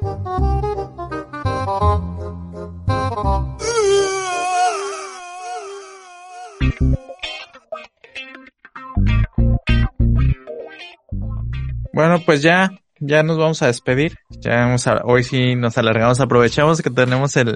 Bueno, 11.96 12.20
pues 12.26 12.42
ya, 12.42 12.72
ya 13.00 13.24
nos 13.24 13.38
vamos 13.38 13.62
a 13.62 13.68
despedir. 13.68 14.18
Ya 14.42 14.66
vamos 14.66 14.86
a, 14.86 14.98
hoy 15.06 15.24
sí 15.24 15.56
nos 15.56 15.78
alargamos, 15.78 16.20
aprovechamos 16.20 16.82
que 16.82 16.90
tenemos 16.90 17.38
el, 17.38 17.56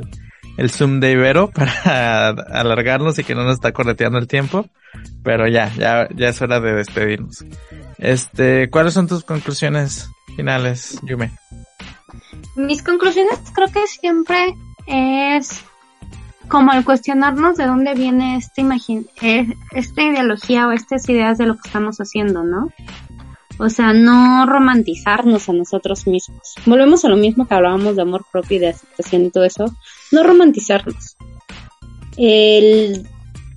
el 0.55 0.69
Zoom 0.69 1.01
de 1.01 1.11
Ibero 1.11 1.51
para 1.53 2.29
alargarnos 2.29 3.19
y 3.19 3.25
que 3.25 3.35
no 3.35 3.43
nos 3.43 3.55
está 3.55 3.73
correteando 3.73 4.17
el 4.17 4.29
tiempo. 4.29 4.65
Pero 5.25 5.45
ya, 5.49 5.69
ya, 5.75 6.07
ya 6.15 6.29
es 6.29 6.41
hora 6.41 6.61
de 6.61 6.73
despedirnos. 6.73 7.43
Este, 7.97 8.69
¿cuáles 8.69 8.93
son 8.93 9.07
tus 9.07 9.25
conclusiones 9.25 10.09
finales, 10.37 10.97
Yume? 11.03 11.31
Mis 12.55 12.81
conclusiones 12.81 13.41
creo 13.53 13.67
que 13.67 13.85
siempre 13.87 14.55
es 14.87 15.65
como 16.47 16.71
el 16.71 16.85
cuestionarnos 16.85 17.57
de 17.57 17.67
dónde 17.67 17.93
viene 17.93 18.37
esta, 18.37 18.61
imagin 18.61 19.05
eh, 19.21 19.53
esta 19.71 20.01
ideología 20.01 20.65
o 20.65 20.71
estas 20.71 21.09
ideas 21.09 21.37
de 21.37 21.45
lo 21.45 21.55
que 21.55 21.67
estamos 21.67 21.97
haciendo, 21.97 22.43
¿no? 22.43 22.69
O 23.59 23.69
sea, 23.69 23.91
no 23.91 24.45
romantizarnos 24.45 25.49
a 25.49 25.53
nosotros 25.53 26.07
mismos. 26.07 26.55
Volvemos 26.65 27.03
a 27.03 27.09
lo 27.09 27.17
mismo 27.17 27.45
que 27.45 27.53
hablábamos 27.53 27.97
de 27.97 28.01
amor 28.01 28.25
propio 28.31 28.55
y 28.55 28.59
de 28.61 28.69
aceptación 28.69 29.25
y 29.25 29.31
todo 29.31 29.43
eso. 29.43 29.65
No 30.13 30.23
romantizarnos. 30.23 31.17
El, 32.15 33.05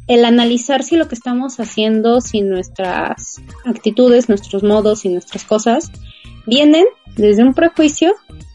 analizar 0.09 0.83
si 0.83 0.97
lo 0.97 1.07
que 1.07 1.15
estamos 1.15 1.61
haciendo, 1.61 2.21
si 2.21 2.43
nuestras 2.43 3.41
actitudes, 3.65 4.29
nuestros 4.29 4.65
modos 4.65 5.05
y 5.05 5.09
nuestras 5.09 5.45
cosas 5.45 5.93
vienen 6.47 6.85
desde 7.17 7.45
un 7.45 7.55
prejuicio, 7.55 8.13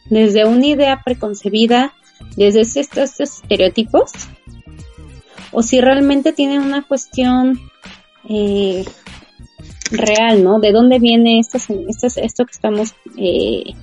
desde 0.10 0.43
una 0.43 0.68
idea 0.68 1.02
preconcebida, 1.04 1.93
desde 2.36 2.62
estos, 2.62 3.22
estereotipos, 3.22 4.12
o 5.54 5.64
si 5.64 5.80
realmente 5.80 6.34
tienen 6.34 6.62
una 6.62 6.84
cuestión 6.84 7.58
eh, 8.28 8.84
real, 9.92 10.44
¿no? 10.44 10.60
De 10.60 10.72
dónde 10.72 11.00
viene 11.00 11.40
esto, 11.40 11.58
esto 11.58 12.46
que 12.46 12.52
estamos 12.52 12.96
eh, 13.18 13.74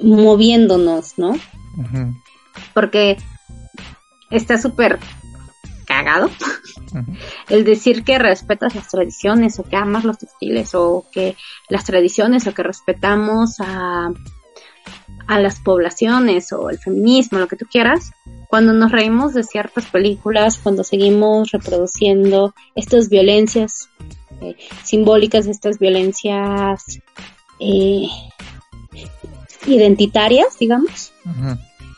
moviéndonos, 0.00 1.18
¿no? 1.18 1.36
Porque 2.72 3.16
está 4.30 4.58
súper 4.58 4.98
cagado 5.86 6.30
el 7.48 7.64
decir 7.64 8.04
que 8.04 8.18
respetas 8.18 8.74
las 8.74 8.88
tradiciones 8.88 9.58
o 9.58 9.64
que 9.64 9.76
amas 9.76 10.04
los 10.04 10.18
textiles 10.18 10.74
o 10.74 11.06
que 11.12 11.36
las 11.68 11.84
tradiciones 11.84 12.46
o 12.46 12.54
que 12.54 12.62
respetamos 12.62 13.56
a, 13.60 14.10
a 15.26 15.40
las 15.40 15.60
poblaciones 15.60 16.52
o 16.52 16.70
el 16.70 16.78
feminismo, 16.78 17.38
lo 17.38 17.48
que 17.48 17.56
tú 17.56 17.66
quieras, 17.70 18.12
cuando 18.48 18.72
nos 18.72 18.92
reímos 18.92 19.34
de 19.34 19.42
ciertas 19.42 19.86
películas, 19.86 20.58
cuando 20.58 20.84
seguimos 20.84 21.50
reproduciendo 21.50 22.54
estas 22.74 23.08
violencias 23.08 23.88
eh, 24.44 24.56
simbólicas, 24.82 25.46
estas 25.46 25.78
violencias 25.78 27.00
eh, 27.60 28.06
identitarias, 29.66 30.58
digamos. 30.58 31.12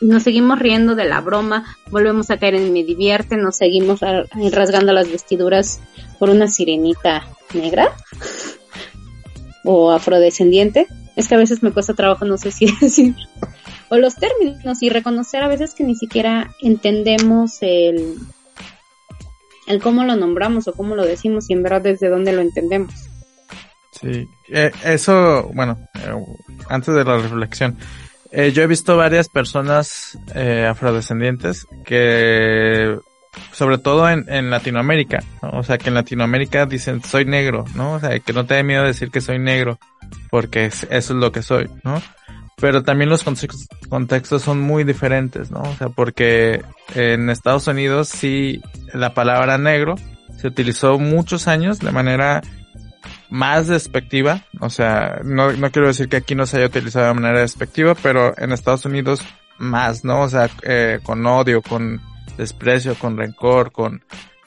Nos 0.01 0.23
seguimos 0.23 0.59
riendo 0.59 0.95
de 0.95 1.07
la 1.07 1.21
broma, 1.21 1.77
volvemos 1.91 2.31
a 2.31 2.39
caer 2.39 2.55
en 2.55 2.73
me 2.73 2.85
divierte, 2.85 3.37
nos 3.37 3.57
seguimos 3.57 4.01
rasgando 4.53 4.93
las 4.93 5.11
vestiduras 5.11 5.81
por 6.19 6.31
una 6.31 6.49
sirenita 6.49 7.27
negra 7.55 7.97
o 9.65 9.91
afrodescendiente. 9.91 10.87
Es 11.17 11.29
que 11.29 11.35
a 11.35 11.39
veces 11.39 11.63
me 11.63 11.73
cuesta 11.73 11.95
trabajo, 11.95 12.27
no 12.27 12.37
sé 12.37 12.51
si 12.53 12.67
decir, 12.81 13.15
o 13.89 13.97
los 13.97 14.17
términos 14.17 14.83
y 14.83 14.91
reconocer 14.91 15.43
a 15.43 15.49
veces 15.49 15.75
que 15.75 15.85
ni 15.85 15.95
siquiera 15.95 16.51
entendemos 16.61 17.59
el, 17.63 18.17
el 19.67 19.83
cómo 19.83 20.05
lo 20.05 20.17
nombramos 20.17 20.69
o 20.69 20.73
cómo 20.73 20.95
lo 20.95 21.05
decimos 21.05 21.51
y 21.51 21.53
en 21.53 21.63
verdad 21.63 21.83
desde 21.83 22.09
dónde 22.09 22.33
lo 22.33 22.41
entendemos. 22.41 22.93
Sí, 24.01 24.29
eh, 24.49 24.71
eso, 24.85 25.51
bueno, 25.55 25.79
eh, 25.95 26.13
antes 26.69 26.95
de 26.95 27.05
la 27.05 27.17
reflexión, 27.19 27.77
eh, 28.31 28.53
yo 28.53 28.63
he 28.63 28.67
visto 28.67 28.97
varias 28.97 29.29
personas 29.29 30.19
afrodescendientes 30.69 31.67
que, 31.85 32.99
sobre 33.53 33.79
todo 33.79 34.09
en, 34.11 34.27
en 34.29 34.51
Latinoamérica, 34.51 35.23
o 35.41 35.63
sea, 35.63 35.79
que 35.79 35.89
en 35.89 35.95
Latinoamérica 35.95 36.67
dicen 36.67 37.03
soy 37.03 37.25
negro, 37.25 37.65
¿no? 37.75 37.95
O 37.95 38.01
sea, 38.01 38.19
que 38.19 38.33
no 38.33 38.45
te 38.45 38.55
dé 38.55 38.65
miedo 38.65 38.85
decir 38.85 39.11
que 39.11 39.21
soy 39.21 39.39
negro, 39.39 39.79
porque 40.31 40.67
eso 40.67 40.87
es 40.91 41.11
lo 41.11 41.33
que 41.33 41.43
soy, 41.43 41.71
¿no? 41.83 42.03
Pero 42.57 42.83
también 42.83 43.11
los 43.11 43.23
contextos, 43.89 44.43
son 44.43 44.61
muy 44.61 44.85
diferentes, 44.85 45.51
¿no? 45.51 45.61
O 45.63 45.75
sea, 45.77 45.89
porque 45.91 46.63
en 46.95 47.29
Estados 47.29 47.67
Unidos 47.67 48.09
sí 48.09 48.63
la 48.95 49.13
palabra 49.13 49.59
negro 49.59 49.97
se 50.39 50.49
utilizó 50.49 50.99
muchos 50.99 51.49
años 51.49 51.79
de 51.79 51.93
manera 51.93 52.43
más 53.29 53.67
despectiva, 53.67 54.45
o 54.61 54.71
sea, 54.71 55.21
no, 55.25 55.53
no 55.53 55.71
quiero 55.71 55.89
decir 55.89 56.09
que 56.09 56.17
aquí 56.17 56.35
no 56.35 56.47
se 56.47 56.59
haya 56.59 56.67
utilizado 56.67 57.09
de 57.09 57.15
manera 57.15 57.41
despectiva, 57.41 57.95
pero 57.95 58.37
en 58.39 58.53
Estados 58.53 58.85
Unidos 58.85 59.21
más, 59.59 60.05
¿no? 60.05 60.23
O 60.23 60.29
sea, 60.29 60.49
eh, 60.63 61.01
con 61.03 61.27
odio, 61.27 61.61
con 61.61 62.01
desprecio, 62.39 62.95
con 62.95 63.17
rencor, 63.17 63.73
con 63.73 64.03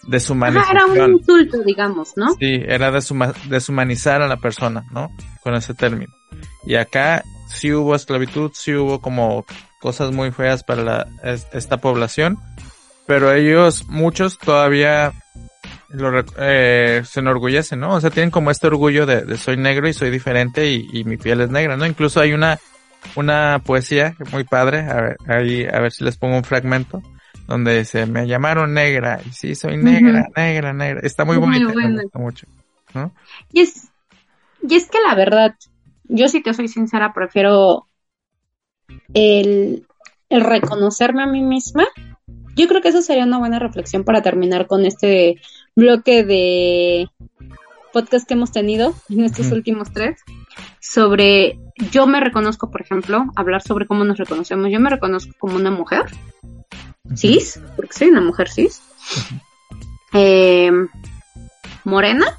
deshumanización. 0.08 0.78
era 0.78 0.86
un 0.86 1.14
insulto, 1.14 1.62
digamos, 1.64 2.14
¿no? 2.16 2.34
Sí, 2.40 2.62
era 2.66 2.92
deshumanizar 2.92 4.22
a 4.22 4.28
la 4.28 4.38
persona, 4.38 4.86
¿no? 4.92 5.10
Con 5.44 5.56
ese 5.56 5.74
término. 5.74 6.14
Y 6.66 6.76
acá 6.76 7.24
sí 7.50 7.74
hubo 7.74 7.96
esclavitud, 7.96 8.52
sí 8.54 8.74
hubo 8.74 9.02
como 9.02 9.46
cosas 9.80 10.12
muy 10.12 10.32
feas 10.32 10.64
para 10.64 10.84
la, 10.84 11.08
esta 11.54 11.78
población, 11.78 12.38
pero 13.08 13.34
ellos, 13.34 13.88
muchos 13.88 14.38
todavía 14.38 15.14
lo, 15.90 16.24
eh, 16.38 17.02
se 17.06 17.20
enorgullecen, 17.20 17.80
¿no? 17.80 17.96
O 17.96 18.02
sea, 18.02 18.10
tienen 18.10 18.32
como 18.32 18.52
este 18.52 18.68
orgullo 18.68 19.06
de, 19.06 19.38
soy 19.38 19.58
negro 19.58 19.88
y 19.88 19.94
soy 19.94 20.12
diferente 20.12 20.72
y, 20.72 21.04
mi 21.04 21.18
piel 21.18 21.42
es 21.42 21.50
negra, 21.50 21.76
¿no? 21.78 21.86
Incluso 21.86 22.20
hay 22.20 22.34
una, 22.34 22.60
una 23.16 23.62
poesía 23.66 24.16
muy 24.32 24.44
padre, 24.44 24.82
a 24.82 25.02
ver, 25.02 25.18
ahí, 25.28 25.66
a 25.66 25.80
ver 25.80 25.92
si 25.92 26.04
les 26.04 26.18
pongo 26.18 26.38
un 26.38 26.44
fragmento, 26.44 27.02
donde 27.48 27.80
dice, 27.80 28.06
me 28.06 28.28
llamaron 28.28 28.74
negra, 28.74 29.20
y 29.26 29.32
sí, 29.32 29.56
soy 29.56 29.78
negra, 29.78 30.28
negra, 30.36 30.74
negra, 30.74 31.00
está 31.04 31.26
muy, 31.26 31.40
me 31.40 31.64
gusta 31.64 32.20
mucho, 32.20 32.48
¿no? 32.94 33.12
Y 33.52 33.62
es, 33.62 33.88
y 34.62 34.76
es 34.76 34.88
que 34.88 35.00
la 35.08 35.16
verdad, 35.16 35.56
yo 36.10 36.28
si 36.28 36.42
te 36.42 36.54
soy 36.54 36.68
sincera, 36.68 37.14
prefiero 37.14 37.88
el, 39.14 39.88
el 40.30 40.42
reconocerme 40.42 41.24
a 41.24 41.28
mí 41.28 41.42
misma. 41.42 41.86
Yo 42.56 42.68
creo 42.68 42.82
que 42.82 42.90
eso 42.90 43.02
sería 43.02 43.24
una 43.24 43.40
buena 43.40 43.60
reflexión 43.60 44.04
para 44.04 44.22
terminar 44.22 44.68
con 44.68 44.86
este 44.86 45.40
bloque 45.76 46.24
de 46.24 47.08
podcast 47.94 48.28
que 48.28 48.34
hemos 48.34 48.52
tenido 48.52 48.94
en 49.10 49.24
estos 49.24 49.52
últimos 49.52 49.92
tres 49.94 50.22
sobre 50.80 51.60
yo 51.92 52.08
me 52.08 52.20
reconozco, 52.20 52.70
por 52.70 52.82
ejemplo, 52.82 53.26
hablar 53.36 53.62
sobre 53.62 53.88
cómo 53.88 54.04
nos 54.04 54.18
reconocemos. 54.18 54.70
Yo 54.72 54.80
me 54.80 54.90
reconozco 54.90 55.34
como 55.40 55.56
una 55.56 55.72
mujer 55.72 56.06
cis, 57.16 57.60
porque 57.76 57.94
soy 57.94 58.10
una 58.10 58.22
mujer 58.22 58.50
cis, 58.50 58.82
eh, 60.14 60.72
morena, 61.84 62.38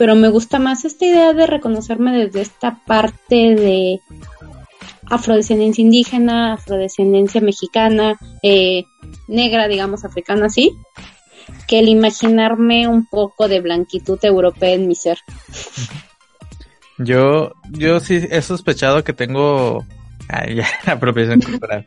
pero 0.00 0.14
me 0.14 0.30
gusta 0.30 0.58
más 0.58 0.86
esta 0.86 1.04
idea 1.04 1.34
de 1.34 1.46
reconocerme 1.46 2.16
desde 2.16 2.40
esta 2.40 2.80
parte 2.86 3.54
de 3.54 4.00
afrodescendencia 5.04 5.82
indígena, 5.82 6.54
afrodescendencia 6.54 7.42
mexicana, 7.42 8.18
eh, 8.42 8.84
negra, 9.28 9.68
digamos, 9.68 10.06
africana, 10.06 10.48
sí, 10.48 10.72
que 11.68 11.80
el 11.80 11.90
imaginarme 11.90 12.88
un 12.88 13.04
poco 13.04 13.46
de 13.46 13.60
blanquitud 13.60 14.18
europea 14.22 14.72
en 14.72 14.88
mi 14.88 14.94
ser. 14.94 15.18
Yo, 16.96 17.52
yo 17.68 18.00
sí 18.00 18.26
he 18.30 18.40
sospechado 18.40 19.04
que 19.04 19.12
tengo, 19.12 19.84
ay, 20.30 20.54
ya, 20.54 20.66
apropiación 20.86 21.42
cultural, 21.42 21.86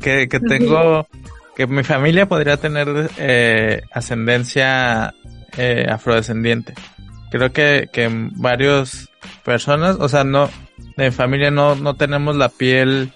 que, 0.00 0.28
que 0.28 0.38
tengo, 0.38 1.08
que 1.56 1.66
mi 1.66 1.82
familia 1.82 2.28
podría 2.28 2.58
tener 2.58 3.10
eh, 3.18 3.82
ascendencia 3.90 5.12
eh, 5.56 5.88
afrodescendiente 5.90 6.74
creo 7.30 7.52
que, 7.52 7.88
que 7.92 8.08
varios 8.36 9.10
personas, 9.44 9.96
o 10.00 10.08
sea, 10.08 10.24
no, 10.24 10.50
de 10.96 11.12
familia 11.12 11.50
no, 11.50 11.74
no 11.74 11.94
tenemos 11.94 12.36
la 12.36 12.48
piel 12.48 13.12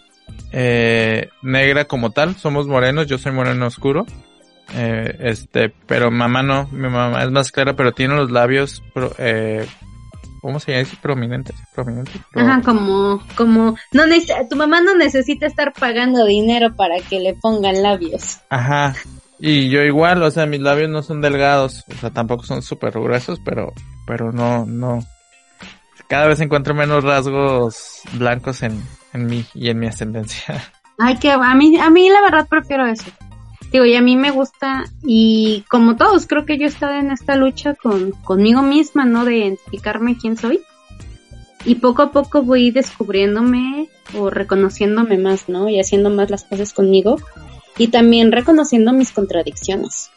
eh, 0.53 1.29
negra 1.43 1.87
como 1.87 2.11
tal, 2.11 2.37
somos 2.37 2.67
morenos, 2.67 3.07
yo 3.07 3.19
soy 3.19 3.33
moreno 3.33 3.67
oscuro, 3.67 4.07
eh, 4.75 5.17
este, 5.21 5.73
pero 5.87 6.11
mamá 6.11 6.43
no, 6.43 6.69
mi 6.73 6.89
mamá 6.89 7.23
es 7.23 7.31
más 7.31 7.53
clara, 7.53 7.75
pero 7.75 7.93
tiene 7.93 8.15
los 8.15 8.31
labios 8.31 8.83
eh, 9.19 9.67
¿cómo 10.41 10.61
se 10.61 10.73
llama? 10.73 10.89
Prominentes, 11.01 11.57
prominentes. 11.75 12.21
Ajá, 12.35 12.63
como, 12.63 13.23
como, 13.37 13.77
no 13.93 14.03
tu 14.49 14.57
mamá 14.57 14.81
no 14.81 14.95
necesita 14.95 15.47
estar 15.47 15.73
pagando 15.73 16.25
dinero 16.25 16.75
para 16.77 17.01
que 17.01 17.21
le 17.21 17.35
pongan 17.35 17.83
labios. 17.83 18.39
Ajá, 18.49 18.95
y 19.39 19.69
yo 19.69 19.83
igual, 19.83 20.23
o 20.23 20.31
sea, 20.31 20.47
mis 20.47 20.61
labios 20.61 20.91
no 20.91 21.03
son 21.03 21.21
delgados, 21.21 21.85
o 21.89 21.95
sea, 21.95 22.11
tampoco 22.11 22.45
son 22.45 22.63
súper 22.63 22.93
gruesos, 22.93 23.41
pero, 23.45 23.73
pero 24.07 24.33
no, 24.33 24.67
no. 24.67 25.01
Cada 26.09 26.27
vez 26.27 26.41
encuentro 26.41 26.75
menos 26.75 27.05
rasgos 27.05 28.03
blancos 28.15 28.63
en, 28.63 28.83
en 29.13 29.27
mí 29.27 29.45
y 29.55 29.69
en 29.69 29.79
mi 29.79 29.87
ascendencia. 29.87 30.63
Ay, 30.99 31.17
que 31.19 31.31
a 31.31 31.55
mí, 31.55 31.79
a 31.79 31.91
mí 31.91 32.09
la 32.09 32.21
verdad 32.23 32.49
prefiero 32.49 32.87
eso. 32.87 33.11
Digo, 33.71 33.85
y 33.85 33.95
a 33.95 34.03
mí 34.03 34.17
me 34.17 34.31
gusta, 34.31 34.85
y 35.03 35.65
como 35.69 35.97
todos, 35.97 36.27
creo 36.27 36.47
que 36.47 36.59
yo 36.59 36.65
he 36.65 36.69
estado 36.69 36.95
en 36.95 37.11
esta 37.11 37.37
lucha 37.37 37.75
con, 37.75 38.13
conmigo 38.13 38.63
misma, 38.63 39.05
¿no? 39.05 39.25
De 39.25 39.37
identificarme 39.37 40.17
quién 40.17 40.37
soy. 40.37 40.61
Y 41.65 41.77
poco 41.77 42.03
a 42.03 42.11
poco 42.11 42.43
voy 42.43 42.71
descubriéndome 42.71 43.89
o 44.17 44.31
reconociéndome 44.31 45.19
más, 45.19 45.49
¿no? 45.49 45.69
Y 45.69 45.79
haciendo 45.79 46.09
más 46.09 46.31
las 46.31 46.45
cosas 46.45 46.73
conmigo. 46.73 47.19
Y 47.79 47.89
también 47.89 48.33
reconociendo 48.33 48.93
mis 48.93 49.13
contradicciones. 49.13 50.11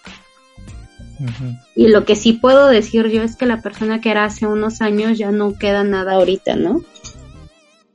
Y 1.75 1.87
lo 1.87 2.03
que 2.03 2.15
sí 2.15 2.33
puedo 2.33 2.67
decir 2.67 3.07
yo 3.09 3.21
es 3.21 3.35
que 3.35 3.45
la 3.45 3.61
persona 3.61 4.01
que 4.01 4.09
era 4.09 4.25
hace 4.25 4.47
unos 4.47 4.81
años 4.81 5.17
ya 5.17 5.31
no 5.31 5.57
queda 5.57 5.83
nada 5.83 6.13
ahorita, 6.13 6.55
¿no? 6.55 6.81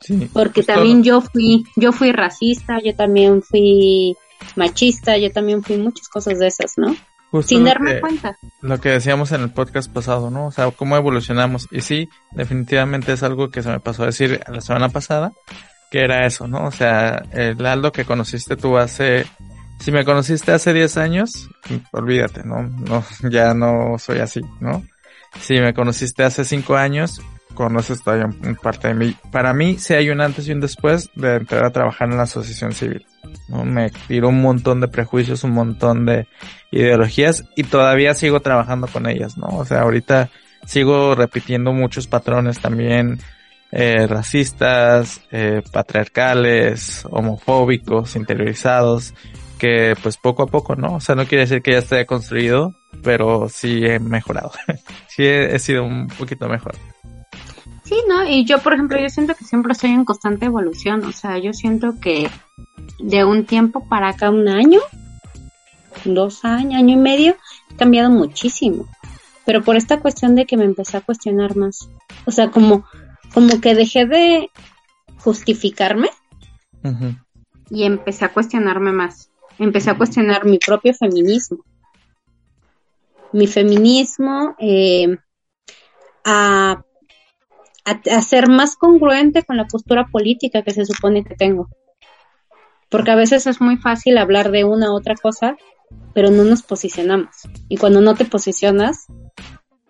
Sí, 0.00 0.30
Porque 0.32 0.62
también 0.62 1.02
yo 1.02 1.20
fui, 1.20 1.64
yo 1.74 1.90
fui 1.90 2.12
racista, 2.12 2.78
yo 2.84 2.94
también 2.94 3.42
fui 3.42 4.16
machista, 4.54 5.18
yo 5.18 5.32
también 5.32 5.64
fui 5.64 5.76
muchas 5.76 6.08
cosas 6.08 6.38
de 6.38 6.46
esas, 6.46 6.74
¿no? 6.76 6.94
Sin 7.42 7.64
darme 7.64 8.00
cuenta. 8.00 8.36
Lo 8.62 8.80
que 8.80 8.90
decíamos 8.90 9.32
en 9.32 9.42
el 9.42 9.50
podcast 9.50 9.92
pasado, 9.92 10.30
¿no? 10.30 10.46
O 10.46 10.50
sea, 10.52 10.70
cómo 10.70 10.96
evolucionamos. 10.96 11.68
Y 11.70 11.80
sí, 11.80 12.08
definitivamente 12.32 13.12
es 13.12 13.22
algo 13.22 13.50
que 13.50 13.62
se 13.62 13.68
me 13.68 13.80
pasó 13.80 14.04
a 14.04 14.06
decir 14.06 14.40
la 14.48 14.60
semana 14.60 14.88
pasada, 14.88 15.32
que 15.90 16.00
era 16.00 16.26
eso, 16.26 16.46
¿no? 16.46 16.66
O 16.66 16.70
sea, 16.70 17.24
el 17.32 17.64
Aldo 17.66 17.92
que 17.92 18.04
conociste 18.04 18.56
tú 18.56 18.78
hace, 18.78 19.26
si 19.78 19.92
me 19.92 20.04
conociste 20.04 20.52
hace 20.52 20.72
10 20.72 20.96
años, 20.96 21.48
olvídate, 21.92 22.44
¿no? 22.44 22.62
No, 22.62 23.04
ya 23.30 23.54
no 23.54 23.98
soy 23.98 24.18
así, 24.18 24.40
¿no? 24.60 24.84
Si 25.40 25.60
me 25.60 25.74
conociste 25.74 26.22
hace 26.22 26.44
5 26.44 26.76
años, 26.76 27.20
conoces 27.54 28.02
todavía 28.02 28.28
parte 28.62 28.88
de 28.88 28.94
mí. 28.94 29.16
Para 29.32 29.52
mí, 29.52 29.78
sí 29.78 29.94
hay 29.94 30.10
un 30.10 30.20
antes 30.20 30.46
y 30.46 30.52
un 30.52 30.60
después 30.60 31.10
de 31.16 31.36
entrar 31.36 31.64
a 31.64 31.72
trabajar 31.72 32.08
en 32.08 32.16
la 32.16 32.22
asociación 32.24 32.72
civil. 32.72 33.04
¿no? 33.48 33.64
Me 33.64 33.90
tiró 34.06 34.28
un 34.28 34.40
montón 34.40 34.80
de 34.80 34.88
prejuicios, 34.88 35.42
un 35.42 35.52
montón 35.52 36.06
de 36.06 36.28
ideologías 36.70 37.44
y 37.56 37.64
todavía 37.64 38.14
sigo 38.14 38.40
trabajando 38.40 38.86
con 38.86 39.06
ellas, 39.08 39.36
¿no? 39.36 39.48
O 39.48 39.64
sea, 39.64 39.82
ahorita 39.82 40.30
sigo 40.66 41.14
repitiendo 41.14 41.72
muchos 41.72 42.06
patrones 42.06 42.60
también 42.60 43.18
eh, 43.72 44.06
racistas, 44.06 45.20
eh, 45.32 45.62
patriarcales, 45.72 47.04
homofóbicos, 47.10 48.16
interiorizados, 48.16 49.14
que 49.59 49.94
pues 50.02 50.16
poco 50.16 50.42
a 50.42 50.46
poco, 50.46 50.76
¿no? 50.76 50.96
O 50.96 51.00
sea, 51.00 51.14
no 51.14 51.26
quiere 51.26 51.42
decir 51.42 51.62
que 51.62 51.72
ya 51.72 51.78
esté 51.78 52.07
construido, 52.07 52.74
pero 53.02 53.48
sí 53.48 53.84
he 53.84 53.98
mejorado. 53.98 54.52
sí 55.09 55.24
he 55.24 55.59
sido 55.59 55.84
un 55.84 56.09
poquito 56.09 56.48
mejor. 56.48 56.74
Sí, 57.84 57.94
¿no? 58.09 58.28
Y 58.28 58.44
yo, 58.44 58.59
por 58.59 58.74
ejemplo, 58.74 58.98
yo 58.98 59.09
siento 59.09 59.34
que 59.36 59.44
siempre 59.44 59.72
estoy 59.72 59.90
en 59.90 60.04
constante 60.04 60.46
evolución. 60.46 61.04
O 61.04 61.12
sea, 61.12 61.38
yo 61.38 61.52
siento 61.52 61.94
que 62.00 62.28
de 62.98 63.24
un 63.24 63.44
tiempo 63.44 63.88
para 63.88 64.09
acá, 64.09 64.28
un 64.30 64.48
año, 64.48 64.80
dos 66.04 66.44
años, 66.44 66.74
año 66.74 66.94
y 66.94 66.96
medio, 66.96 67.36
he 67.70 67.76
cambiado 67.76 68.11
muchísimo. 68.11 68.86
Pero 69.44 69.62
por 69.62 69.76
esta 69.76 70.00
cuestión 70.00 70.34
de 70.34 70.46
que 70.46 70.57
me 70.57 70.64
empecé 70.64 70.96
a 70.96 71.00
cuestionar 71.00 71.57
más. 71.57 71.88
O 72.24 72.32
sea, 72.32 72.50
como, 72.50 72.84
como 73.32 73.61
que 73.61 73.76
dejé 73.76 74.07
de 74.07 74.50
justificarme 75.18 76.09
y 77.70 77.84
empecé 77.84 78.24
a 78.24 78.32
cuestionarme 78.32 78.90
más. 78.90 79.30
Empecé 79.59 79.90
a 79.90 79.96
cuestionar 79.96 80.44
mi 80.44 80.59
propio 80.59 80.92
feminismo. 80.94 81.64
Mi 83.32 83.46
feminismo, 83.46 84.54
eh, 84.59 85.16
a 86.24 86.82
a, 87.86 88.22
ser 88.22 88.48
más 88.48 88.76
congruente 88.76 89.44
con 89.44 89.57
la 89.57 89.66
postura 89.66 90.07
política 90.07 90.62
que 90.62 90.72
se 90.72 90.84
supone 90.84 91.24
que 91.24 91.36
tengo. 91.36 91.68
Porque 92.88 93.12
a 93.12 93.16
veces 93.16 93.46
es 93.46 93.61
muy 93.61 93.76
fácil 93.76 94.18
hablar 94.18 94.50
de 94.50 94.64
una 94.64 94.90
u 94.90 94.96
otra 94.96 95.14
cosa, 95.14 95.57
pero 96.12 96.30
no 96.30 96.44
nos 96.44 96.62
posicionamos. 96.62 97.34
Y 97.68 97.76
cuando 97.76 98.00
no 98.00 98.14
te 98.14 98.24
posicionas, 98.24 99.07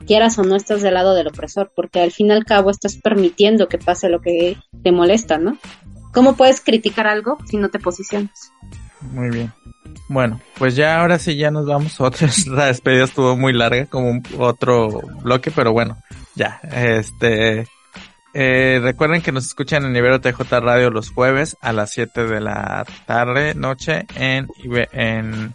quieras 0.07 0.39
o 0.39 0.45
no 0.45 0.57
estás 0.57 0.83
del 0.83 0.95
lado 0.95 1.15
del 1.15 1.29
opresor, 1.29 1.73
porque 1.75 2.01
al 2.01 2.13
fin 2.13 2.29
y 2.29 2.33
al 2.33 2.45
cabo 2.45 2.71
estás 2.71 2.97
permitiendo 2.97 3.69
que 3.69 3.79
pase 3.79 4.09
lo 4.09 4.21
que 4.21 4.57
te 4.83 4.93
molesta, 4.93 5.39
¿no? 5.39 5.59
¿Cómo 6.13 6.37
puedes 6.37 6.61
criticar 6.61 7.07
algo 7.07 7.39
si 7.47 7.57
no 7.57 7.71
te 7.71 7.79
posicionas? 7.79 8.53
Muy 9.01 9.31
bien. 9.31 9.53
Bueno, 10.09 10.41
pues 10.59 10.77
ya 10.77 11.01
ahora 11.01 11.19
sí 11.19 11.37
ya 11.37 11.51
nos 11.51 11.67
vamos. 11.67 12.01
Otra 12.01 12.29
la 12.47 12.67
despedida 12.67 13.05
estuvo 13.05 13.37
muy 13.37 13.53
larga, 13.53 13.87
como 13.87 14.21
otro 14.39 15.01
bloque, 15.23 15.51
pero 15.51 15.73
bueno, 15.73 15.99
ya. 16.35 16.61
Este, 16.63 17.67
eh, 18.35 18.81
recuerden 18.83 19.23
que 19.23 19.33
nos 19.33 19.47
escuchan 19.47 19.85
en 19.85 19.97
Ibero 19.97 20.21
TJ 20.21 20.61
Radio 20.61 20.91
los 20.91 21.11
jueves 21.11 21.57
a 21.61 21.73
las 21.73 21.91
7 21.93 22.27
de 22.27 22.41
la 22.41 22.85
tarde, 23.07 23.55
noche, 23.55 24.07
en, 24.15 24.49
en 24.93 25.55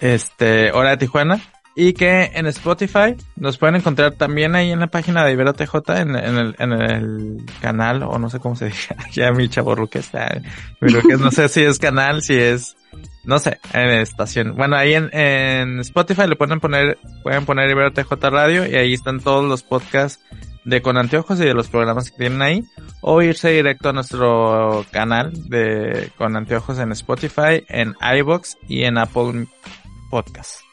este, 0.00 0.72
hora 0.72 0.90
de 0.90 0.96
Tijuana. 0.98 1.40
Y 1.74 1.92
que 1.92 2.30
en 2.34 2.46
Spotify 2.46 3.16
nos 3.36 3.56
pueden 3.56 3.76
encontrar 3.76 4.12
también 4.14 4.56
ahí 4.56 4.72
en 4.72 4.80
la 4.80 4.88
página 4.88 5.24
de 5.24 5.32
Ibero 5.32 5.52
TJ, 5.52 5.76
en, 6.00 6.16
el, 6.16 6.56
en 6.58 6.72
el 6.72 7.36
canal, 7.60 8.02
o 8.02 8.18
no 8.18 8.28
sé 8.28 8.40
cómo 8.40 8.56
se 8.56 8.64
dice, 8.66 8.94
ya 9.12 9.30
mi 9.30 9.48
chavo 9.48 9.76
está, 9.92 10.40
no 10.80 11.30
sé 11.30 11.48
si 11.48 11.62
es 11.62 11.78
canal, 11.78 12.22
si 12.22 12.34
es, 12.34 12.76
no 13.24 13.38
sé, 13.38 13.60
en 13.72 13.88
estación. 13.90 14.56
Bueno, 14.56 14.76
ahí 14.76 14.94
en, 14.94 15.10
en 15.16 15.78
Spotify 15.80 16.26
le 16.26 16.36
pueden 16.36 16.58
poner, 16.58 16.98
pueden 17.22 17.46
poner 17.46 17.70
Ibero 17.70 17.92
TJ 17.92 18.12
Radio 18.30 18.66
y 18.66 18.74
ahí 18.74 18.92
están 18.92 19.20
todos 19.20 19.48
los 19.48 19.62
podcasts 19.62 20.20
de 20.64 20.82
Con 20.82 20.96
Anteojos 20.96 21.40
y 21.40 21.44
de 21.44 21.54
los 21.54 21.68
programas 21.68 22.10
que 22.10 22.18
tienen 22.18 22.42
ahí, 22.42 22.64
o 23.00 23.22
irse 23.22 23.50
directo 23.50 23.90
a 23.90 23.92
nuestro 23.92 24.84
canal 24.90 25.32
de 25.48 26.10
Con 26.18 26.36
Anteojos 26.36 26.78
en 26.78 26.92
Spotify, 26.92 27.64
en 27.68 27.94
iBox 28.18 28.58
y 28.68 28.82
en 28.82 28.98
Apple 28.98 29.46
Podcast. 30.10 30.69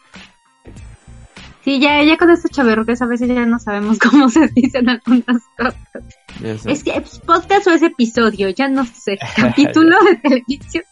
Sí, 1.68 1.82
ya, 1.82 2.02
ya 2.02 2.16
con 2.16 2.30
este 2.30 2.48
chaverruques 2.48 3.02
a 3.02 3.08
veces 3.08 3.28
ya 3.28 3.46
no 3.46 3.60
sabemos 3.60 4.00
cómo 4.10 4.30
se 4.30 4.48
dicen 4.48 4.88
algunas 4.88 5.44
cosas. 5.58 5.76
Es 6.66 6.82
que 6.82 6.92
es 6.92 7.20
podcast 7.20 7.68
o 7.68 7.72
es 7.72 7.82
episodio, 7.82 8.48
ya 8.48 8.70
no 8.70 8.86
sé, 8.86 9.18
capítulo 9.36 9.98
de 10.06 10.16
televisión. 10.16 10.86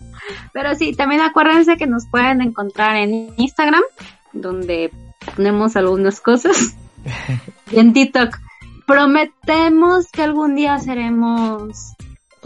Pero 0.51 0.75
sí, 0.75 0.91
también 0.91 1.21
acuérdense 1.21 1.77
que 1.77 1.87
nos 1.87 2.07
pueden 2.07 2.41
encontrar 2.41 2.97
en 2.97 3.33
Instagram, 3.37 3.83
donde 4.33 4.91
ponemos 5.33 5.77
algunas 5.77 6.19
cosas. 6.19 6.75
y 7.71 7.79
en 7.79 7.93
TikTok 7.93 8.37
prometemos 8.85 10.11
que 10.11 10.23
algún 10.23 10.55
día 10.55 10.77
seremos 10.79 11.93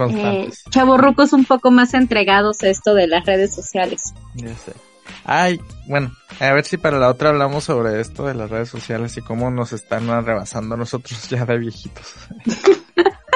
eh, 0.07 0.51
chavorrucos 0.69 1.33
un 1.33 1.45
poco 1.45 1.71
más 1.71 1.95
entregados 1.95 2.61
a 2.61 2.69
esto 2.69 2.93
de 2.93 3.07
las 3.07 3.25
redes 3.25 3.55
sociales. 3.55 4.13
Ya 4.35 4.55
sé. 4.55 4.73
Ay, 5.23 5.59
bueno, 5.87 6.11
a 6.39 6.53
ver 6.53 6.65
si 6.65 6.77
para 6.77 6.97
la 6.97 7.09
otra 7.09 7.29
hablamos 7.29 7.63
sobre 7.63 7.99
esto 7.99 8.25
de 8.25 8.33
las 8.33 8.49
redes 8.49 8.69
sociales 8.69 9.15
y 9.17 9.21
cómo 9.21 9.51
nos 9.51 9.73
están 9.73 10.07
rebasando 10.25 10.75
nosotros 10.77 11.29
ya 11.29 11.45
de 11.45 11.57
viejitos. 11.57 12.15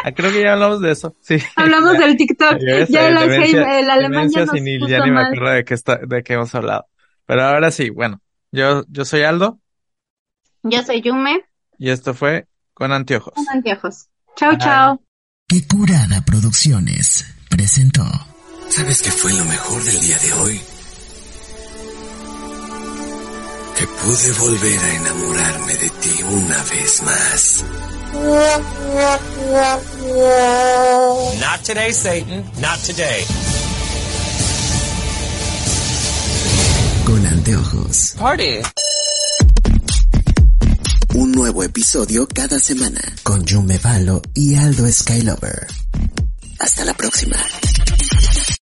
Ah, 0.05 0.11
creo 0.11 0.34
que 0.34 0.43
ya 0.43 0.51
hablamos 0.51 0.82
de 0.82 0.91
eso, 0.91 1.15
sí. 1.21 1.38
Hablamos 1.55 1.97
del 1.97 2.17
TikTok. 2.17 2.57
Ya 2.89 3.07
el 3.07 3.17
alemán 3.89 4.30
ya, 4.30 4.43
ya 4.43 5.05
ni 5.05 5.11
me 5.11 5.21
acuerdo 5.21 5.51
de 5.51 5.63
qué, 5.63 5.74
está, 5.74 5.97
de 6.05 6.21
qué 6.24 6.34
hemos 6.34 6.53
hablado. 6.53 6.88
Pero 7.26 7.43
ahora 7.43 7.71
sí, 7.71 7.89
bueno, 7.89 8.21
yo, 8.51 8.84
yo 8.89 9.05
soy 9.05 9.21
Aldo. 9.21 9.61
Yo 10.61 10.84
soy 10.84 11.01
Yume. 11.01 11.45
Y 11.78 11.89
esto 11.89 12.13
fue 12.13 12.47
con 12.74 12.91
anteojos. 12.91 13.34
Con 13.34 13.45
anteojos. 13.49 14.09
Chao, 14.36 14.57
chao. 14.57 15.01
Qué 15.47 15.65
curada 15.67 16.21
producciones 16.26 17.26
presentó. 17.49 18.03
¿Sabes 18.69 19.01
qué 19.01 19.11
fue 19.11 19.32
lo 19.34 19.45
mejor 19.45 19.84
del 19.84 19.99
día 20.01 20.17
de 20.17 20.34
hoy? 20.34 20.61
Que 23.84 23.88
pude 23.88 24.31
volver 24.39 24.79
a 24.79 24.95
enamorarme 24.95 25.73
de 25.75 25.89
ti 25.89 26.23
una 26.23 26.63
vez 26.63 27.01
más. 27.03 27.65
Not 31.41 31.63
today, 31.65 31.91
Satan. 31.91 32.45
Not 32.61 32.79
today. 32.86 33.25
Con 37.05 37.25
anteojos. 37.25 38.13
Party. 38.17 38.61
Un 41.15 41.34
nuevo 41.34 41.63
episodio 41.63 42.25
cada 42.34 42.59
semana 42.59 43.01
con 43.23 43.45
Jume 43.45 43.79
Valo 43.79 44.21
y 44.34 44.55
Aldo 44.55 44.89
Skylover. 44.89 45.67
Hasta 46.57 46.86
la 46.86 46.93
próxima. 46.93 47.36